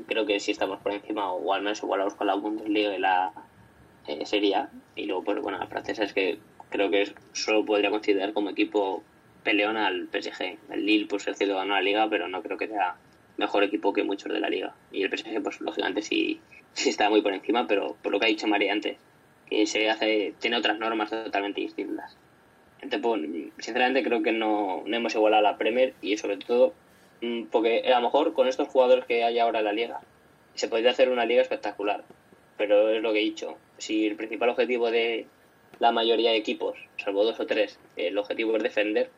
creo 0.07 0.25
que 0.25 0.39
sí 0.39 0.51
estamos 0.51 0.79
por 0.79 0.93
encima, 0.93 1.31
o 1.31 1.53
al 1.53 1.61
menos 1.61 1.83
igualados 1.83 2.15
con 2.15 2.27
la 2.27 2.35
Bundesliga 2.35 2.95
y 2.95 2.99
la 2.99 3.33
eh, 4.07 4.25
Serie 4.25 4.55
A. 4.55 4.69
Y 4.95 5.05
luego, 5.05 5.23
pues 5.23 5.41
bueno, 5.41 5.57
la 5.57 5.67
francesa 5.67 6.03
es 6.03 6.13
que 6.13 6.39
creo 6.69 6.89
que 6.89 7.13
solo 7.33 7.65
podría 7.65 7.89
considerar 7.89 8.33
como 8.33 8.49
equipo 8.49 9.03
peleón 9.43 9.77
al 9.77 10.07
PSG. 10.07 10.57
El 10.69 10.85
Lille, 10.85 11.07
pues 11.07 11.27
el 11.27 11.35
cielo 11.35 11.55
ganó 11.55 11.73
la 11.73 11.81
liga, 11.81 12.07
pero 12.09 12.27
no 12.27 12.41
creo 12.41 12.57
que 12.57 12.67
sea 12.67 12.95
mejor 13.41 13.63
equipo 13.63 13.91
que 13.93 14.03
muchos 14.03 14.31
de 14.31 14.39
la 14.39 14.49
liga. 14.49 14.73
Y 14.91 15.03
el 15.03 15.09
PSG, 15.09 15.43
pues 15.43 15.59
lógicamente 15.59 16.01
sí 16.01 16.39
sí 16.73 16.89
está 16.89 17.09
muy 17.09 17.21
por 17.21 17.33
encima, 17.33 17.67
pero 17.67 17.95
por 18.01 18.11
lo 18.11 18.19
que 18.19 18.25
ha 18.25 18.29
dicho 18.29 18.47
María 18.47 18.73
antes, 18.73 18.97
que 19.49 19.65
se 19.65 19.89
hace, 19.89 20.33
tiene 20.39 20.57
otras 20.57 20.79
normas 20.79 21.09
totalmente 21.09 21.61
distintas. 21.61 22.17
Entonces, 22.81 23.01
pues, 23.01 23.63
sinceramente 23.63 24.03
creo 24.03 24.23
que 24.23 24.31
no, 24.31 24.83
no 24.85 24.95
hemos 24.95 25.13
igualado 25.13 25.45
a 25.45 25.51
la 25.51 25.57
Premier 25.57 25.93
y 26.01 26.17
sobre 26.17 26.37
todo 26.37 26.73
mm, 27.21 27.45
porque 27.45 27.83
a 27.85 27.99
lo 27.99 28.05
mejor 28.05 28.33
con 28.33 28.47
estos 28.47 28.67
jugadores 28.69 29.05
que 29.05 29.23
hay 29.23 29.39
ahora 29.39 29.59
en 29.59 29.65
la 29.65 29.73
liga 29.73 30.01
se 30.55 30.67
podría 30.67 30.91
hacer 30.91 31.09
una 31.09 31.25
liga 31.25 31.41
espectacular, 31.41 32.03
pero 32.57 32.89
es 32.89 33.01
lo 33.01 33.13
que 33.13 33.19
he 33.19 33.23
dicho, 33.23 33.57
si 33.77 34.07
el 34.07 34.15
principal 34.15 34.49
objetivo 34.49 34.91
de 34.91 35.27
la 35.79 35.91
mayoría 35.91 36.31
de 36.31 36.37
equipos, 36.37 36.77
salvo 36.97 37.23
dos 37.23 37.39
o 37.39 37.45
tres, 37.45 37.79
el 37.95 38.17
objetivo 38.17 38.57
es 38.57 38.63
defender, 38.63 39.09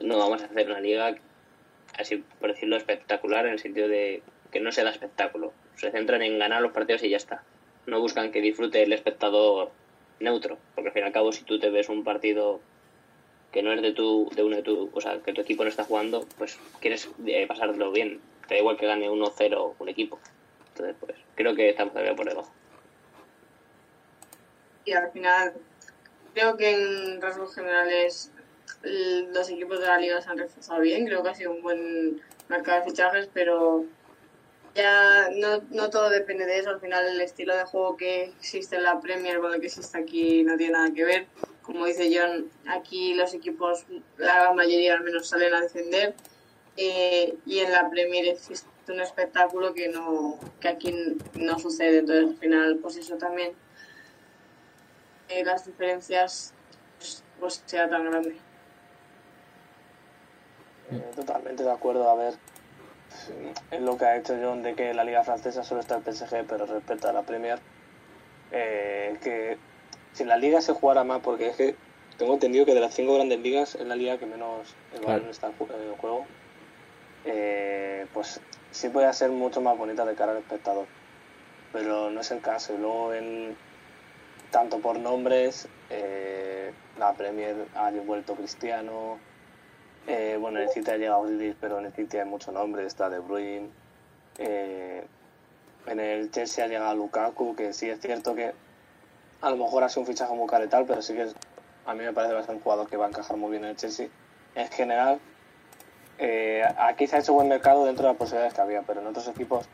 no 0.00 0.18
vamos 0.18 0.42
a 0.42 0.46
hacer 0.46 0.70
una 0.70 0.80
liga 0.80 1.14
así 1.98 2.24
por 2.40 2.52
decirlo 2.52 2.76
espectacular 2.76 3.46
en 3.46 3.52
el 3.52 3.58
sentido 3.58 3.88
de 3.88 4.22
que 4.50 4.60
no 4.60 4.72
se 4.72 4.84
da 4.84 4.90
espectáculo 4.90 5.52
se 5.76 5.90
centran 5.90 6.22
en 6.22 6.38
ganar 6.38 6.62
los 6.62 6.72
partidos 6.72 7.02
y 7.02 7.10
ya 7.10 7.16
está. 7.16 7.42
No 7.86 8.00
buscan 8.00 8.30
que 8.30 8.40
disfrute 8.40 8.82
el 8.82 8.92
espectador 8.92 9.70
neutro, 10.20 10.58
porque 10.74 10.88
al 10.88 10.94
fin 10.94 11.02
y 11.02 11.06
al 11.06 11.12
cabo 11.12 11.32
si 11.32 11.44
tú 11.44 11.58
te 11.58 11.70
ves 11.70 11.88
un 11.88 12.04
partido 12.04 12.60
que 13.50 13.62
no 13.62 13.72
es 13.72 13.82
de 13.82 13.92
tu, 13.92 14.30
de 14.34 14.42
uno 14.42 14.56
de 14.56 14.62
tu, 14.62 14.90
o 14.92 15.00
sea, 15.00 15.20
que 15.20 15.32
tu 15.32 15.40
equipo 15.42 15.62
no 15.62 15.68
está 15.68 15.84
jugando, 15.84 16.26
pues 16.38 16.58
quieres 16.80 17.10
eh, 17.26 17.46
pasarlo 17.46 17.92
bien. 17.92 18.20
Te 18.48 18.54
da 18.54 18.60
igual 18.60 18.78
que 18.78 18.86
gane 18.86 19.10
1-0 19.10 19.74
un 19.78 19.88
equipo. 19.88 20.18
Entonces, 20.68 20.96
pues 20.98 21.16
creo 21.34 21.54
que 21.54 21.68
estamos 21.68 21.92
todavía 21.92 22.16
por 22.16 22.28
debajo. 22.28 22.52
Y 24.84 24.92
al 24.92 25.10
final, 25.12 25.52
creo 26.34 26.56
que 26.56 26.70
en 26.70 27.20
rasgos 27.20 27.54
generales 27.54 28.31
los 28.82 29.48
equipos 29.50 29.80
de 29.80 29.86
la 29.86 29.98
liga 29.98 30.20
se 30.20 30.30
han 30.30 30.38
reforzado 30.38 30.80
bien. 30.80 31.06
Creo 31.06 31.22
que 31.22 31.30
ha 31.30 31.34
sido 31.34 31.52
un 31.52 31.62
buen 31.62 32.22
mercado 32.48 32.80
de 32.80 32.90
fichajes, 32.90 33.28
pero 33.32 33.84
ya 34.74 35.28
no, 35.34 35.62
no 35.70 35.90
todo 35.90 36.10
depende 36.10 36.46
de 36.46 36.58
eso. 36.58 36.70
Al 36.70 36.80
final, 36.80 37.06
el 37.06 37.20
estilo 37.20 37.56
de 37.56 37.64
juego 37.64 37.96
que 37.96 38.24
existe 38.24 38.76
en 38.76 38.84
la 38.84 39.00
Premier 39.00 39.40
con 39.40 39.52
el 39.52 39.60
que 39.60 39.66
existe 39.66 39.98
aquí 39.98 40.42
no 40.42 40.56
tiene 40.56 40.72
nada 40.72 40.92
que 40.92 41.04
ver. 41.04 41.26
Como 41.62 41.86
dice 41.86 42.10
John, 42.14 42.50
aquí 42.66 43.14
los 43.14 43.34
equipos, 43.34 43.84
la 44.16 44.52
mayoría 44.52 44.94
al 44.94 45.02
menos, 45.02 45.28
salen 45.28 45.54
a 45.54 45.60
defender. 45.60 46.14
Eh, 46.76 47.36
y 47.44 47.58
en 47.58 47.70
la 47.70 47.90
Premier 47.90 48.26
existe 48.28 48.68
un 48.88 49.00
espectáculo 49.00 49.74
que 49.74 49.88
no 49.88 50.38
que 50.60 50.68
aquí 50.68 50.94
no 51.34 51.58
sucede. 51.58 51.98
Entonces, 51.98 52.30
al 52.30 52.36
final, 52.36 52.78
pues 52.80 52.96
eso 52.96 53.16
también, 53.16 53.52
eh, 55.28 55.44
las 55.44 55.66
diferencias, 55.66 56.54
pues, 56.98 57.22
pues 57.38 57.62
sea 57.66 57.88
tan 57.88 58.10
grande. 58.10 58.36
Eh, 60.92 61.10
totalmente 61.14 61.62
de 61.62 61.70
acuerdo. 61.70 62.08
A 62.08 62.14
ver, 62.14 62.34
es 63.70 63.80
lo 63.80 63.96
que 63.96 64.04
ha 64.04 64.16
hecho 64.16 64.36
John 64.40 64.62
de 64.62 64.74
que 64.74 64.94
la 64.94 65.04
liga 65.04 65.22
francesa 65.24 65.64
solo 65.64 65.80
está 65.80 65.96
el 65.96 66.02
PSG, 66.02 66.44
pero 66.48 66.66
respecto 66.66 67.08
a 67.08 67.12
la 67.12 67.22
Premier, 67.22 67.58
eh, 68.50 69.16
que 69.22 69.58
si 70.12 70.24
la 70.24 70.36
liga 70.36 70.60
se 70.60 70.72
jugara 70.72 71.04
más, 71.04 71.20
porque 71.20 71.48
es 71.48 71.56
que 71.56 71.76
tengo 72.18 72.34
entendido 72.34 72.66
que 72.66 72.74
de 72.74 72.80
las 72.80 72.94
cinco 72.94 73.14
grandes 73.14 73.40
ligas 73.40 73.74
es 73.74 73.86
la 73.86 73.96
liga 73.96 74.18
que 74.18 74.26
menos 74.26 74.74
el 74.94 75.04
balón 75.04 75.28
está 75.28 75.48
en 75.48 75.96
juego, 75.96 76.26
eh, 77.24 78.06
pues 78.12 78.40
sí 78.70 78.88
puede 78.88 79.12
ser 79.12 79.30
mucho 79.30 79.60
más 79.60 79.76
bonita 79.76 80.04
de 80.04 80.14
cara 80.14 80.32
al 80.32 80.38
espectador, 80.38 80.86
pero 81.72 82.10
no 82.10 82.20
es 82.20 82.30
el 82.30 82.40
caso. 82.40 82.74
Y 82.74 82.78
luego, 82.78 83.14
en, 83.14 83.56
tanto 84.50 84.78
por 84.80 84.98
nombres, 84.98 85.68
eh, 85.90 86.72
la 86.98 87.12
Premier 87.14 87.56
ha 87.74 87.90
vuelto 87.90 88.34
cristiano 88.34 89.18
eh, 90.06 90.36
bueno, 90.40 90.58
en 90.58 90.64
el 90.64 90.70
City 90.70 90.90
ha 90.90 90.96
llegado 90.96 91.26
Lilis, 91.26 91.56
pero 91.60 91.78
en 91.78 91.86
el 91.86 91.92
City 91.92 92.18
hay 92.18 92.24
mucho 92.24 92.52
nombre, 92.52 92.86
está 92.86 93.08
De 93.08 93.18
Bruyne. 93.18 93.68
Eh, 94.38 95.04
en 95.86 96.00
el 96.00 96.30
Chelsea 96.30 96.64
ha 96.64 96.68
llegado 96.68 96.94
Lukaku, 96.94 97.54
que 97.56 97.72
sí 97.72 97.88
es 97.88 98.00
cierto 98.00 98.34
que 98.34 98.52
a 99.40 99.50
lo 99.50 99.56
mejor 99.56 99.82
ha 99.84 99.88
sido 99.88 100.02
un 100.02 100.06
fichaje 100.06 100.32
muy 100.34 100.46
caro 100.46 100.64
y 100.64 100.68
tal, 100.68 100.86
pero 100.86 101.02
sí 101.02 101.14
que 101.14 101.28
a 101.84 101.94
mí 101.94 102.04
me 102.04 102.12
parece 102.12 102.30
que 102.30 102.34
va 102.34 102.40
a 102.40 102.44
ser 102.44 102.54
un 102.54 102.60
jugador 102.60 102.88
que 102.88 102.96
va 102.96 103.06
a 103.06 103.08
encajar 103.08 103.36
muy 103.36 103.50
bien 103.50 103.64
en 103.64 103.70
el 103.70 103.76
Chelsea. 103.76 104.08
En 104.54 104.68
general, 104.68 105.20
eh, 106.18 106.62
aquí 106.78 107.06
se 107.06 107.16
ha 107.16 107.18
hecho 107.18 107.32
buen 107.32 107.48
mercado 107.48 107.84
dentro 107.84 108.04
de 108.04 108.10
las 108.10 108.18
posibilidades 108.18 108.54
que 108.54 108.60
había, 108.60 108.82
pero 108.82 109.00
en 109.00 109.08
otros 109.08 109.26
equipos 109.28 109.68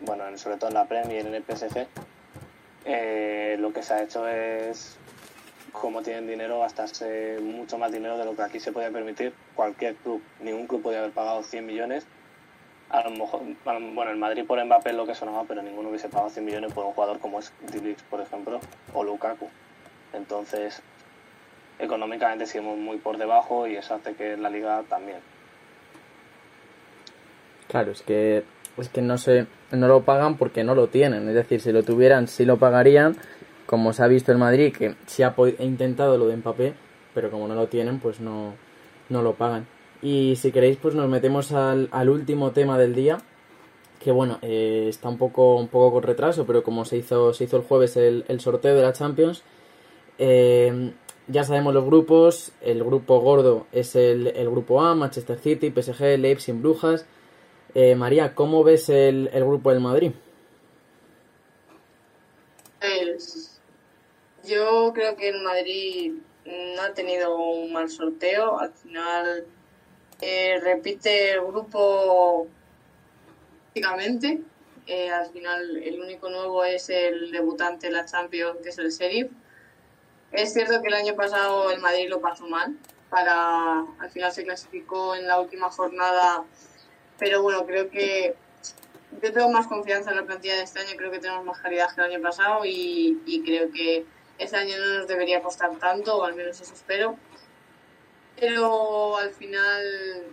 bueno, 0.00 0.24
sobre 0.38 0.56
todo 0.56 0.68
en 0.68 0.74
la 0.74 0.86
Premier 0.86 1.24
y 1.24 1.28
en 1.28 1.34
el 1.34 1.44
PSG, 1.44 1.86
eh, 2.84 3.56
lo 3.58 3.72
que 3.72 3.82
se 3.82 3.94
ha 3.94 4.02
hecho 4.02 4.26
es, 4.26 4.98
como 5.72 6.02
tienen 6.02 6.26
dinero, 6.26 6.60
gastarse 6.60 7.38
mucho 7.40 7.78
más 7.78 7.92
dinero 7.92 8.18
de 8.18 8.24
lo 8.24 8.34
que 8.34 8.42
aquí 8.42 8.60
se 8.60 8.72
podía 8.72 8.90
permitir 8.90 9.32
cualquier 9.54 9.94
club. 9.96 10.22
Ningún 10.40 10.66
club 10.66 10.82
podía 10.82 11.00
haber 11.00 11.12
pagado 11.12 11.42
100 11.42 11.66
millones. 11.66 12.06
A 12.88 13.02
lo 13.04 13.10
mejor, 13.10 13.42
bueno, 13.64 14.10
el 14.10 14.16
Madrid 14.16 14.44
por 14.46 14.62
Mbappé 14.64 14.90
es 14.90 14.96
lo 14.96 15.06
que 15.06 15.14
sonaba, 15.14 15.44
pero 15.46 15.62
ninguno 15.62 15.90
hubiese 15.90 16.08
pagado 16.08 16.30
100 16.30 16.44
millones 16.44 16.72
por 16.72 16.84
un 16.84 16.92
jugador 16.92 17.18
como 17.20 17.38
es 17.38 17.52
Dilix, 17.72 18.02
por 18.04 18.20
ejemplo, 18.20 18.60
o 18.92 19.04
Lukaku. 19.04 19.48
Entonces, 20.12 20.82
económicamente 21.78 22.46
seguimos 22.46 22.78
muy 22.78 22.98
por 22.98 23.16
debajo 23.16 23.66
y 23.66 23.76
eso 23.76 23.94
hace 23.94 24.14
que 24.14 24.36
la 24.36 24.50
liga 24.50 24.82
también. 24.88 25.18
Claro, 27.68 27.92
es 27.92 28.02
que 28.02 28.44
es 28.76 28.88
que 28.88 29.02
no 29.02 29.18
se 29.18 29.46
no 29.72 29.88
lo 29.88 30.02
pagan 30.02 30.36
porque 30.36 30.64
no 30.64 30.74
lo 30.74 30.88
tienen, 30.88 31.28
es 31.28 31.34
decir, 31.34 31.60
si 31.60 31.70
lo 31.70 31.82
tuvieran 31.82 32.28
sí 32.28 32.44
lo 32.44 32.58
pagarían, 32.58 33.16
como 33.70 33.92
se 33.92 34.02
ha 34.02 34.08
visto 34.08 34.32
en 34.32 34.38
Madrid 34.40 34.74
que 34.76 34.96
se 35.06 35.22
ha 35.22 35.32
intentado 35.60 36.18
lo 36.18 36.26
de 36.26 36.36
Mbappé, 36.36 36.74
pero 37.14 37.30
como 37.30 37.46
no 37.46 37.54
lo 37.54 37.68
tienen, 37.68 38.00
pues 38.00 38.18
no 38.18 38.54
no 39.10 39.22
lo 39.22 39.34
pagan. 39.34 39.68
Y 40.02 40.34
si 40.34 40.50
queréis, 40.50 40.76
pues 40.76 40.96
nos 40.96 41.08
metemos 41.08 41.52
al, 41.52 41.88
último 42.08 42.50
tema 42.50 42.78
del 42.78 42.96
día, 42.96 43.18
que 44.00 44.10
bueno, 44.10 44.38
eh, 44.42 44.86
está 44.88 45.08
un 45.08 45.18
poco, 45.18 45.54
un 45.56 45.68
poco 45.68 45.92
con 45.92 46.02
retraso, 46.02 46.44
pero 46.46 46.64
como 46.64 46.84
se 46.84 46.96
hizo, 46.96 47.32
se 47.32 47.44
hizo 47.44 47.58
el 47.58 47.62
jueves 47.62 47.96
el, 47.96 48.24
el 48.26 48.40
sorteo 48.40 48.74
de 48.74 48.82
la 48.82 48.92
Champions, 48.92 49.44
eh, 50.18 50.92
ya 51.28 51.44
sabemos 51.44 51.72
los 51.72 51.84
grupos, 51.84 52.52
el 52.60 52.82
grupo 52.82 53.20
gordo 53.20 53.68
es 53.70 53.94
el, 53.94 54.26
el, 54.28 54.50
grupo 54.50 54.82
A, 54.82 54.96
Manchester 54.96 55.38
City, 55.38 55.70
PSG, 55.70 56.18
Leipzig, 56.18 56.54
Brujas. 56.56 57.06
Eh, 57.74 57.94
María, 57.94 58.34
¿cómo 58.34 58.64
ves 58.64 58.88
el, 58.88 59.30
el, 59.32 59.44
grupo 59.44 59.70
del 59.70 59.78
Madrid? 59.78 60.10
Pues, 62.80 63.59
yo 64.44 64.92
creo 64.94 65.16
que 65.16 65.28
el 65.28 65.42
Madrid 65.42 66.14
no 66.44 66.82
ha 66.82 66.92
tenido 66.94 67.36
un 67.36 67.72
mal 67.72 67.88
sorteo. 67.88 68.58
Al 68.58 68.72
final 68.72 69.46
eh, 70.20 70.58
repite 70.62 71.32
el 71.32 71.40
grupo 71.40 72.46
prácticamente. 73.64 74.40
Eh, 74.86 75.10
al 75.10 75.30
final 75.30 75.76
el 75.76 76.00
único 76.00 76.30
nuevo 76.30 76.64
es 76.64 76.88
el 76.90 77.30
debutante 77.30 77.88
de 77.88 77.92
la 77.92 78.06
Champions, 78.06 78.58
que 78.62 78.70
es 78.70 78.78
el 78.78 78.90
Sheriff 78.90 79.30
es 80.32 80.52
cierto 80.52 80.80
que 80.80 80.88
el 80.88 80.94
año 80.94 81.14
pasado 81.16 81.70
el 81.70 81.80
Madrid 81.80 82.08
lo 82.08 82.20
pasó 82.20 82.46
mal, 82.46 82.76
para 83.08 83.80
al 83.98 84.10
final 84.10 84.32
se 84.32 84.44
clasificó 84.44 85.14
en 85.16 85.26
la 85.26 85.40
última 85.40 85.70
jornada, 85.70 86.44
pero 87.18 87.42
bueno, 87.42 87.66
creo 87.66 87.90
que 87.90 88.36
yo 89.20 89.32
tengo 89.32 89.50
más 89.50 89.66
confianza 89.66 90.10
en 90.10 90.16
la 90.16 90.24
plantilla 90.24 90.54
de 90.54 90.62
este 90.62 90.78
año, 90.78 90.96
creo 90.96 91.10
que 91.10 91.18
tenemos 91.18 91.44
más 91.44 91.58
calidad 91.58 91.92
que 91.92 92.00
el 92.00 92.12
año 92.12 92.22
pasado 92.22 92.64
y, 92.64 93.20
y 93.26 93.42
creo 93.42 93.72
que 93.72 94.06
este 94.40 94.56
año 94.56 94.78
no 94.78 94.98
nos 94.98 95.06
debería 95.06 95.42
costar 95.42 95.78
tanto, 95.78 96.16
o 96.16 96.24
al 96.24 96.34
menos 96.34 96.60
eso 96.60 96.72
espero. 96.72 97.16
Pero 98.38 99.18
al 99.18 99.32
final 99.32 100.24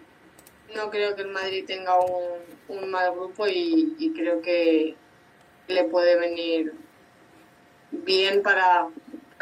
no 0.73 0.89
creo 0.89 1.15
que 1.15 1.21
el 1.23 1.27
Madrid 1.27 1.65
tenga 1.65 1.99
un, 1.99 2.89
mal 2.89 3.11
grupo 3.11 3.47
y, 3.47 4.13
creo 4.15 4.41
que 4.41 4.95
le 5.67 5.83
puede 5.83 6.17
venir 6.17 6.73
bien 7.91 8.41
para, 8.43 8.87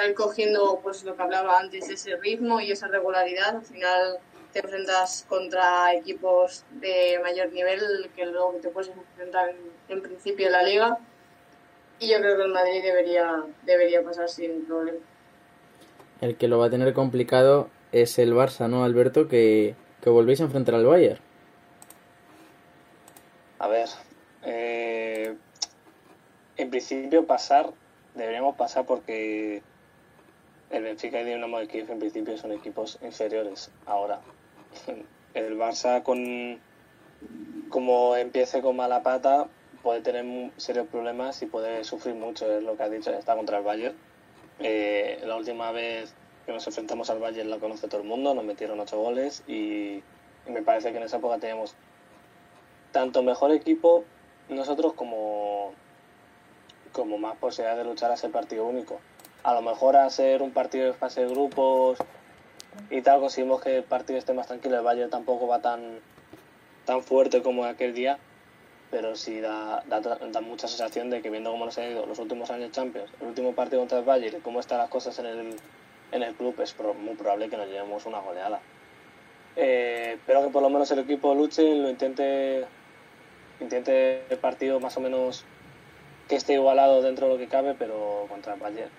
ir 0.05 0.15
cogiendo 0.15 0.79
pues 0.81 1.03
lo 1.03 1.15
que 1.15 1.21
hablaba 1.21 1.59
antes, 1.59 1.87
ese 1.89 2.15
ritmo 2.17 2.59
y 2.59 2.71
esa 2.71 2.87
regularidad. 2.87 3.57
Al 3.57 3.65
final 3.65 4.17
te 4.51 4.59
enfrentas 4.59 5.25
contra 5.29 5.93
equipos 5.93 6.65
de 6.71 7.19
mayor 7.21 7.53
nivel 7.53 8.09
que 8.15 8.25
luego 8.25 8.55
te 8.63 8.69
puedes 8.69 8.89
enfrentar 8.89 9.49
en, 9.49 9.57
en 9.89 10.01
principio 10.01 10.47
en 10.47 10.51
la 10.53 10.63
liga. 10.63 10.99
Y 12.05 12.09
yo 12.09 12.19
creo 12.19 12.37
que 12.37 12.43
el 12.43 12.51
Madrid 12.51 12.83
debería, 12.83 13.43
debería 13.63 14.03
pasar 14.03 14.29
sin 14.29 14.63
problema. 14.65 14.99
El 16.21 16.37
que 16.37 16.47
lo 16.47 16.59
va 16.59 16.67
a 16.67 16.69
tener 16.69 16.93
complicado 16.93 17.71
es 17.91 18.19
el 18.19 18.31
Barça, 18.35 18.69
¿no, 18.69 18.83
Alberto? 18.83 19.27
Que, 19.27 19.73
que 20.03 20.11
volvéis 20.11 20.39
a 20.39 20.43
enfrentar 20.43 20.75
al 20.75 20.85
Bayern. 20.85 21.19
A 23.57 23.67
ver, 23.67 23.89
eh, 24.43 25.35
en 26.57 26.69
principio 26.69 27.25
pasar, 27.25 27.71
deberíamos 28.13 28.55
pasar 28.55 28.85
porque 28.85 29.63
el 30.69 30.83
Benfica 30.83 31.21
y 31.21 31.25
Dinamo 31.25 31.57
de 31.57 31.67
Kiev 31.67 31.89
en 31.89 31.97
principio 31.97 32.37
son 32.37 32.51
equipos 32.51 32.99
inferiores 33.01 33.71
ahora. 33.87 34.21
El 35.33 35.57
Barça 35.57 36.03
con 36.03 36.59
como 37.69 38.15
empiece 38.15 38.61
con 38.61 38.75
mala 38.75 39.01
pata 39.01 39.47
puede 39.85 40.01
tener 40.01 40.51
serios 40.57 40.87
problemas 40.87 41.39
y 41.43 41.45
puede 41.45 41.83
sufrir 41.83 42.15
mucho, 42.15 42.51
es 42.51 42.63
lo 42.63 42.75
que 42.75 42.81
ha 42.81 42.89
dicho, 42.89 43.11
está 43.11 43.35
contra 43.35 43.59
el 43.59 43.63
Bayern. 43.63 43.95
Eh, 44.57 45.21
la 45.25 45.35
última 45.35 45.71
vez 45.71 46.11
que 46.47 46.53
nos 46.53 46.65
enfrentamos 46.65 47.11
al 47.11 47.19
Bayern 47.19 47.51
la 47.51 47.59
conoce 47.59 47.87
todo 47.87 48.01
el 48.01 48.07
mundo, 48.07 48.33
nos 48.33 48.43
metieron 48.43 48.79
ocho 48.79 48.99
goles 48.99 49.43
y, 49.47 50.01
me 50.47 50.63
parece 50.63 50.91
que 50.91 50.97
en 50.97 51.03
esa 51.03 51.17
época 51.17 51.37
teníamos 51.37 51.75
tanto 52.91 53.21
mejor 53.21 53.51
equipo 53.51 54.03
nosotros 54.49 54.93
como, 54.93 55.73
como 56.91 57.19
más 57.19 57.37
posibilidad 57.37 57.77
de 57.77 57.83
luchar 57.83 58.09
a 58.09 58.15
ese 58.15 58.29
partido 58.29 58.65
único 58.65 58.99
a 59.43 59.53
lo 59.53 59.61
mejor 59.61 59.95
a 59.95 60.09
ser 60.09 60.41
un 60.41 60.49
partido 60.49 60.87
de 60.87 60.93
fase 60.93 61.21
de 61.21 61.27
grupos 61.27 61.99
y 62.89 63.03
tal, 63.03 63.19
conseguimos 63.19 63.61
que 63.61 63.77
el 63.77 63.83
partido 63.83 64.17
esté 64.17 64.33
más 64.33 64.47
tranquilo. 64.47 64.77
El 64.77 64.83
Bayern 64.83 65.11
tampoco 65.11 65.45
va 65.45 65.61
tan, 65.61 65.99
tan 66.85 67.03
fuerte 67.03 67.43
como 67.43 67.63
aquel 67.63 67.93
día, 67.93 68.17
pero 68.91 69.15
sí 69.15 69.41
da, 69.41 69.83
da, 69.87 69.99
da, 69.99 70.41
mucha 70.41 70.67
sensación 70.67 71.09
de 71.09 71.21
que 71.21 71.29
viendo 71.29 71.51
cómo 71.51 71.65
nos 71.65 71.77
han 71.77 71.91
ido 71.91 72.05
los 72.05 72.19
últimos 72.19 72.49
años 72.51 72.71
Champions, 72.71 73.09
el 73.19 73.27
último 73.27 73.53
partido 73.53 73.81
contra 73.81 73.99
el 73.99 74.05
Bayern 74.05 74.41
cómo 74.41 74.59
están 74.59 74.77
las 74.77 74.89
cosas 74.89 75.17
en 75.19 75.25
el, 75.25 75.55
en 76.11 76.23
el 76.23 76.33
club, 76.35 76.59
es 76.61 76.75
muy 76.79 77.15
probable 77.15 77.49
que 77.49 77.57
nos 77.57 77.67
llevemos 77.67 78.05
una 78.05 78.19
goleada. 78.19 78.59
Eh, 79.55 80.13
espero 80.15 80.43
que 80.43 80.49
por 80.49 80.61
lo 80.61 80.69
menos 80.69 80.91
el 80.91 80.99
equipo 80.99 81.33
luche, 81.33 81.75
lo 81.75 81.89
intente, 81.89 82.65
intente 83.59 84.23
el 84.29 84.37
partido 84.37 84.79
más 84.79 84.95
o 84.97 84.99
menos 84.99 85.45
que 86.27 86.35
esté 86.35 86.53
igualado 86.53 87.01
dentro 87.01 87.27
de 87.27 87.33
lo 87.33 87.39
que 87.39 87.47
cabe, 87.47 87.75
pero 87.77 88.25
contra 88.29 88.53
el 88.53 88.59
Bayern 88.59 88.91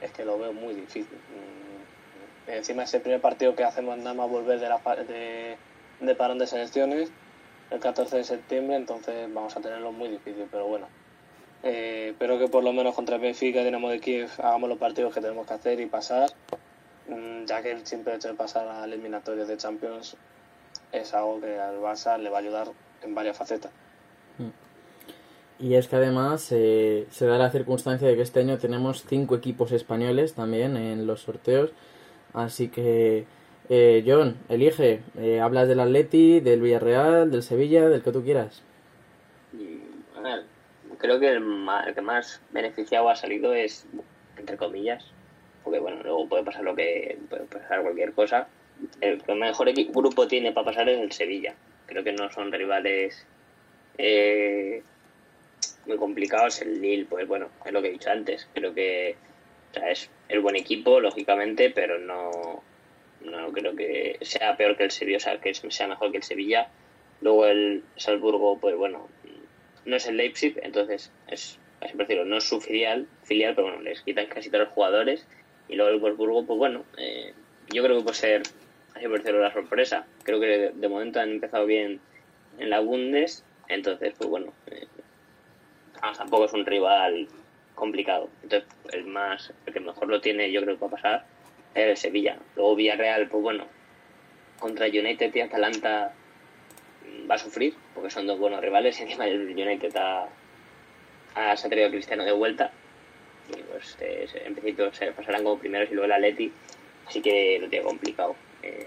es 0.00 0.12
que 0.12 0.24
lo 0.24 0.38
veo 0.38 0.52
muy 0.52 0.74
difícil. 0.74 1.18
Mm, 2.46 2.50
encima 2.50 2.84
ese 2.84 3.00
primer 3.00 3.20
partido 3.20 3.54
que 3.56 3.64
hacemos 3.64 3.96
nada 3.98 4.14
más 4.14 4.30
volver 4.30 4.60
de, 4.60 4.68
de, 5.04 5.56
de 6.00 6.14
parón 6.14 6.38
de 6.38 6.46
selecciones, 6.46 7.10
el 7.70 7.80
14 7.80 8.16
de 8.16 8.24
septiembre, 8.24 8.76
entonces 8.76 9.32
vamos 9.32 9.56
a 9.56 9.60
tenerlo 9.60 9.92
muy 9.92 10.08
difícil, 10.08 10.46
pero 10.50 10.66
bueno. 10.66 10.86
Eh, 11.62 12.08
espero 12.10 12.38
que 12.38 12.48
por 12.48 12.62
lo 12.62 12.72
menos 12.72 12.94
contra 12.94 13.18
Benfica 13.18 13.60
y 13.60 13.64
Dinamo 13.64 13.88
de 13.88 14.00
Kiev 14.00 14.30
hagamos 14.38 14.68
los 14.68 14.78
partidos 14.78 15.12
que 15.12 15.20
tenemos 15.20 15.46
que 15.46 15.54
hacer 15.54 15.80
y 15.80 15.86
pasar, 15.86 16.30
mm, 17.08 17.44
ya 17.44 17.62
que 17.62 17.72
el 17.72 17.86
simple 17.86 18.14
hecho 18.14 18.28
de 18.28 18.34
pasar 18.34 18.68
al 18.68 18.92
eliminatorio 18.92 19.46
de 19.46 19.56
Champions 19.56 20.16
es 20.92 21.14
algo 21.14 21.40
que 21.40 21.58
al 21.58 21.78
Barça 21.80 22.18
le 22.18 22.30
va 22.30 22.38
a 22.38 22.40
ayudar 22.40 22.68
en 23.02 23.14
varias 23.14 23.36
facetas. 23.36 23.72
Y 25.58 25.74
es 25.74 25.88
que 25.88 25.96
además 25.96 26.48
eh, 26.50 27.06
se 27.10 27.26
da 27.26 27.38
la 27.38 27.50
circunstancia 27.50 28.06
de 28.06 28.14
que 28.14 28.22
este 28.22 28.40
año 28.40 28.58
tenemos 28.58 29.04
cinco 29.08 29.34
equipos 29.34 29.72
españoles 29.72 30.34
también 30.34 30.76
en 30.76 31.06
los 31.06 31.22
sorteos. 31.22 31.70
Así 32.34 32.68
que, 32.68 33.24
eh, 33.68 34.04
John, 34.06 34.36
elige. 34.48 35.00
Eh, 35.18 35.40
hablas 35.40 35.68
del 35.68 35.80
Atleti, 35.80 36.40
del 36.40 36.60
Villarreal, 36.60 37.30
del 37.30 37.42
Sevilla, 37.42 37.88
del 37.88 38.02
que 38.02 38.12
tú 38.12 38.22
quieras. 38.22 38.62
Ver, 40.22 40.44
creo 40.98 41.20
que 41.20 41.28
el, 41.28 41.66
el 41.86 41.94
que 41.94 42.00
más 42.00 42.40
beneficiado 42.50 43.08
ha 43.08 43.16
salido 43.16 43.54
es, 43.54 43.86
entre 44.36 44.56
comillas, 44.56 45.04
porque 45.62 45.78
bueno, 45.78 46.02
luego 46.02 46.28
puede 46.28 46.44
pasar 46.44 46.64
lo 46.64 46.74
que 46.74 47.18
puede 47.28 47.44
pasar 47.44 47.82
cualquier 47.82 48.12
cosa. 48.12 48.48
El 49.00 49.22
mejor 49.36 49.72
grupo 49.72 50.28
tiene 50.28 50.52
para 50.52 50.66
pasar 50.66 50.88
es 50.88 51.00
el 51.00 51.12
Sevilla. 51.12 51.54
Creo 51.86 52.04
que 52.04 52.12
no 52.12 52.30
son 52.30 52.52
rivales. 52.52 53.26
Eh, 53.98 54.82
muy 55.86 55.96
complicados. 55.96 56.60
El 56.60 56.80
Lille, 56.80 57.06
pues 57.06 57.26
bueno, 57.26 57.48
es 57.64 57.72
lo 57.72 57.80
que 57.80 57.88
he 57.88 57.92
dicho 57.92 58.10
antes. 58.10 58.48
Creo 58.52 58.74
que 58.74 59.16
o 59.70 59.74
sea, 59.74 59.90
es 59.90 60.10
el 60.28 60.40
buen 60.40 60.56
equipo, 60.56 61.00
lógicamente, 61.00 61.70
pero 61.70 61.98
no, 61.98 62.62
no 63.22 63.52
creo 63.52 63.74
que 63.74 64.18
sea 64.22 64.56
peor 64.56 64.76
que 64.76 64.84
el 64.84 64.90
Sevilla, 64.90 65.16
o 65.16 65.20
sea, 65.20 65.40
que 65.40 65.54
sea 65.54 65.88
mejor 65.88 66.10
que 66.10 66.18
el 66.18 66.22
Sevilla. 66.22 66.68
Luego 67.20 67.46
el 67.46 67.82
Salzburgo, 67.96 68.58
pues 68.58 68.76
bueno, 68.76 69.08
no 69.84 69.96
es 69.96 70.06
el 70.06 70.16
Leipzig, 70.16 70.58
entonces 70.62 71.12
es, 71.28 71.58
siempre 71.80 72.06
decirlo, 72.06 72.24
no 72.24 72.36
es 72.36 72.44
su 72.44 72.60
filial, 72.60 73.06
filial, 73.24 73.54
pero 73.54 73.68
bueno, 73.68 73.82
les 73.82 74.02
quitan 74.02 74.26
casi 74.26 74.50
todos 74.50 74.66
los 74.66 74.74
jugadores. 74.74 75.26
Y 75.68 75.76
luego 75.76 75.90
el 75.90 76.00
Wolfsburgo, 76.00 76.46
pues 76.46 76.58
bueno, 76.58 76.84
eh, 76.96 77.32
yo 77.72 77.82
creo 77.82 77.98
que 77.98 78.04
puede 78.04 78.16
ser, 78.16 78.42
así 78.94 79.06
por 79.06 79.18
decirlo, 79.18 79.40
la 79.40 79.52
sorpresa. 79.52 80.06
Creo 80.22 80.38
que 80.40 80.46
de, 80.46 80.70
de, 80.72 80.88
momento 80.88 81.20
han 81.20 81.30
empezado 81.30 81.66
bien 81.66 82.00
en 82.58 82.70
la 82.70 82.80
Bundes, 82.80 83.44
entonces, 83.68 84.14
pues 84.16 84.30
bueno, 84.30 84.52
eh, 84.66 84.86
vamos, 86.00 86.18
tampoco 86.18 86.44
es 86.44 86.52
un 86.52 86.64
rival 86.64 87.28
complicado. 87.74 88.28
Entonces, 88.42 88.68
el 88.92 89.04
más, 89.06 89.52
el 89.66 89.72
que 89.72 89.80
mejor 89.80 90.08
lo 90.08 90.20
tiene, 90.20 90.52
yo 90.52 90.62
creo 90.62 90.76
que 90.76 90.80
va 90.80 90.86
a 90.88 90.90
pasar, 90.90 91.26
el 91.84 91.96
Sevilla. 91.96 92.38
Luego 92.56 92.76
Villarreal, 92.76 93.28
pues 93.28 93.42
bueno, 93.42 93.66
contra 94.58 94.86
United 94.86 95.34
y 95.34 95.40
Atalanta 95.40 96.12
va 97.30 97.34
a 97.34 97.38
sufrir, 97.38 97.74
porque 97.94 98.10
son 98.10 98.26
dos 98.26 98.38
buenos 98.38 98.60
rivales 98.60 98.98
y 98.98 99.02
encima 99.02 99.26
el 99.26 99.48
United 99.50 99.94
ha, 99.96 100.28
ha, 101.34 101.56
se 101.56 101.66
ha 101.66 101.70
traído 101.70 101.90
Cristiano 101.90 102.24
de 102.24 102.32
vuelta. 102.32 102.70
Y 103.50 103.62
pues 103.62 103.96
eh, 104.00 104.26
en 104.44 104.54
principio 104.54 104.92
se 104.92 105.12
pasarán 105.12 105.44
como 105.44 105.58
primeros 105.58 105.88
y 105.90 105.94
luego 105.94 106.06
el 106.06 106.12
Atleti. 106.12 106.52
Así 107.06 107.20
que 107.20 107.58
lo 107.60 107.68
tiene 107.68 107.84
complicado. 107.84 108.34
Eh, 108.62 108.86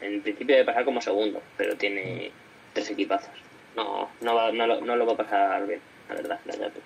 en 0.00 0.22
principio 0.22 0.54
debe 0.54 0.66
pasar 0.66 0.84
como 0.84 1.00
segundo, 1.00 1.42
pero 1.56 1.76
tiene 1.76 2.30
tres 2.72 2.90
equipazos. 2.90 3.30
No, 3.74 4.08
no, 4.20 4.34
va- 4.34 4.52
no, 4.52 4.66
lo, 4.66 4.80
no 4.82 4.94
lo 4.96 5.06
va 5.06 5.14
a 5.14 5.16
pasar 5.16 5.66
bien, 5.66 5.80
la 6.08 6.14
verdad. 6.14 6.40
la 6.44 6.56
verdad. 6.56 6.80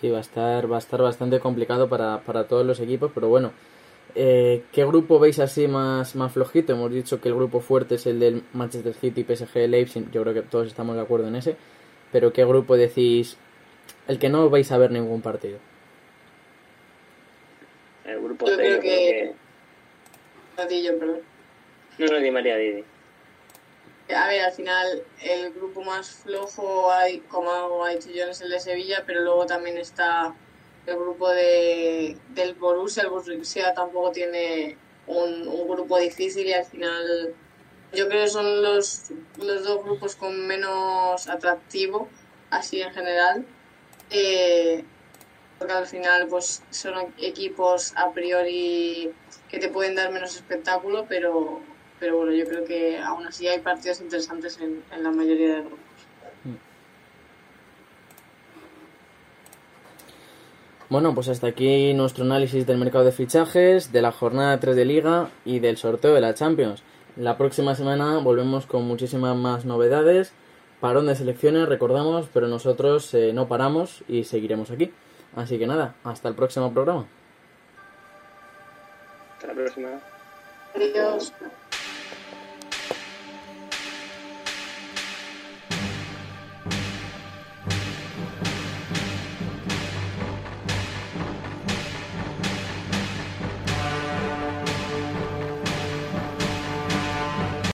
Sí, 0.00 0.08
va 0.10 0.18
a 0.18 0.20
estar, 0.22 0.70
va 0.70 0.76
a 0.76 0.78
estar 0.78 1.00
bastante 1.02 1.38
complicado 1.38 1.88
para, 1.88 2.20
para 2.20 2.44
todos 2.48 2.64
los 2.66 2.80
equipos, 2.80 3.10
pero 3.14 3.28
bueno. 3.28 3.52
Eh, 4.14 4.64
¿Qué 4.72 4.84
grupo 4.84 5.18
veis 5.18 5.38
así 5.38 5.68
más, 5.68 6.14
más 6.16 6.32
flojito? 6.32 6.72
Hemos 6.72 6.90
dicho 6.92 7.20
que 7.20 7.28
el 7.28 7.34
grupo 7.34 7.60
fuerte 7.60 7.94
es 7.94 8.06
el 8.06 8.20
del 8.20 8.42
Manchester 8.52 8.94
City, 8.94 9.24
PSG, 9.24 9.68
Leipzig. 9.68 10.10
Yo 10.10 10.22
creo 10.22 10.34
que 10.34 10.42
todos 10.42 10.66
estamos 10.66 10.96
de 10.96 11.02
acuerdo 11.02 11.28
en 11.28 11.36
ese. 11.36 11.56
Pero 12.10 12.32
¿qué 12.32 12.44
grupo 12.44 12.76
decís? 12.76 13.36
El 14.08 14.18
que 14.18 14.28
no 14.28 14.50
vais 14.50 14.70
a 14.70 14.78
ver 14.78 14.90
ningún 14.90 15.22
partido. 15.22 15.58
El 18.04 18.20
grupo 18.20 18.46
Yo 18.46 18.52
C, 18.52 18.58
creo 18.58 18.74
yo 18.74 18.80
creo 18.80 18.98
que- 18.98 20.92
perdón. 20.98 21.16
No, 21.98 22.06
no, 22.06 22.16
Di 22.18 22.30
María, 22.30 22.56
Didi. 22.56 22.84
A 24.14 24.28
ver, 24.28 24.42
al 24.42 24.52
final 24.52 25.04
el 25.22 25.52
grupo 25.52 25.82
más 25.82 26.10
flojo, 26.10 26.90
hay, 26.92 27.20
como 27.20 27.84
ha 27.84 27.90
dicho 27.90 28.10
yo, 28.10 28.26
es 28.26 28.40
el 28.40 28.50
de 28.50 28.60
Sevilla, 28.60 29.04
pero 29.06 29.22
luego 29.22 29.46
también 29.46 29.78
está 29.78 30.34
el 30.86 30.96
grupo 30.96 31.28
de, 31.30 32.16
del 32.30 32.54
Borussia. 32.54 33.04
El 33.04 33.10
Borussia 33.10 33.74
tampoco 33.74 34.12
tiene 34.12 34.76
un, 35.06 35.48
un 35.48 35.68
grupo 35.68 35.98
difícil 35.98 36.46
y 36.46 36.52
al 36.52 36.64
final 36.64 37.34
yo 37.92 38.08
creo 38.08 38.24
que 38.24 38.30
son 38.30 38.62
los, 38.62 39.10
los 39.38 39.64
dos 39.64 39.84
grupos 39.84 40.16
con 40.16 40.46
menos 40.46 41.28
atractivo, 41.28 42.08
así 42.50 42.80
en 42.80 42.92
general. 42.92 43.46
Eh, 44.10 44.84
porque 45.58 45.74
al 45.74 45.86
final 45.86 46.26
pues 46.28 46.62
son 46.70 47.14
equipos 47.18 47.92
a 47.96 48.10
priori 48.12 49.12
que 49.48 49.58
te 49.58 49.68
pueden 49.68 49.94
dar 49.94 50.10
menos 50.10 50.34
espectáculo, 50.34 51.06
pero, 51.08 51.60
pero 52.02 52.16
bueno, 52.16 52.32
yo 52.32 52.44
creo 52.46 52.64
que 52.64 52.98
aún 52.98 53.24
así 53.28 53.46
hay 53.46 53.60
partidos 53.60 54.00
interesantes 54.00 54.58
en, 54.60 54.82
en 54.90 55.04
la 55.04 55.12
mayoría 55.12 55.54
de 55.54 55.60
grupos. 55.60 55.78
Bueno, 60.88 61.14
pues 61.14 61.28
hasta 61.28 61.46
aquí 61.46 61.94
nuestro 61.94 62.24
análisis 62.24 62.66
del 62.66 62.78
mercado 62.78 63.04
de 63.04 63.12
fichajes, 63.12 63.92
de 63.92 64.02
la 64.02 64.10
jornada 64.10 64.58
3 64.58 64.74
de 64.74 64.84
liga 64.84 65.30
y 65.44 65.60
del 65.60 65.76
sorteo 65.76 66.12
de 66.12 66.20
la 66.20 66.34
Champions. 66.34 66.82
La 67.16 67.38
próxima 67.38 67.76
semana 67.76 68.18
volvemos 68.18 68.66
con 68.66 68.82
muchísimas 68.82 69.36
más 69.36 69.64
novedades, 69.64 70.32
parón 70.80 71.06
de 71.06 71.14
selecciones, 71.14 71.68
recordamos, 71.68 72.26
pero 72.34 72.48
nosotros 72.48 73.14
eh, 73.14 73.32
no 73.32 73.46
paramos 73.46 74.02
y 74.08 74.24
seguiremos 74.24 74.72
aquí. 74.72 74.92
Así 75.36 75.56
que 75.56 75.68
nada, 75.68 75.94
hasta 76.02 76.28
el 76.28 76.34
próximo 76.34 76.74
programa. 76.74 77.06
Hasta 79.36 79.46
la 79.46 79.54
próxima. 79.54 80.00
Adiós. 80.74 81.32